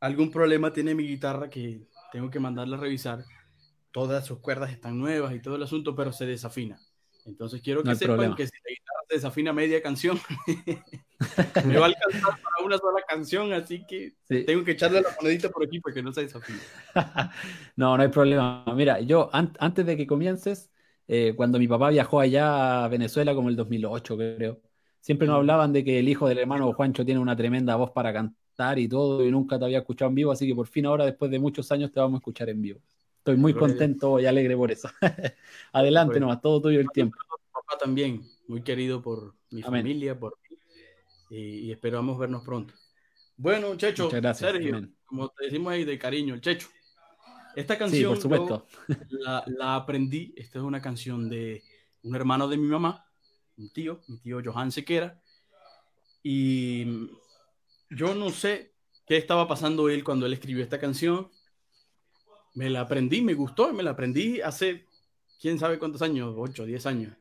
[0.00, 3.24] Algún problema tiene mi guitarra que tengo que mandarla a revisar.
[3.92, 6.80] Todas sus cuerdas están nuevas y todo el asunto, pero se desafina.
[7.26, 10.18] Entonces quiero que sepan que si la guitarra se desafina media canción,
[11.66, 15.50] me va a alcanzar para una sola canción, así que tengo que echarle la monedita
[15.50, 16.60] por aquí para que no se desafine.
[17.76, 18.64] no, no hay problema.
[18.74, 20.70] Mira, yo antes de que comiences,
[21.12, 24.60] eh, cuando mi papá viajó allá a Venezuela, como el 2008, creo,
[25.00, 28.12] siempre nos hablaban de que el hijo del hermano Juancho tiene una tremenda voz para
[28.12, 31.04] cantar y todo, y nunca te había escuchado en vivo, así que por fin ahora,
[31.04, 32.80] después de muchos años, te vamos a escuchar en vivo.
[33.18, 34.88] Estoy muy contento y alegre por eso.
[35.72, 37.18] Adelante nomás, todo tuyo el tiempo.
[37.52, 40.38] Papá también, muy querido por mi familia, por
[41.28, 42.72] y, esperamos vernos pronto.
[43.36, 46.68] Bueno, Checho, Sergio, como te decimos ahí de cariño, Checho.
[47.56, 48.66] Esta canción por supuesto.
[49.46, 50.32] La, aprendí.
[50.36, 51.62] Esta es una canción de
[52.02, 53.06] un hermano de mi mamá,
[53.56, 55.20] un tío, mi tío Johan Sequera.
[56.22, 57.08] Y
[57.90, 58.74] yo no sé
[59.06, 61.30] qué estaba pasando él cuando él escribió esta canción.
[62.54, 64.86] Me la aprendí, me gustó, me la aprendí hace
[65.40, 67.16] quién sabe cuántos años, 8, 10 años.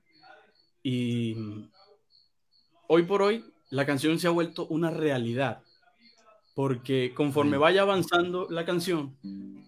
[0.84, 1.35] Y
[2.88, 5.61] hoy por hoy la canción se ha vuelto una realidad,
[6.60, 9.15] porque conforme vaya avanzando la canción,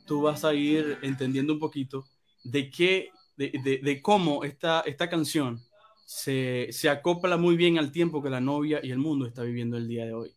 [0.06, 2.04] tú vas a ir entendiendo un poquito
[2.44, 5.62] de qué, de, de, cómo esta, esta canción
[6.06, 9.78] se, se, acopla muy bien al tiempo que la novia y el mundo está viviendo
[9.78, 10.36] el día de hoy.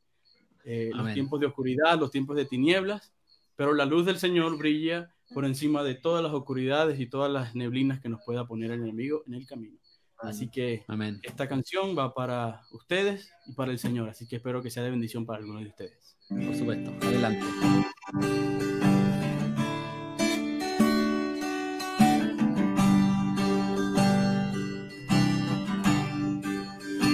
[0.65, 3.13] Eh, los tiempos de oscuridad, los tiempos de tinieblas,
[3.57, 7.57] pero la luz del Señor brilla por encima de todas las oscuridades y todas las
[7.57, 9.81] neblinas que nos pueda poner el enemigo en el camino.
[10.19, 11.19] Así que Amén.
[11.25, 14.91] esta canción va para ustedes y para el Señor, así que espero que sea de
[14.91, 16.14] bendición para algunos de ustedes.
[16.29, 17.45] Por supuesto, adelante.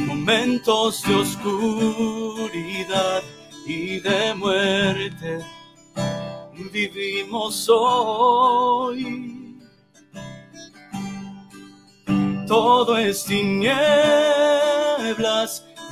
[0.06, 2.02] Momentos de oscuridad
[3.66, 5.40] y de muerte
[6.72, 9.58] vivimos hoy.
[12.46, 13.74] Todo es tinieblas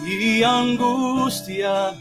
[0.07, 1.97] y angustia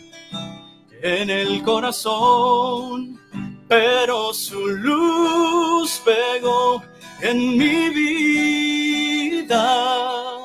[1.02, 3.20] en el corazón,
[3.68, 6.84] pero su luz pegó
[7.22, 7.90] en mi
[9.40, 10.38] vida,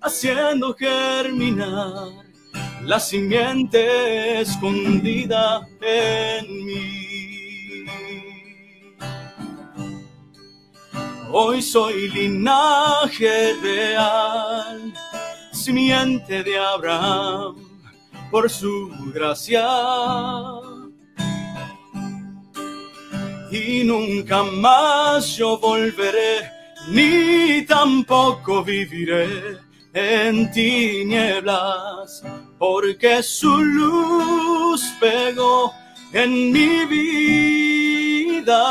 [0.00, 2.26] haciendo germinar
[2.84, 7.06] la simiente escondida en mí.
[11.32, 14.94] Hoy soy linaje real,
[15.52, 17.65] simiente de Abraham,
[18.30, 19.66] por su gracia.
[23.50, 26.50] Y nunca más yo volveré,
[26.88, 29.58] ni tampoco viviré
[29.94, 32.22] en tinieblas,
[32.58, 35.72] porque su luz pegó
[36.12, 36.84] en mi
[38.34, 38.62] vida,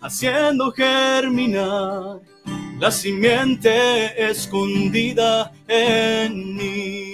[0.00, 2.20] haciendo germinar
[2.78, 7.11] la simiente escondida en mí.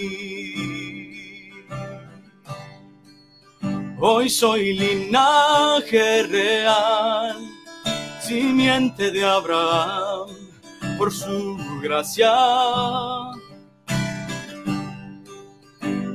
[4.01, 7.37] Hoy soy linaje real,
[8.20, 10.29] simiente de Abraham,
[10.97, 12.33] por su gracia.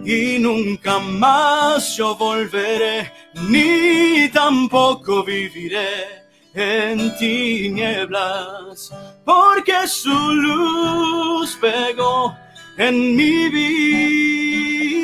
[0.05, 3.11] Y nunca más yo volveré,
[3.49, 6.23] ni tampoco viviré
[6.53, 8.93] en tinieblas,
[9.25, 12.33] porque su luz pegó
[12.77, 13.49] en mi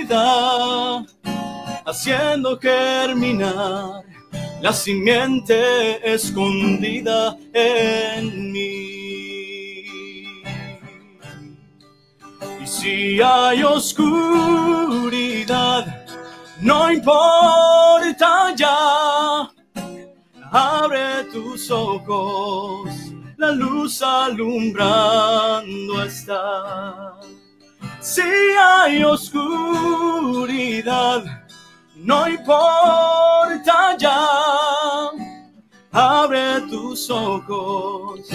[0.06, 0.26] vida,
[1.90, 4.04] haciendo germinar
[4.62, 10.26] la simiente escondida en mí.
[12.62, 14.06] Y si hay oscuridad,
[16.62, 19.50] no importa ya
[20.52, 22.90] abre tus ojos,
[23.38, 27.14] la luz alumbrando está.
[28.00, 31.24] Si hay oscuridad,
[32.00, 34.28] no importa ya,
[35.92, 38.28] abre tus ojos,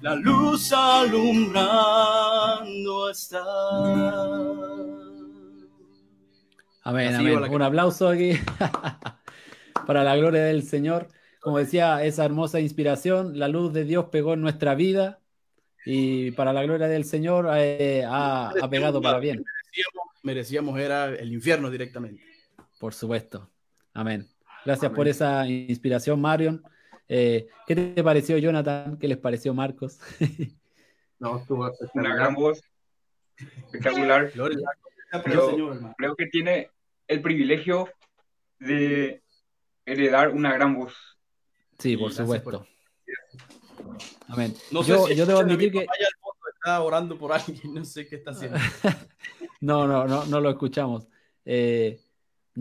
[0.00, 1.70] la luz alumbrando
[3.10, 3.44] está.
[6.82, 7.52] Amén, amén.
[7.52, 8.32] Un aplauso aquí
[9.86, 11.08] para la gloria del Señor
[11.40, 15.20] como decía, esa hermosa inspiración, la luz de Dios pegó en nuestra vida
[15.86, 19.42] y para la gloria del Señor eh, ha, ha, pegado para bien.
[19.42, 22.22] Merecíamos, merecíamos, era el infierno directamente.
[22.80, 23.46] Por supuesto.
[23.92, 24.26] Amén.
[24.64, 24.96] Gracias Amén.
[24.96, 26.62] por esa inspiración, Marion.
[27.06, 28.98] Eh, ¿Qué te pareció, Jonathan?
[28.98, 29.98] ¿Qué les pareció, Marcos?
[31.18, 32.62] no, estuvo una gran voz,
[33.36, 34.32] espectacular.
[35.22, 36.70] Pero creo que tiene
[37.06, 37.86] el privilegio
[38.58, 39.22] de
[39.84, 40.94] heredar una gran voz.
[41.78, 42.50] Sí, por supuesto.
[42.50, 42.66] Por...
[44.28, 44.54] Amén.
[44.70, 45.86] No yo, sé si yo debo admitir que.
[46.54, 48.58] Está orando por alguien, no sé qué está haciendo.
[49.60, 51.08] no, no, no, no lo escuchamos.
[51.44, 52.00] Eh,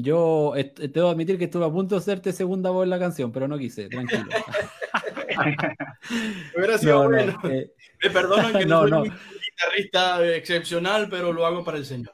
[0.01, 3.31] yo te debo admitir que estuve a punto de hacerte segunda voz en la canción,
[3.31, 4.23] pero no quise, tranquilo.
[6.57, 7.39] Hubiera sido no, bueno.
[7.43, 7.73] No, eh...
[8.03, 12.13] Me perdonan que no, soy un guitarrista excepcional, pero lo hago para el Señor.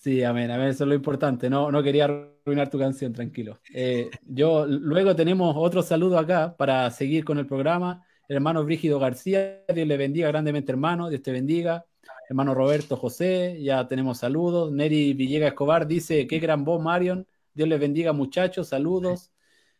[0.00, 1.48] Sí, amén, amén, eso es lo importante.
[1.48, 3.58] No, no quería arruinar tu canción, tranquilo.
[3.72, 8.04] Eh, yo luego tenemos otro saludo acá para seguir con el programa.
[8.28, 11.84] El hermano Brígido García, Dios le bendiga grandemente, hermano, Dios te bendiga.
[12.28, 14.72] Hermano Roberto José, ya tenemos saludos.
[14.72, 17.26] Neri Villega Escobar dice, qué gran voz, Marion.
[17.52, 19.32] Dios le bendiga, muchachos, saludos.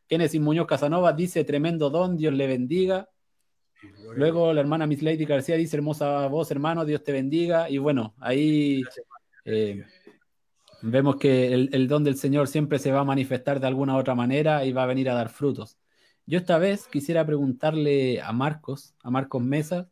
[0.07, 3.09] Kenneth Muñoz Casanova dice, tremendo don, Dios le bendiga.
[4.15, 7.69] Luego la hermana Miss Lady García dice, hermosa voz, hermano, Dios te bendiga.
[7.71, 8.83] Y bueno, ahí...
[9.45, 9.85] Eh,
[10.87, 14.67] Vemos que el, don del Señor siempre se va a manifestar de alguna otra manera
[14.67, 15.79] y va a venir a dar frutos.
[16.27, 19.89] Yo esta vez quisiera preguntarle a Marcos, a Marcos Mesa,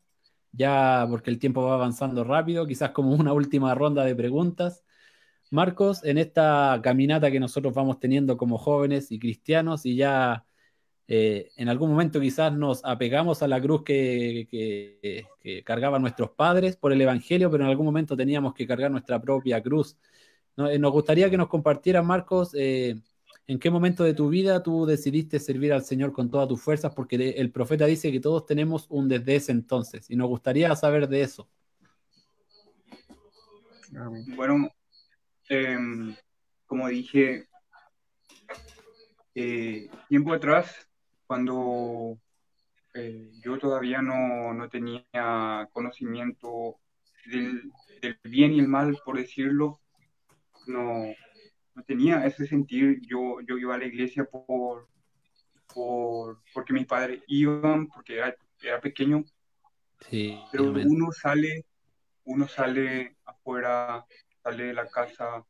[0.53, 4.85] ya porque el tiempo va avanzando rápido, quizás como una última ronda de preguntas.
[5.51, 10.47] Marcos, en esta caminata que nosotros vamos teniendo como jóvenes y cristianos y ya
[11.09, 15.27] eh, en algún momento quizás nos apegamos a la cruz que,
[15.65, 19.62] cargaban nuestros padres por el Evangelio, pero en algún momento teníamos que cargar nuestra propia
[19.62, 19.97] cruz.
[20.57, 22.97] Eh, nos gustaría que nos compartieras, Marcos, eh,
[23.53, 26.95] en qué momento de tu vida tú decidiste servir al Señor con todas tus fuerzas,
[26.95, 31.09] porque el profeta dice que todos tenemos un desde ese entonces, y nos gustaría saber
[31.09, 31.49] de eso.
[34.37, 34.70] Bueno,
[35.49, 36.16] em,
[36.66, 37.47] como dije,
[40.09, 40.89] tiempo atrás
[41.27, 42.19] cuando
[42.95, 46.79] eh, yo todavía no, tenía conocimiento
[47.27, 47.70] del,
[48.24, 49.81] bien y el mal, por decirlo,
[50.66, 51.05] no,
[51.74, 53.01] no tenía ese sentir.
[53.07, 54.89] Yo, yo iba a la iglesia por,
[55.73, 59.24] por porque mis padres iban, porque era, era pequeño.
[60.51, 61.65] Pero uno sale,
[62.24, 64.05] uno sale afuera,
[64.43, 65.44] sale de la casa,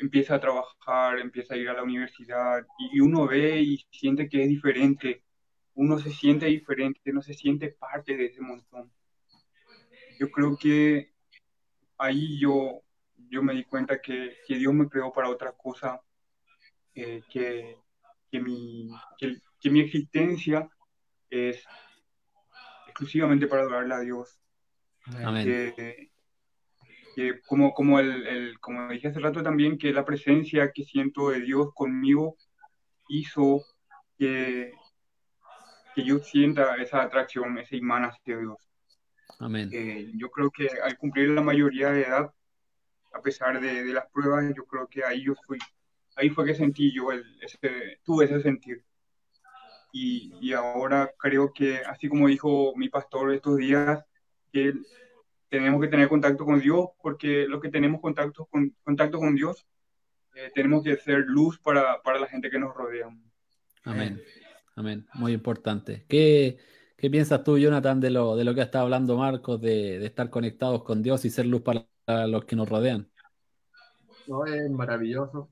[0.00, 4.42] empieza a trabajar, empieza a ir a la universidad y uno ve y siente que
[4.42, 5.24] es diferente,
[5.74, 8.92] uno se siente diferente, no se siente parte de ese montón.
[10.18, 11.12] Yo creo que
[11.98, 12.82] ahí yo,
[13.34, 16.00] yo me di cuenta que, que Dios me creó para otra cosa,
[16.94, 17.76] eh, que,
[18.30, 18.88] que, mi,
[19.18, 20.68] que, mi existencia
[21.28, 21.64] es
[22.86, 24.40] exclusivamente para adorarle a Dios.
[25.22, 26.10] Amén
[27.14, 31.30] que como, como, el, el, como dije hace rato también, que la presencia que siento
[31.30, 32.36] de Dios conmigo
[33.08, 33.64] hizo
[34.18, 34.72] que,
[35.94, 38.56] que yo sienta esa atracción, ese imán hacia Dios.
[39.38, 39.70] Amén.
[39.72, 42.32] Eh, yo creo que al cumplir la mayoría de edad,
[43.14, 45.58] a pesar de, de, las pruebas, yo creo que ahí yo fui,
[46.16, 48.84] ahí fue que sentí yo el, ese, tuve ese sentir.
[49.92, 54.04] Y, y ahora creo que, así como dijo mi pastor estos días,
[54.52, 54.74] que
[55.48, 59.64] tenemos que tener contacto con Dios, porque los que tenemos contacto con, contacto con Dios,
[60.34, 63.08] eh, tenemos que ser luz para, para, la gente que nos rodea.
[63.84, 64.20] Amén,
[64.74, 66.04] amén, muy importante.
[66.08, 66.58] ¿Qué,
[66.96, 70.06] qué piensas tú, Jonathan, de lo, de lo que ha estado hablando Marcos, de, de
[70.06, 73.08] estar conectados con Dios y ser luz para los que nos rodean?
[74.26, 75.50] No, es maravilloso,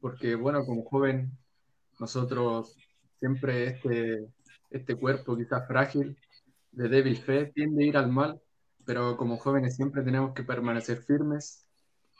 [0.00, 1.30] porque bueno, como joven,
[1.98, 2.76] nosotros
[3.18, 4.28] siempre este,
[4.70, 6.16] este cuerpo quizás frágil,
[6.72, 8.40] de débil fe, tiende a ir al mal,
[8.84, 11.66] pero como jóvenes siempre tenemos que permanecer firmes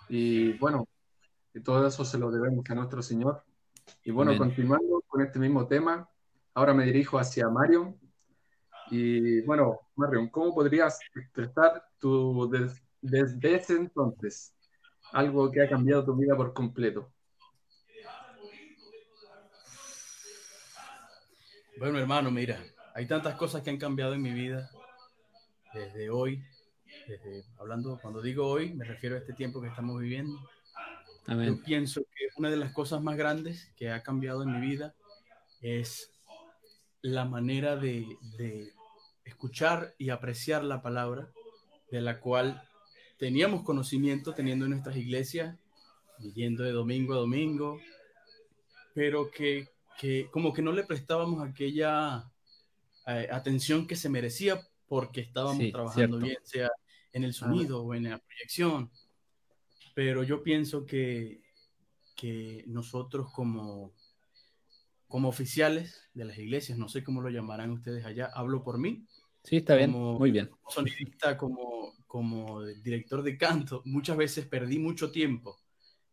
[0.09, 0.87] y bueno,
[1.65, 3.43] todo eso se lo debemos a nuestro Señor.
[4.03, 6.09] Y bueno, continuando con este mismo tema,
[6.55, 7.97] ahora me dirijo hacia Marion.
[8.91, 12.33] Y bueno, Marion, ¿cómo podrías expresar tu
[13.05, 14.55] desde ese entonces
[15.13, 17.13] algo que ha cambiado tu vida por completo?
[21.79, 22.59] Bueno, hermano, mira,
[22.95, 24.71] hay tantas cosas que han cambiado en mi vida
[25.75, 26.43] desde hoy
[27.59, 30.39] hablando, cuando digo hoy, me refiero a este tiempo que estamos viviendo.
[31.27, 34.95] Yo pienso que una de las cosas más grandes que ha cambiado en mi vida
[35.61, 36.11] es
[37.03, 38.07] la manera de,
[38.39, 38.73] de
[39.25, 41.31] escuchar y apreciar la palabra,
[41.91, 42.63] de la cual
[43.17, 45.57] teníamos conocimiento teniendo en nuestras iglesias,
[46.35, 47.81] yendo de domingo a domingo,
[48.95, 49.69] pero que,
[49.99, 52.31] que como que no le prestábamos aquella
[53.07, 56.71] eh, atención que se merecía porque estábamos trabajando bien, sea
[57.13, 58.91] en el sonido o en la proyección.
[59.95, 61.43] Pero yo pienso que,
[62.17, 63.93] que nosotros como,
[65.07, 69.07] como oficiales de las iglesias, no sé cómo lo llamarán ustedes allá, hablo por mí.
[69.45, 70.51] Sí, está bien, muy bien.
[70.69, 75.61] Sonidista, como, como director de canto, muchas veces perdí mucho tiempo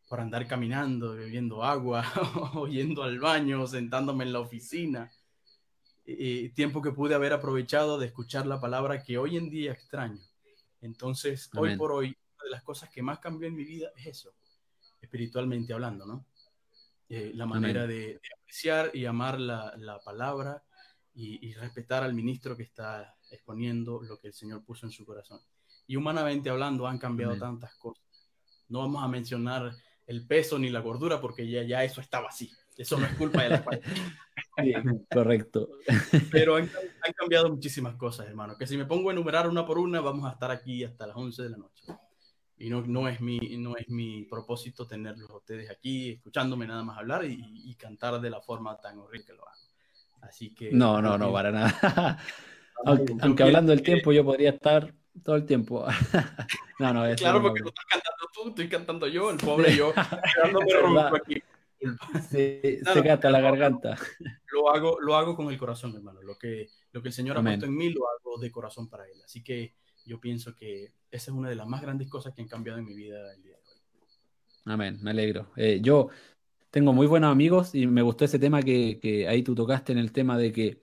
[0.10, 2.04] por andar caminando, bebiendo agua,
[2.56, 5.10] o yendo al baño, sentándome en la oficina.
[6.54, 10.20] tiempo que pude haber aprovechado de escuchar la palabra que hoy en día extraño.
[10.82, 14.08] Entonces, hoy por hoy, una de las cosas que más cambió en mi vida es
[14.08, 14.34] eso,
[15.00, 16.26] espiritualmente hablando, ¿no?
[17.08, 20.62] Eh, la manera de, apreciar y amar la, la palabra
[21.14, 25.40] y, respetar al ministro que está exponiendo lo que el Señor puso en su corazón.
[25.88, 28.04] Y humanamente hablando, han cambiado tantas cosas.
[28.70, 29.72] No vamos a mencionar
[30.08, 32.52] el peso ni la gordura porque ya, ya eso estaba así.
[32.78, 33.64] Eso no es culpa de la
[35.14, 35.70] correcto.
[36.32, 36.70] Pero han,
[37.16, 38.58] cambiado muchísimas cosas, hermano.
[38.58, 41.16] Que si me pongo a enumerar una por una, vamos a estar aquí hasta las
[41.16, 41.84] 11 de la noche.
[42.58, 46.98] Y no, no, es, mi, no es mi propósito tenerlos ustedes aquí escuchándome nada más
[46.98, 49.62] hablar y, cantar de la forma tan horrible que lo hago.
[50.22, 50.72] Así que.
[50.72, 52.20] No, no, no, para nada.
[52.86, 54.94] Aunque, hablando del tiempo, yo podría estar
[55.24, 55.86] todo el tiempo.
[56.80, 59.94] no, no, Claro, porque lo estás cantando tú, estoy cantando yo, el pobre yo,
[61.16, 61.42] aquí.
[62.30, 63.98] Se, se canta la garganta.
[64.52, 66.22] Lo hago, lo hago con el corazón, hermano.
[66.22, 69.06] Lo que, lo que el Señor ha puesto en mí lo hago de corazón para
[69.06, 69.20] Él.
[69.26, 69.74] Así que
[70.06, 72.86] yo pienso que esa es una de las más grandes cosas que han cambiado en
[72.86, 73.82] mi vida el día de hoy.
[74.66, 75.52] Amén, me alegro.
[75.56, 76.10] Eh, yo
[76.70, 79.98] tengo muy buenos amigos y me gustó ese tema que, que ahí tú tocaste en
[79.98, 80.82] el tema de que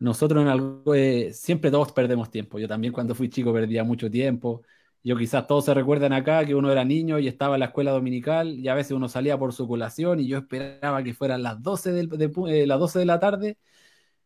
[0.00, 2.58] nosotros en algo, eh, siempre todos perdemos tiempo.
[2.58, 4.62] Yo también cuando fui chico perdía mucho tiempo.
[5.04, 7.92] Yo quizás todos se recuerdan acá que uno era niño y estaba en la escuela
[7.92, 11.62] dominical y a veces uno salía por su colación y yo esperaba que fueran las
[11.62, 13.58] 12 de, eh, las 12 de la tarde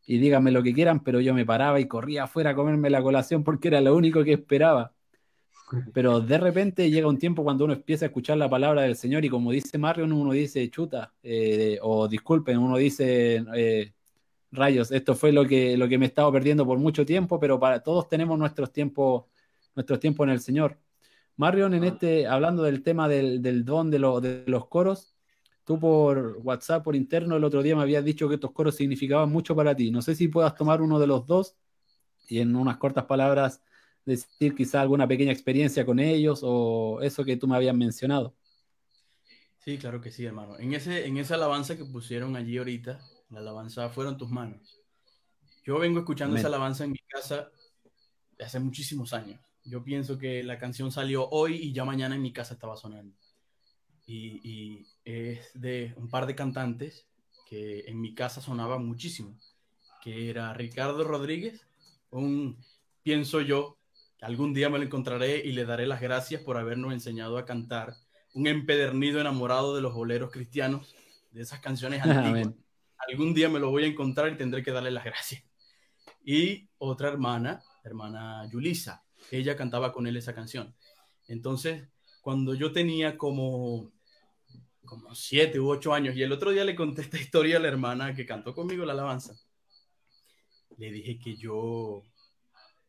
[0.06, 3.02] y díganme lo que quieran, pero yo me paraba y corría afuera a comerme la
[3.02, 4.94] colación porque era lo único que esperaba.
[5.92, 9.24] Pero de repente llega un tiempo cuando uno empieza a escuchar la palabra del Señor
[9.24, 13.93] y como dice Marion, uno dice chuta, eh, o disculpen, uno dice eh,
[14.54, 17.58] rayos, esto fue lo que, lo que me he estado perdiendo por mucho tiempo, pero
[17.58, 19.24] para todos tenemos nuestros tiempos
[19.74, 20.78] nuestro tiempo en el Señor.
[21.36, 25.14] Marion, en este, hablando del tema del, don de, de, los coros,
[25.64, 29.30] tú por WhatsApp, por interno, el otro día me habías dicho que estos coros significaban
[29.30, 29.90] mucho para ti.
[29.90, 31.56] No sé si puedas tomar uno de los dos
[32.28, 33.62] y en unas cortas palabras
[34.04, 38.34] decir quizá alguna pequeña experiencia con ellos o eso que tú me habías mencionado.
[39.58, 40.58] Sí, claro que sí, hermano.
[40.58, 43.00] En, ese, en esa alabanza que pusieron allí ahorita,
[43.34, 44.80] la alabanza fueron tus manos.
[45.64, 47.50] Yo vengo escuchando esa alabanza en mi casa
[48.38, 49.40] hace muchísimos años.
[49.64, 53.16] Yo pienso que la canción salió hoy y ya mañana en mi casa estaba sonando.
[54.06, 57.06] Y, es de un par de cantantes
[57.46, 59.38] que en mi casa sonaba muchísimo,
[60.02, 61.66] que era Ricardo Rodríguez,
[62.10, 62.58] un,
[63.02, 63.78] pienso yo,
[64.20, 67.96] algún día me lo encontraré y le daré las gracias por habernos enseñado a cantar,
[68.34, 70.94] un empedernido enamorado de los boleros cristianos,
[71.30, 72.54] de esas canciones antiguas.
[73.08, 75.44] Algún día me lo voy a encontrar y tendré que darle las gracias.
[76.24, 80.74] Y otra hermana, hermana Yulisa, ella cantaba con él esa canción.
[81.28, 81.88] Entonces,
[82.22, 83.92] cuando yo tenía como,
[84.84, 87.68] como siete u ocho años, y el otro día le conté esta historia a la
[87.68, 89.34] hermana que cantó conmigo la alabanza,
[90.78, 92.02] le dije que yo,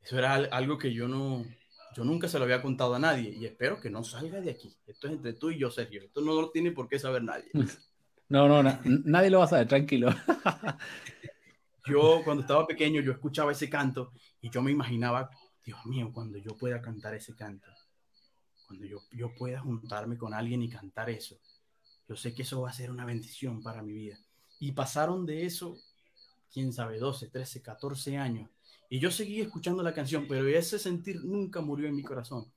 [0.01, 1.45] eso era algo que yo no,
[1.95, 4.75] yo nunca se lo había contado a nadie, y espero que no salga de aquí.
[4.85, 6.03] Esto es entre tú y yo, Sergio.
[6.03, 7.49] Esto no lo tiene por qué saber nadie.
[8.29, 10.09] No, no, nadie lo va a saber, tranquilo.
[11.87, 14.11] Yo cuando estaba pequeño, yo escuchaba ese canto
[14.41, 15.29] y yo me imaginaba
[15.63, 17.69] Dios mío, cuando yo pueda cantar ese canto,
[18.67, 21.39] cuando yo, yo pueda juntarme con alguien y cantar eso,
[22.07, 24.17] yo sé que eso va a ser una bendición para mi vida.
[24.59, 25.77] Y pasaron de eso,
[26.51, 28.49] quién sabe, 12, 13, 14 años.
[28.89, 32.51] Y yo seguí escuchando la canción, pero ese sentir nunca murió en mi corazón.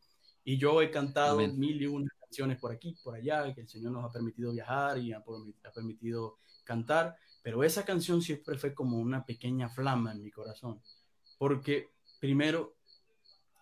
[0.44, 3.92] Y yo he cantado mil y una canciones por aquí, por allá, que el Señor
[3.92, 8.98] nos ha permitido viajar y ha, ha permitido cantar, pero esa canción siempre fue como
[8.98, 10.82] una pequeña flama en mi corazón.
[11.38, 11.88] Porque
[12.20, 12.76] primero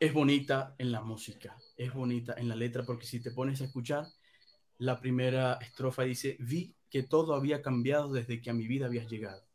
[0.01, 3.65] es bonita en la música, es bonita en la letra, porque si te pones a
[3.65, 4.07] escuchar,
[4.79, 9.09] la primera estrofa dice, vi que todo había cambiado desde que a mi vida habías
[9.09, 9.46] llegado.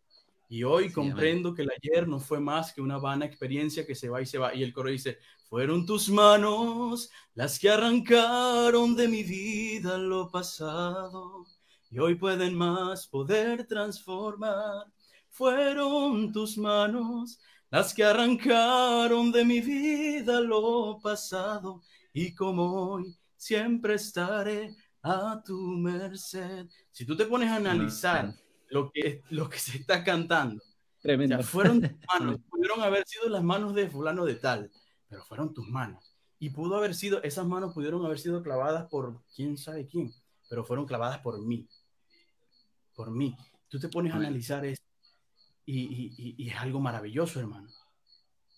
[0.52, 4.10] Y hoy comprendo que el ayer no fue más que una vana experiencia que se
[4.10, 4.54] va y se va.
[4.54, 5.18] Y el coro dice,
[5.50, 11.46] fueron tus manos las que arrancaron de mi vida lo pasado.
[11.90, 14.88] Y hoy pueden más poder transformar.
[15.30, 23.94] Fueron tus manos las que arrancaron de mi vida lo pasado y como hoy siempre
[23.94, 26.68] estaré a tu merced.
[26.92, 28.36] Si tú te pones a analizar
[28.72, 30.64] lo que, lo que se está cantando,
[31.44, 34.72] fueron tus manos, pudieron haber sido las manos de fulano de tal,
[35.10, 36.16] pero fueron tus manos.
[36.40, 40.12] Y pudo haber sido, esas manos pudieron haber sido clavadas por quién sabe quién,
[40.50, 41.68] pero fueron clavadas por mí.
[42.96, 43.38] Por mí.
[43.68, 44.86] Tú te pones a analizar esto
[45.66, 47.70] y, es algo maravilloso, hermano.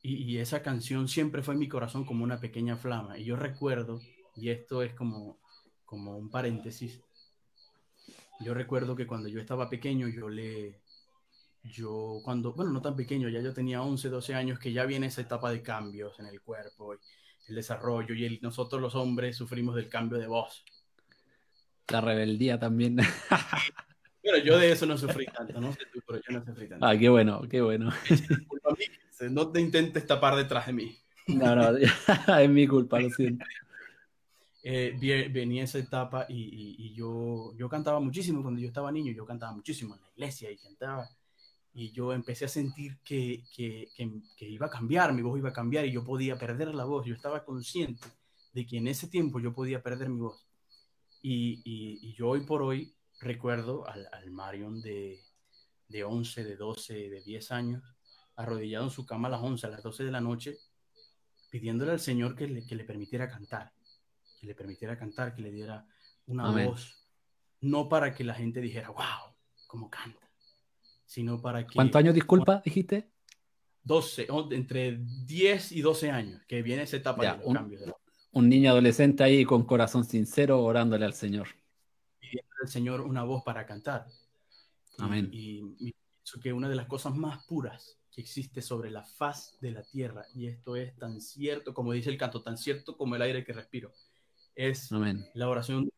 [0.02, 3.18] Y, esa canción siempre fue en mi corazón como una pequeña flama.
[3.18, 4.00] Y yo recuerdo,
[4.36, 5.40] y esto es como,
[5.86, 7.02] como un paréntesis,
[8.44, 10.82] yo recuerdo que cuando yo estaba pequeño, yo le,
[11.64, 15.08] yo cuando, bueno, no tan pequeño, ya yo tenía 11, 12 años, que ya viene
[15.08, 19.90] esa etapa de cambios en el cuerpo, el desarrollo, y nosotros los hombres sufrimos del
[19.90, 20.64] cambio de voz.
[21.90, 22.98] La rebeldía también.
[24.22, 26.86] Pero yo de eso no sufrí tanto, no sé tú, pero yo no sufrí tanto.
[26.86, 27.92] Ah, qué bueno, qué bueno.
[29.30, 30.98] No te intentes tapar detrás de mí.
[31.28, 31.78] No, no,
[32.40, 33.46] es mi culpa, lo siento.
[34.64, 39.26] Eh, venía esa etapa y, y, yo, yo cantaba muchísimo cuando yo estaba niño, yo
[39.26, 41.10] cantaba muchísimo en la iglesia y cantaba.
[41.74, 43.90] Y yo empecé a sentir que, que,
[44.38, 47.06] que, iba a cambiar, mi voz iba a cambiar y yo podía perder la voz.
[47.06, 48.08] Yo estaba consciente
[48.54, 50.46] de que en ese tiempo yo podía perder mi voz.
[51.22, 55.20] Y, y yo hoy por hoy recuerdo al, al Marion de,
[55.88, 57.84] de 11, de 12, de 10 años,
[58.36, 60.58] arrodillado en su cama a las 11, a las 12 de la noche,
[61.50, 63.72] pidiéndole al Señor que le, que le permitiera cantar.
[64.44, 65.88] Que le permitiera cantar, que le diera
[66.26, 67.08] una voz,
[67.62, 69.34] no para que la gente dijera, wow,
[69.68, 70.30] cómo canta,
[71.06, 71.74] sino para que...
[71.74, 73.10] ¿Cuántos años, disculpa, dijiste?
[73.84, 77.84] 12, entre 10 y 12 años, que viene esa etapa de los un, cambios.
[78.34, 81.48] Un niño adolescente ahí con corazón sincero orándole al Señor.
[82.20, 84.08] Pidiendo al Señor una voz para cantar.
[84.98, 85.30] Amén.
[85.32, 89.58] Y, y pienso que una de las cosas más puras que existe sobre la faz
[89.62, 93.16] de la tierra, y esto es tan cierto, como dice el canto, tan cierto como
[93.16, 93.94] el aire que respiro,
[94.56, 94.92] es
[95.34, 95.90] la oración.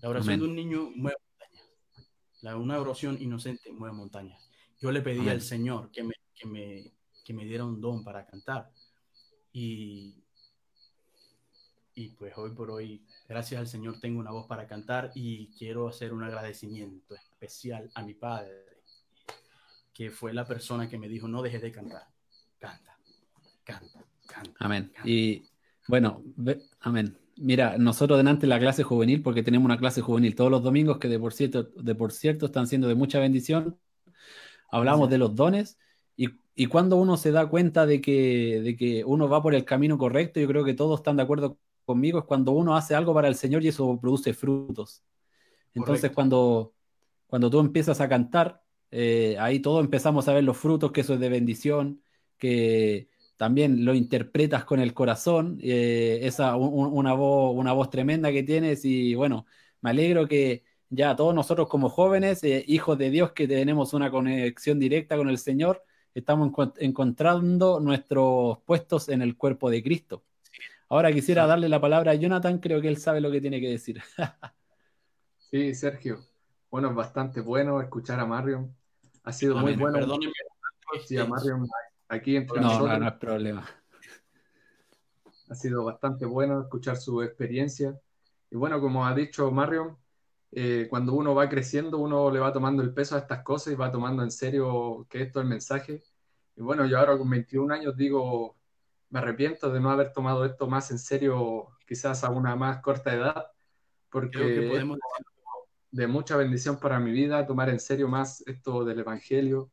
[0.00, 2.56] La oración de un niño mueve montañas.
[2.56, 4.48] una oración inocente mueve montañas.
[4.80, 6.92] Yo le pedí al Señor que me, que, me,
[7.24, 8.70] que me diera un don para cantar.
[9.52, 10.22] Y,
[11.94, 15.88] y pues hoy por hoy, gracias al Señor, tengo una voz para cantar y quiero
[15.88, 18.52] hacer un agradecimiento especial a mi padre,
[19.94, 22.06] que fue la persona que me dijo, no dejes de cantar,
[22.58, 22.98] canta,
[23.64, 24.52] canta, canta.
[24.58, 24.92] Amén.
[25.06, 25.48] Y
[25.88, 26.22] bueno,
[26.80, 27.16] amén.
[27.36, 31.08] Mira, nosotros delante la clase juvenil, porque tenemos una clase juvenil todos los domingos que
[31.08, 33.78] de por cierto, de por cierto están siendo de mucha bendición,
[34.70, 35.78] hablamos de los dones
[36.16, 39.66] y, y, cuando uno se da cuenta de que, de que uno va por el
[39.66, 43.14] camino correcto, yo creo que todos están de acuerdo conmigo, es cuando uno hace algo
[43.14, 45.02] para el Señor y eso produce frutos.
[45.74, 46.72] Entonces, cuando,
[47.26, 51.14] cuando tú empiezas a cantar, eh, ahí todos empezamos a ver los frutos, que eso
[51.14, 52.02] es de bendición,
[52.38, 58.42] que también lo interpretas con el corazón, eh, esa una, voz, una voz tremenda que
[58.42, 59.46] tienes y bueno,
[59.80, 64.10] me alegro que ya todos nosotros como jóvenes, eh, hijos de Dios que tenemos una
[64.10, 65.84] conexión directa con el Señor,
[66.14, 70.24] estamos encontrando nuestros puestos en el cuerpo de Cristo.
[70.88, 73.68] Ahora quisiera darle la palabra a Jonathan, creo que él sabe lo que tiene que
[73.68, 74.00] decir.
[75.50, 76.20] sí, Sergio.
[76.70, 78.74] Bueno, es bastante bueno escuchar a Marion.
[79.24, 79.98] Ha sido muy bueno.
[79.98, 80.32] Perdóneme.
[81.04, 81.66] Sí, a Marion
[82.08, 82.90] aquí entre no, nosotros.
[82.90, 83.66] No, no es problema.
[85.48, 87.98] Ha sido bastante bueno escuchar su experiencia.
[88.50, 89.96] Y bueno, como ha dicho Marion,
[90.52, 93.76] eh, cuando uno va creciendo, uno le va tomando el peso a estas cosas y
[93.76, 96.02] va tomando en serio que esto es el mensaje.
[96.56, 98.56] Y bueno, yo ahora con 21 años digo,
[99.10, 103.14] me arrepiento de no haber tomado esto más en serio, quizás a una más corta
[103.14, 103.46] edad,
[104.10, 104.98] porque podemos...
[105.90, 109.70] de mucha bendición para mi vida tomar en serio más esto del Evangelio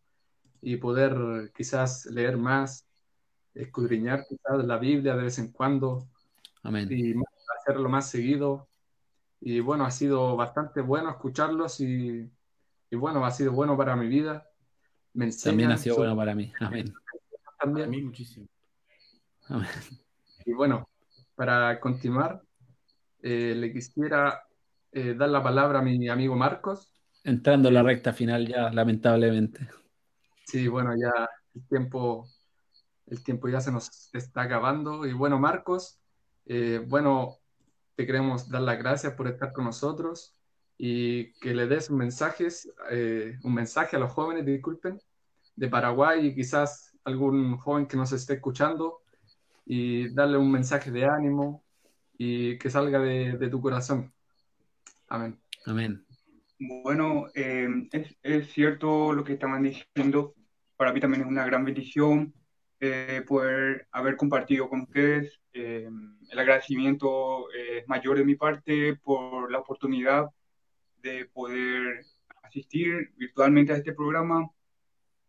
[0.63, 2.87] y poder quizás leer más,
[3.53, 6.07] escudriñar quizás la Biblia de vez en cuando
[6.63, 6.87] Amén.
[6.89, 7.13] y
[7.59, 8.69] hacerlo más seguido.
[9.41, 12.31] Y bueno, ha sido bastante bueno escucharlos y,
[12.89, 14.47] y bueno, ha sido bueno para mi vida.
[15.13, 16.51] Me También ha sido bueno para mí.
[16.61, 16.93] Amén.
[17.59, 17.87] También.
[17.87, 18.47] Para mí muchísimo.
[20.45, 20.87] Y bueno,
[21.35, 22.41] para continuar,
[23.21, 24.43] eh, le quisiera
[24.93, 26.89] eh, dar la palabra a mi amigo Marcos.
[27.25, 29.67] Entrando en la recta final ya, lamentablemente.
[30.45, 32.27] Sí, bueno, ya el tiempo,
[33.07, 35.05] el tiempo ya se nos está acabando.
[35.05, 35.99] Y bueno, Marcos,
[36.45, 37.37] eh, bueno,
[37.95, 40.35] te queremos dar las gracias por estar con nosotros
[40.77, 42.71] y que le des mensajes,
[43.43, 44.99] un mensaje a los jóvenes, disculpen,
[45.55, 49.01] de Paraguay y quizás algún joven que nos esté escuchando
[49.65, 51.63] y darle un mensaje de ánimo
[52.17, 54.13] y que salga de, tu corazón.
[55.07, 55.39] Amén.
[55.65, 56.05] Amén.
[56.65, 60.33] Bueno, eh, es, es, cierto lo que estaban diciendo.
[60.77, 62.33] Para mí también es una gran bendición
[62.79, 65.39] eh, poder haber compartido con ustedes.
[65.51, 65.89] Eh,
[66.29, 70.27] el agradecimiento es mayor de mi parte por la oportunidad
[71.01, 72.05] de poder
[72.43, 74.49] asistir virtualmente a este programa,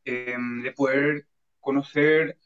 [0.05, 1.27] de poder
[1.61, 2.39] conocer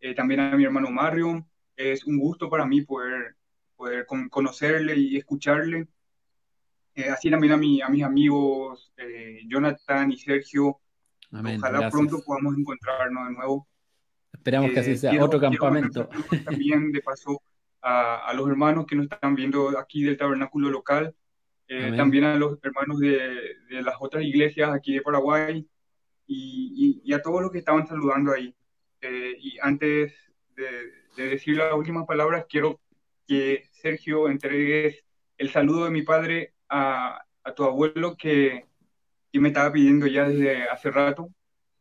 [0.00, 1.44] eh, también a mi hermano Mario.
[1.76, 3.34] Es un gusto para mí poder,
[3.74, 5.88] poder conocerle y escucharle.
[6.96, 10.80] Eh, así también a, mi, a mis amigos eh, Jonathan y Sergio.
[11.30, 13.68] Ojalá pronto podamos encontrarnos de nuevo.
[14.32, 16.08] Esperamos que así sea otro campamento.
[16.44, 17.40] También de paso
[17.82, 21.14] a, a, los hermanos que nos están viendo aquí del tabernáculo local,
[21.96, 25.66] también a los hermanos de, de, las otras iglesias aquí de Paraguay
[26.26, 28.54] y, y, y, a todos los que estaban saludando ahí.
[29.00, 30.12] Eh, y antes
[30.56, 32.80] de, decir las últimas palabras, quiero
[33.26, 35.04] que Sergio entregues
[35.38, 38.66] el saludo de mi padre a, a tu abuelo que,
[39.32, 41.30] que, me estaba pidiendo ya desde hace rato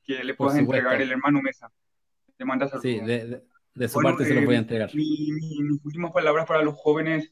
[0.03, 1.71] que le puedas entregar el hermano Mesa.
[2.37, 2.83] Te manda saludos.
[2.83, 3.41] Sí, de,
[3.73, 4.89] de, su parte se lo voy a eh, entregar.
[4.93, 7.31] mis últimas palabras para los jóvenes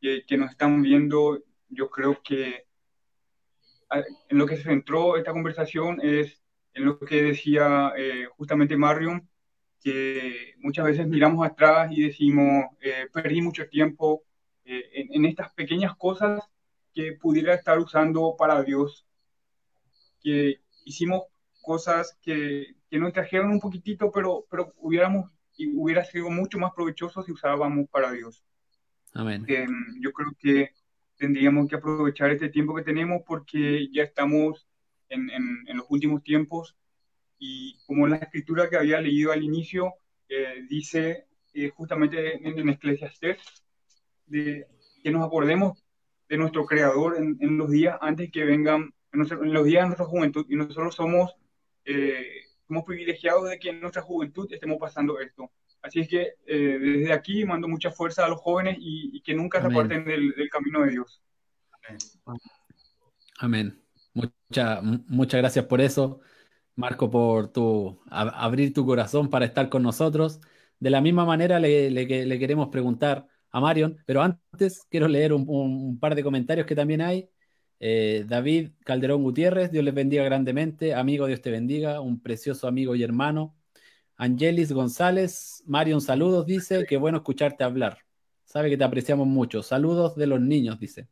[0.00, 2.66] que, que nos están viendo, yo creo que
[4.28, 6.40] en lo que se centró esta conversación es
[6.74, 9.28] en lo que decía eh, justamente Marion,
[9.82, 14.24] que muchas veces miramos atrás y decimos, eh, perdí mucho tiempo
[14.64, 16.42] eh, en, estas pequeñas cosas
[16.94, 19.06] que pudiera estar usando para Dios,
[20.22, 21.22] que hicimos
[21.62, 26.72] cosas que, que nos trajeron un poquitito, pero, pero hubiéramos, y hubiera sido mucho más
[26.74, 28.44] provechoso si usábamos para Dios.
[29.12, 29.44] Amén.
[30.00, 30.70] yo creo que
[31.16, 34.68] tendríamos que aprovechar este tiempo que tenemos porque ya estamos
[35.08, 36.76] en, en, los últimos tiempos
[37.38, 39.94] y como la escritura que había leído al inicio
[40.28, 43.38] eh, dice eh, justamente en, en Eclesiastes
[44.26, 44.66] de
[45.02, 45.84] que nos acordemos
[46.30, 50.06] de nuestro Creador en, en los días antes que vengan, en, los días de nuestra
[50.06, 51.34] juventud y nosotros somos,
[51.84, 55.50] eh, somos privilegiados de que en nuestra juventud estemos pasando esto.
[55.82, 59.60] Así es que eh, desde aquí mando mucha fuerza a los jóvenes y, que nunca
[59.60, 61.20] se aparten del, camino de Dios.
[63.38, 63.82] Amén.
[64.14, 66.20] Mucha, muchas gracias por eso,
[66.76, 70.40] Marco, por tu, abrir tu corazón para estar con nosotros.
[70.78, 75.98] De la misma manera le, le, queremos preguntar a Marion, pero antes quiero leer un,
[75.98, 77.28] par de comentarios que también hay.
[77.80, 80.94] Eh, David Calderón Gutiérrez, Dios les bendiga grandemente.
[80.94, 82.00] Amigo, Dios te bendiga.
[82.00, 83.56] Un precioso amigo y hermano.
[84.16, 88.00] Angelis González, Marion, saludos, dice, qué bueno escucharte hablar.
[88.44, 89.62] Sabe que te apreciamos mucho.
[89.62, 91.08] Saludos de los niños, dice.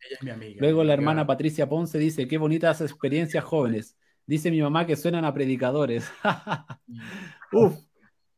[0.00, 0.60] Ella es mi amiga.
[0.60, 3.96] Luego la hermana Patricia Ponce dice, qué bonitas experiencias jóvenes.
[4.26, 6.08] Dice mi mamá que suenan a predicadores.
[7.52, 7.74] Uf,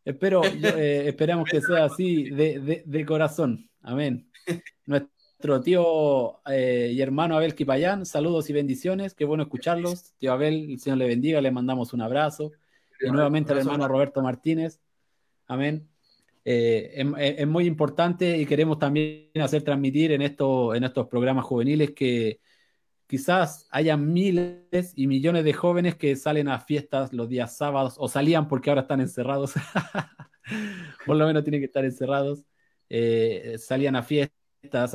[0.05, 0.43] espero,
[0.79, 3.69] eh, esperamos que sea así de, corazón.
[3.83, 4.31] Amén.
[4.87, 9.15] Nuestro tío eh, y hermano Abel Kipayán, saludos y bendiciones.
[9.15, 10.15] Qué bueno escucharlos.
[10.19, 12.53] Tío Abel, el Señor le bendiga, le mandamos un abrazo.
[13.01, 14.81] Y nuevamente al hermano Roberto Martínez.
[15.47, 15.89] Amén.
[16.47, 17.05] Eh,
[17.39, 22.41] es, muy importante y queremos también hacer transmitir en, esto, en estos programas juveniles que
[23.15, 28.09] quizás haya miles y millones de jóvenes que salen a fiestas los días sábados o
[28.09, 29.55] salían porque ahora están encerrados.
[31.07, 32.45] Por lo menos tienen que estar encerrados.
[32.91, 34.35] Eh, salían a fiestas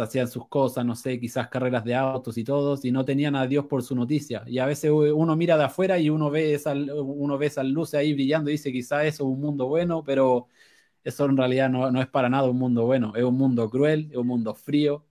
[0.02, 3.48] hacían sus cosas, no sé, quizás carreras de autos y todos, y no tenían a
[3.48, 4.44] Dios por su noticia.
[4.48, 7.94] Y a veces uno mira de afuera y uno ve esa, uno ve esas luces
[8.02, 10.48] ahí brillando y dice quizás eso es un mundo bueno, pero
[11.06, 14.10] eso en realidad no, no, es para nada un mundo bueno, es un mundo cruel,
[14.12, 15.06] es un mundo frío,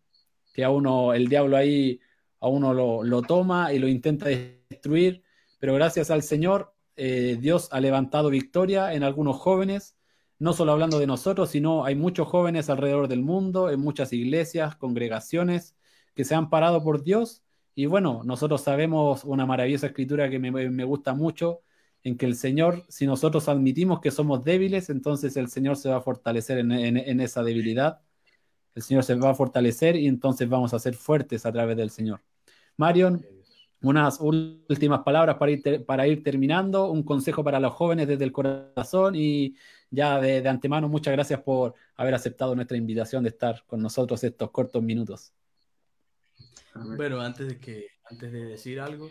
[0.53, 2.01] que a uno, el diablo ahí,
[2.41, 5.23] a uno lo, lo toma y lo intenta destruir,
[5.59, 9.99] pero gracias al Señor, eh, Dios ha levantado victoria en algunos jóvenes
[10.39, 14.77] no solo hablando de nosotros, sino hay muchos jóvenes alrededor del mundo, en muchas iglesias,
[14.77, 15.77] congregaciones,
[16.15, 17.43] que se han parado por Dios.
[17.75, 21.63] Y bueno, nosotros sabemos una maravillosa escritura que me, gusta mucho,
[22.05, 25.97] en que el Señor, si nosotros admitimos que somos débiles, entonces el Señor se va
[25.97, 28.01] a fortalecer en, esa debilidad.
[28.79, 31.91] El Señor se va a fortalecer y entonces vamos a ser fuertes a través del
[31.91, 32.21] Señor.
[32.77, 33.27] Marion,
[33.83, 38.31] unas últimas palabras para ir, para ir terminando, un consejo para los jóvenes desde el
[38.31, 39.57] corazón y
[39.91, 44.53] ya de, antemano, muchas gracias por haber aceptado nuestra invitación de estar con nosotros estos
[44.53, 45.33] cortos minutos.
[46.97, 49.11] Bueno, antes de, que, antes de decir algo,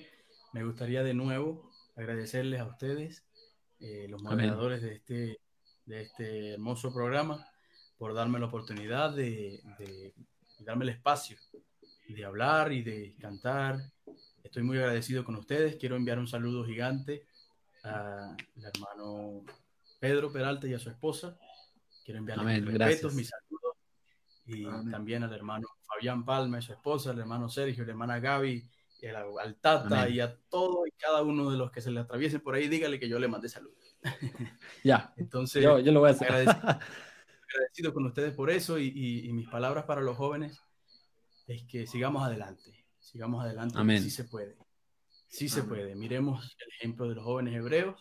[0.53, 3.25] me gustaría de nuevo agradecerles a ustedes,
[3.81, 5.41] eh, los moderadores de este,
[5.83, 7.45] de este hermoso programa,
[7.97, 10.13] por darme la oportunidad de, de
[10.59, 11.37] darme el espacio
[12.13, 13.79] de hablar y de cantar.
[14.43, 15.75] Estoy muy agradecido con ustedes.
[15.75, 17.25] Quiero enviar un saludo gigante
[17.83, 19.43] al hermano
[19.99, 21.37] Pedro Peralta y a su esposa.
[22.05, 23.75] Quiero enviarles mis respetos, mis saludos.
[24.45, 28.69] Y también al hermano Fabián Palma y su esposa, al hermano Sergio, la hermana Gaby,
[29.01, 32.39] y al, Tata y a todo y cada uno de los que se le atraviesen
[32.41, 33.97] por ahí, dígale que yo le mandé saludos.
[34.83, 35.13] Ya.
[35.17, 36.45] Entonces, yo, lo voy a hacer.
[37.53, 40.61] Agradecido, con ustedes por eso y, mis palabras para los jóvenes
[41.47, 44.03] es que sigamos adelante, sigamos adelante, Amén.
[44.03, 44.57] sí se puede,
[45.29, 45.95] sí se puede.
[45.95, 47.95] Miremos el ejemplo de los jóvenes hebreos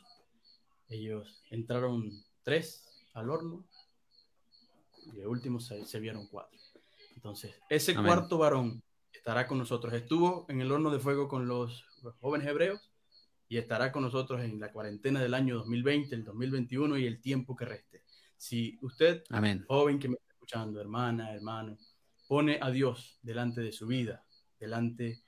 [0.89, 2.11] ellos entraron
[2.43, 3.67] tres al horno
[5.07, 6.59] y de último se, vieron cuatro.
[7.15, 8.83] Entonces, ese cuarto varón
[9.13, 9.93] estará con nosotros.
[9.95, 11.85] Estuvo en el horno de fuego con los,
[12.21, 12.93] jóvenes hebreos
[13.49, 17.57] y estará con nosotros en la cuarentena del año 2020, el 2021 y el tiempo
[17.57, 18.05] que reste.
[18.37, 19.25] Si usted,
[19.67, 21.79] joven que me está escuchando, hermana, hermano,
[22.29, 24.25] pone a Dios delante de su vida,
[24.59, 25.23] delante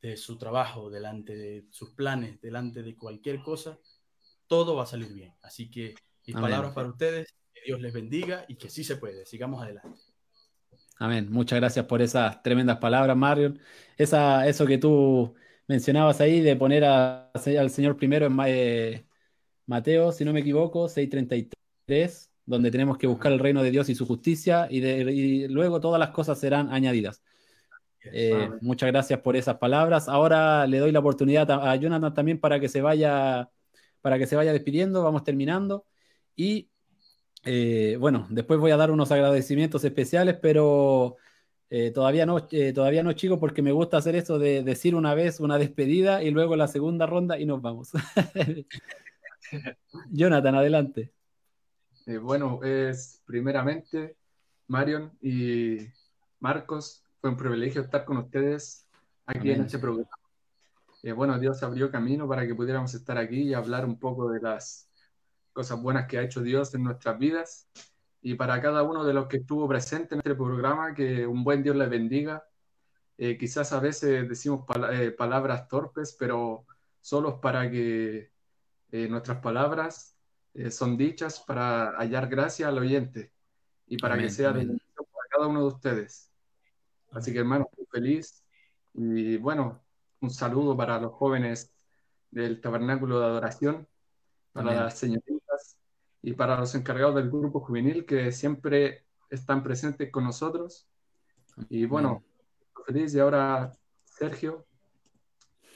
[0.00, 3.78] de su trabajo, delante de sus planes, delante de cualquier cosa,
[4.46, 5.34] todo va a salir bien.
[5.42, 5.94] Así que
[6.26, 9.24] mis palabras para ustedes, que Dios les bendiga y que sí se puede.
[9.26, 9.98] Sigamos adelante.
[10.98, 11.28] Amén.
[11.30, 13.58] Muchas gracias por esas tremendas palabras, Marion.
[13.96, 15.34] Esa, eso que tú
[15.66, 19.06] mencionabas ahí de poner al Señor primero en eh,
[19.66, 23.94] Mateo, si no me equivoco, 6.33, donde tenemos que buscar el reino de Dios y
[23.94, 27.22] su justicia y, luego todas las cosas serán añadidas.
[28.04, 30.08] Eh, muchas gracias por esas palabras.
[30.08, 33.48] Ahora le doy la oportunidad a Jonathan también para que se vaya
[34.00, 35.86] para que se vaya despidiendo, vamos terminando.
[36.34, 36.68] Y
[37.44, 41.16] eh, bueno, después voy a dar unos agradecimientos especiales, pero
[41.70, 45.38] eh, todavía, no, todavía no, chicos, porque me gusta hacer eso de decir una vez
[45.38, 47.92] una despedida y luego la segunda ronda y nos vamos.
[50.10, 51.12] Jonathan, adelante.
[52.20, 54.16] Bueno, es primeramente,
[54.66, 55.78] Marion y
[56.40, 57.04] Marcos.
[57.20, 58.88] Fue un privilegio estar con ustedes
[59.26, 60.10] aquí en este programa.
[61.02, 64.40] Eh, bueno, Dios abrió camino para que pudiéramos estar aquí y hablar un poco de
[64.40, 64.88] las
[65.52, 67.68] cosas buenas que ha hecho Dios en nuestras vidas.
[68.22, 71.62] Y para cada uno de los que estuvo presente en este programa, que un buen
[71.62, 72.44] Dios les bendiga.
[73.18, 76.66] Eh, quizás a veces decimos eh, palabras torpes, pero
[77.00, 78.30] solo para que
[79.08, 80.11] nuestras palabras
[80.70, 83.32] son dichas para hallar gracia al oyente
[83.86, 86.30] y para que sea de para cada uno de ustedes.
[87.10, 88.44] Así que hermano, estoy feliz
[88.94, 89.82] y bueno,
[90.20, 91.72] un saludo para los jóvenes
[92.30, 93.88] del tabernáculo de adoración,
[94.52, 95.76] para las señoritas
[96.22, 100.86] y para los encargados del grupo juvenil que siempre están presentes con nosotros.
[101.68, 102.24] Y bueno,
[102.86, 103.72] feliz y ahora
[104.04, 104.66] Sergio,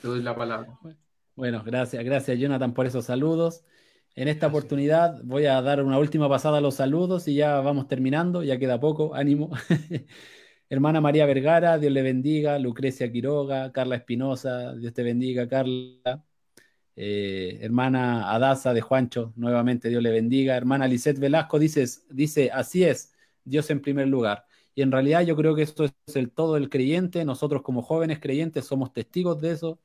[0.01, 0.79] te doy la palabra.
[1.35, 3.65] Bueno, gracias, gracias Jonathan por esos saludos.
[4.17, 7.87] En esta oportunidad voy a dar una última pasada a los saludos y ya vamos
[7.87, 9.51] terminando, ya queda poco, ánimo.
[10.71, 12.59] Hermana María Vergara, Dios le bendiga.
[12.59, 16.25] Lucrecia Quiroga, Carla Espinosa, Dios te bendiga, Carla.
[16.97, 20.57] Eh, hermana Adasa de Juancho, nuevamente Dios le bendiga.
[20.57, 23.13] Hermana Lisette Velasco dice, dice, así es,
[23.45, 24.47] Dios en primer lugar.
[24.75, 27.25] Y en realidad yo creo que esto es el todo del creyente.
[27.27, 29.79] Nosotros como jóvenes creyentes somos testigos de eso,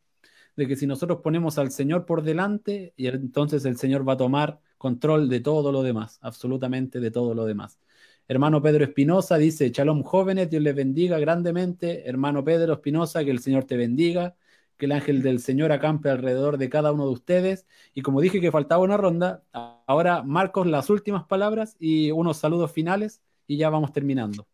[0.56, 4.18] de que si nosotros ponemos al Señor por delante, y entonces el Señor va a
[4.18, 7.80] tomar control de todo lo demás, absolutamente de todo lo demás.
[8.28, 12.08] Hermano Pedro Espinosa dice, Shalom jóvenes, Dios les bendiga grandemente.
[12.08, 14.36] Hermano Pedro Espinosa, que el Señor te bendiga,
[14.78, 17.66] que el ángel del Señor acampe alrededor de cada uno de ustedes.
[17.94, 22.72] Y como dije que faltaba una ronda, ahora Marcos las últimas palabras y unos saludos
[22.72, 24.48] finales y ya vamos terminando.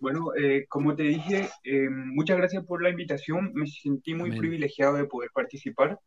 [0.00, 3.52] Bueno, eh, como te dije, eh, muchas gracias por la invitación.
[3.54, 5.98] Me sentí muy privilegiado de poder participar.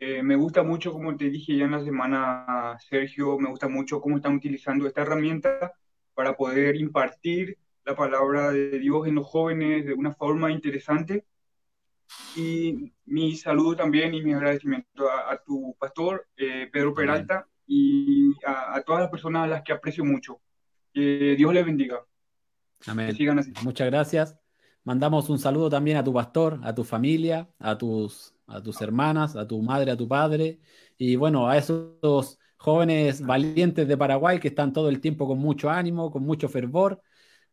[0.00, 4.00] Eh, me gusta mucho, como te dije ya en la semana, Sergio, me gusta mucho
[4.00, 5.72] cómo están utilizando esta herramienta
[6.14, 11.24] para poder impartir la palabra de Dios en los jóvenes de una forma interesante.
[12.36, 18.80] Y mi saludo también y mi agradecimiento a, tu pastor, eh, Pedro Peralta, y a,
[18.86, 20.40] todas las personas a las que aprecio mucho.
[20.92, 22.04] Que Dios les bendiga.
[22.86, 23.16] Amén.
[23.62, 24.38] Muchas gracias.
[24.84, 29.36] Mandamos un saludo también a tu pastor, a tu familia, a tus a tus hermanas,
[29.36, 30.58] a tu madre, a tu padre,
[30.96, 35.70] y bueno, a esos jóvenes valientes de Paraguay que están todo el tiempo con mucho
[35.70, 37.00] ánimo, con mucho fervor.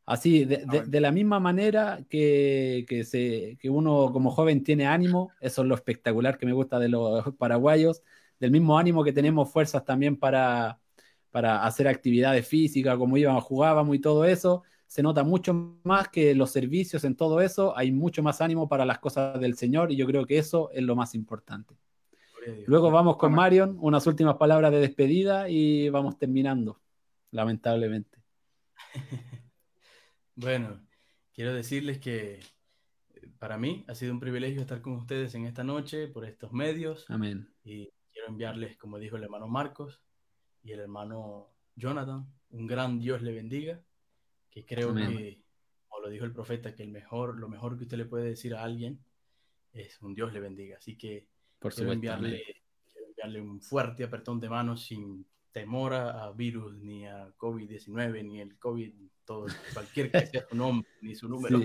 [0.05, 5.63] Así, de, la misma manera que, que, se, que uno como joven tiene ánimo, eso
[5.63, 8.03] es lo espectacular que me gusta de los paraguayos,
[8.39, 10.79] del mismo ánimo que tenemos fuerzas también para,
[11.31, 16.35] para hacer actividades físicas, como íbamos, jugábamos y todo eso, se nota mucho más que
[16.35, 19.95] los servicios en todo eso, hay mucho más ánimo para las cosas del Señor y
[19.95, 21.75] yo creo que eso es lo más importante.
[22.67, 26.79] Luego vamos con Marion, unas últimas palabras de despedida y vamos terminando,
[27.31, 28.19] lamentablemente.
[30.35, 30.79] bueno,
[31.33, 35.63] quiero decirles que eh, para mí ha sido un privilegio estar con ustedes en esta
[35.63, 37.09] noche por estos medios.
[37.09, 37.49] Amén.
[37.63, 40.03] Y quiero enviarles, como dijo el hermano Marcos
[40.61, 43.81] y el hermano Jonathan, un gran Dios le bendiga
[44.55, 45.43] que creo que,
[45.89, 48.55] como lo dijo el profeta, que el mejor, lo mejor que usted le puede decir
[48.55, 49.03] a alguien
[49.73, 50.77] es un Dios le bendiga.
[50.77, 51.27] Así que
[51.59, 52.41] Por quiero, enviarle,
[52.95, 58.57] enviarle un fuerte apretón de manos sin temor a, virus, ni a COVID-19, ni el
[58.57, 58.93] COVID,
[59.25, 61.61] todo, cualquier que sea su nombre, ni su número.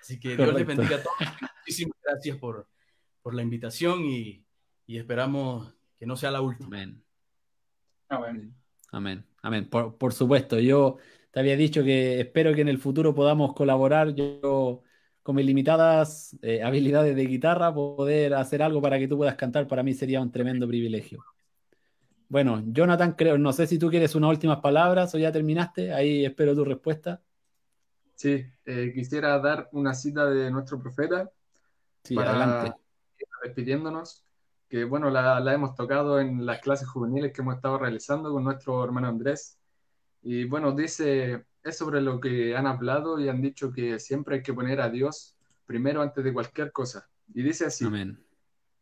[0.00, 1.16] Así que Dios les bendiga a todos.
[1.58, 2.66] Muchísimas gracias por,
[3.20, 4.46] por la invitación y,
[4.86, 6.68] y, esperamos que no sea la última.
[6.68, 7.04] Amén.
[8.08, 8.54] Amén.
[8.92, 9.26] Amén.
[9.42, 9.68] Amén.
[9.68, 10.96] Por, por supuesto, yo
[11.38, 14.12] te había dicho que espero que en el futuro podamos colaborar.
[14.12, 14.82] Yo,
[15.22, 19.68] con mis limitadas eh, habilidades de guitarra, poder hacer algo para que tú puedas cantar,
[19.68, 21.24] para mí sería un tremendo privilegio.
[22.28, 25.92] Bueno, Jonathan, creo, no sé si tú quieres unas últimas palabras o ya terminaste.
[25.92, 27.22] Ahí espero tu respuesta.
[28.16, 31.30] Sí, eh, quisiera dar una cita de nuestro profeta.
[32.02, 32.80] Sí, para adelante.
[33.44, 34.24] Despidiéndonos,
[34.68, 38.42] que bueno, la, la, hemos tocado en las clases juveniles que hemos estado realizando con
[38.42, 39.57] nuestro hermano Andrés.
[40.30, 44.42] Y bueno, dice, es sobre lo que han hablado y han dicho que siempre hay
[44.42, 45.34] que poner a Dios
[45.64, 47.08] primero antes de cualquier cosa.
[47.32, 48.22] Y dice así, Amén.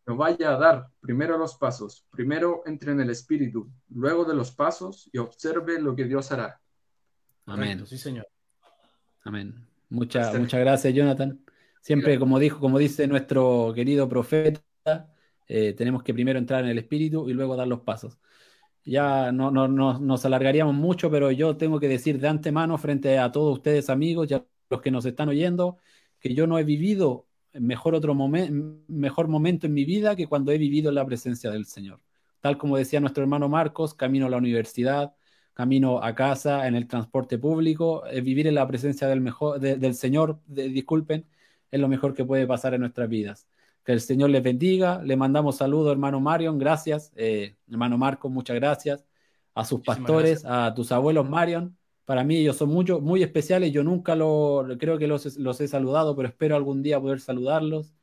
[0.06, 4.50] no vaya a dar primero los pasos, primero entre en el Espíritu, luego de los
[4.50, 6.60] pasos y observe lo que Dios hará.
[7.44, 7.86] Amén.
[7.86, 8.26] Sí, Señor.
[9.22, 9.54] Amén.
[9.88, 11.38] Muchas muchas gracias, Jonathan.
[11.80, 14.64] Siempre, como dijo, como dice nuestro querido profeta,
[15.46, 18.18] eh, tenemos que primero entrar en el Espíritu y luego dar los pasos
[18.86, 23.32] ya no, no, nos alargaríamos mucho, pero yo tengo que decir de antemano frente a
[23.32, 25.78] todos ustedes amigos y a los que nos están oyendo,
[26.20, 30.58] que yo no he vivido mejor otro mejor momento en mi vida que cuando he
[30.58, 32.00] vivido en la presencia del Señor.
[32.40, 35.14] Tal como decía nuestro hermano Marcos, camino a la universidad,
[35.52, 40.40] camino a casa, en el transporte público, vivir en la presencia del, mejor, del Señor,
[40.46, 41.26] disculpen,
[41.70, 43.48] es lo mejor que puede pasar en nuestras vidas.
[43.86, 45.00] Que el Señor les bendiga.
[45.00, 47.12] Le mandamos saludos, hermano Marion, gracias.
[47.14, 49.04] Eh, hermano Marco, muchas gracias.
[49.54, 51.78] A sus pastores, a tus abuelos Marion.
[52.04, 53.70] Para mí ellos son mucho, muy especiales.
[53.70, 57.94] Yo nunca lo, creo que los, los he saludado, pero espero algún día poder saludarlos.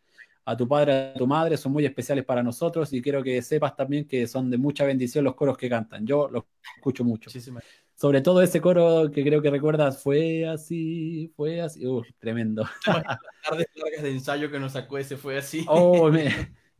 [0.45, 3.75] A tu padre, a tu madre, son muy especiales para nosotros y quiero que sepas
[3.75, 6.07] también que son de mucha bendición los coros que cantan.
[6.07, 6.45] Yo los
[6.77, 7.29] escucho mucho.
[7.29, 7.63] Muchísimas
[7.95, 11.83] sobre todo ese coro que creo que recuerdas, fue así, fue así,
[12.19, 12.65] tremendo.
[12.83, 15.65] tardes largas de ensayo que nos sacó ese fue así.
[15.67, 16.29] Oh, me,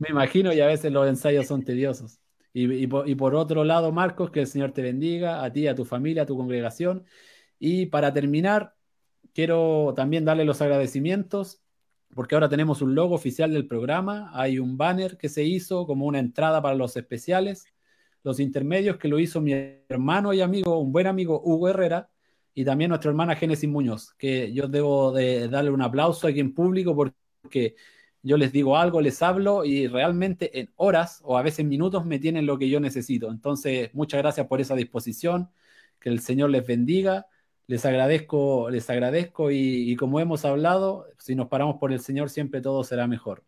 [0.08, 2.18] imagino y a veces los ensayos son tediosos.
[2.56, 6.22] Y, por, otro lado, Marcos, que el Señor te bendiga, a ti, a tu familia,
[6.22, 7.04] a tu congregación.
[7.58, 8.76] Y para terminar,
[9.32, 11.62] quiero también darle los agradecimientos,
[12.14, 16.06] porque ahora tenemos un logo oficial del programa, hay un banner que se hizo como
[16.06, 17.66] una entrada para los especiales
[18.24, 19.52] los intermedios que lo hizo mi
[19.88, 22.10] hermano y amigo, un buen amigo Hugo Herrera,
[22.54, 26.54] y también nuestra hermana Génesis Muñoz, que yo debo de darle un aplauso aquí en
[26.54, 27.76] público porque
[28.22, 32.06] yo les digo algo, les hablo y realmente en horas o a veces en minutos
[32.06, 33.30] me tienen lo que yo necesito.
[33.30, 35.50] Entonces, muchas gracias por esa disposición,
[36.00, 37.26] que el Señor les bendiga.
[37.66, 42.60] Les agradezco, les agradezco y, como hemos hablado, si nos paramos por el Señor siempre
[42.60, 43.42] todo será mejor.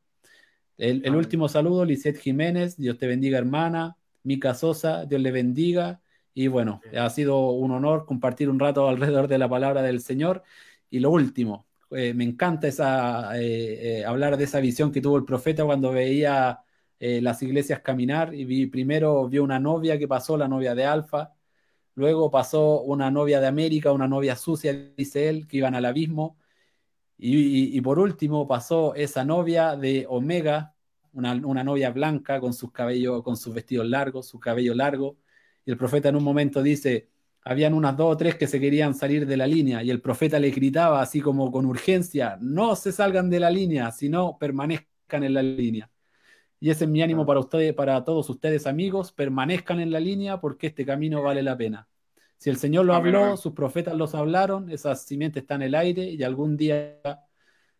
[0.78, 3.96] El, el último saludo, Lisette Jiménez, Dios te bendiga hermana,
[4.26, 6.02] Mica Sosa, Dios le bendiga.
[6.34, 10.42] Y bueno, ha sido un honor compartir un rato alrededor de la palabra del Señor.
[10.90, 15.16] Y lo último, eh, me encanta esa, eh, eh, hablar de esa visión que tuvo
[15.16, 16.60] el profeta cuando veía
[16.98, 21.34] las iglesias caminar y vi, primero vio una novia que pasó, la novia de Alfa,
[21.96, 26.38] luego pasó una novia de América, una novia sucia, dice él, que iban al abismo,
[27.18, 30.75] y, y por último pasó esa novia de Omega,
[31.16, 35.16] una, novia blanca con sus cabellos, con sus vestidos largos, su cabello largo.
[35.64, 37.08] Y el profeta en un momento dice,
[37.42, 40.38] habían unas dos o tres que se querían salir de la línea y el profeta
[40.38, 45.34] le gritaba así como con urgencia, no se salgan de la línea, sino permanezcan en
[45.34, 45.90] la línea.
[46.60, 50.40] Y ese es mi ánimo para ustedes, para todos ustedes amigos, permanezcan en la línea
[50.40, 51.88] porque este camino vale la pena.
[52.38, 56.04] Si el Señor lo habló, sus profetas los hablaron, esas simientes están en el aire
[56.04, 57.00] y algún día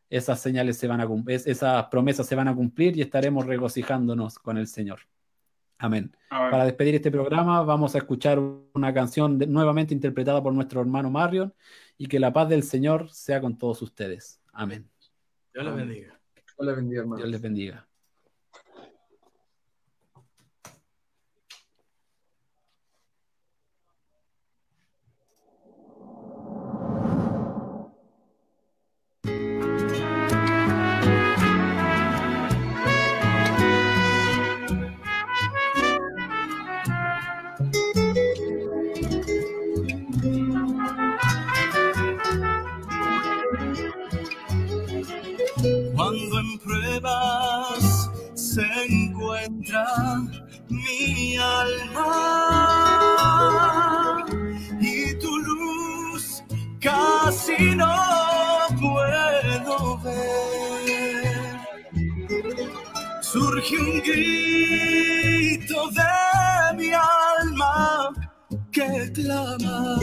[0.09, 4.59] esas señales se van a esas promesas se van a cumplir y estaremos regocijándonos con
[4.59, 5.01] el Señor.
[5.79, 6.17] Amén.
[6.31, 11.53] Para despedir este programa vamos a escuchar una canción nuevamente interpretada por nuestro hermano Marion
[11.99, 14.41] y que la paz del Señor sea con todos ustedes.
[14.53, 14.89] Amén.
[15.53, 16.21] Dios les bendiga.
[16.35, 17.86] Dios les bendiga, Dios les bendiga.
[48.57, 49.85] Se encuentra
[50.71, 52.15] mi alma
[54.81, 56.43] y tu luz
[56.81, 57.95] casi no
[58.81, 61.61] puedo ver.
[63.21, 66.15] Surge un grito de
[66.79, 68.11] mi alma
[68.73, 69.99] que clama.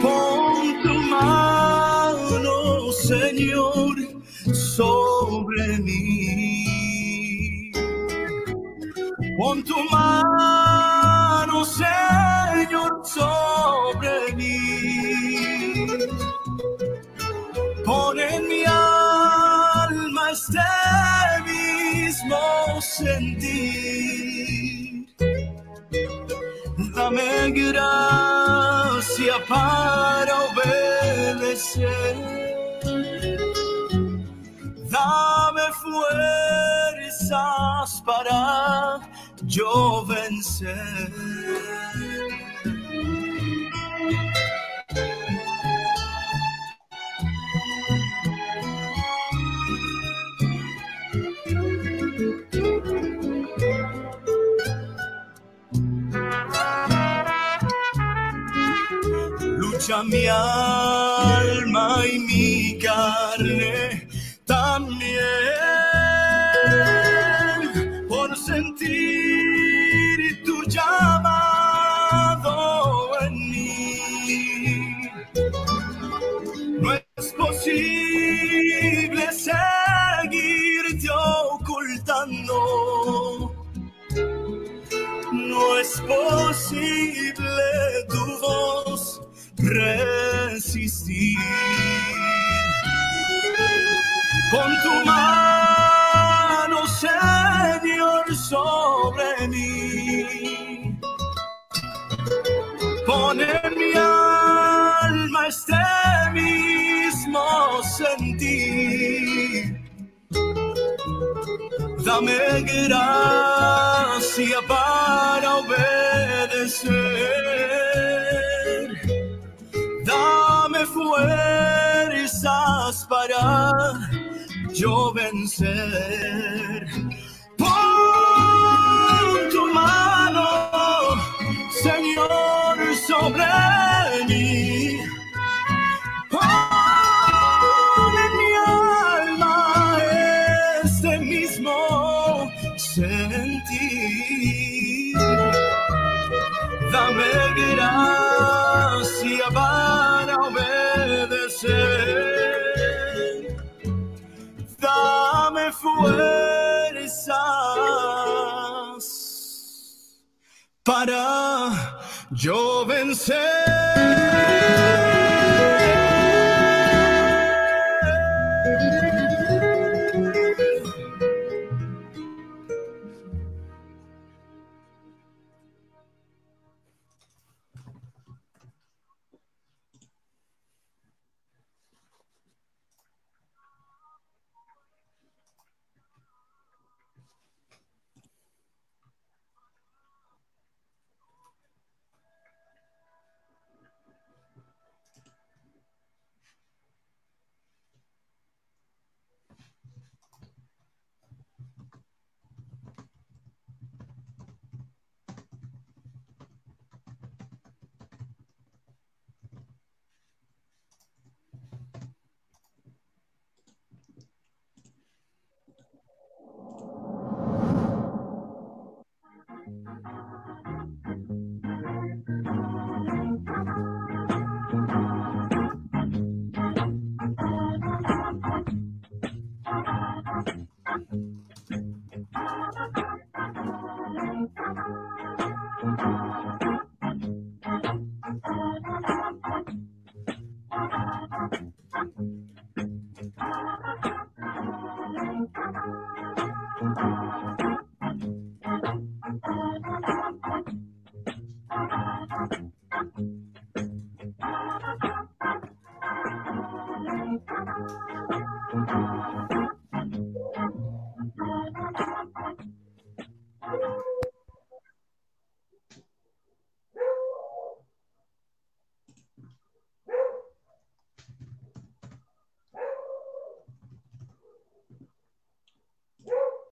[0.00, 2.56] Pon tu mano,
[2.92, 3.96] Señor
[4.54, 6.07] sobre mí.
[9.38, 15.86] Pon tu mano, Señor, sobre mí.
[17.84, 20.58] Pon en mi alma este
[21.46, 25.06] mismo sentir.
[26.96, 32.16] Dame gracia para obedecer
[34.90, 39.00] dame fuerzas para
[39.48, 41.12] yo vencer.
[59.40, 64.08] Lucha mi alma y mi carne
[64.44, 65.87] también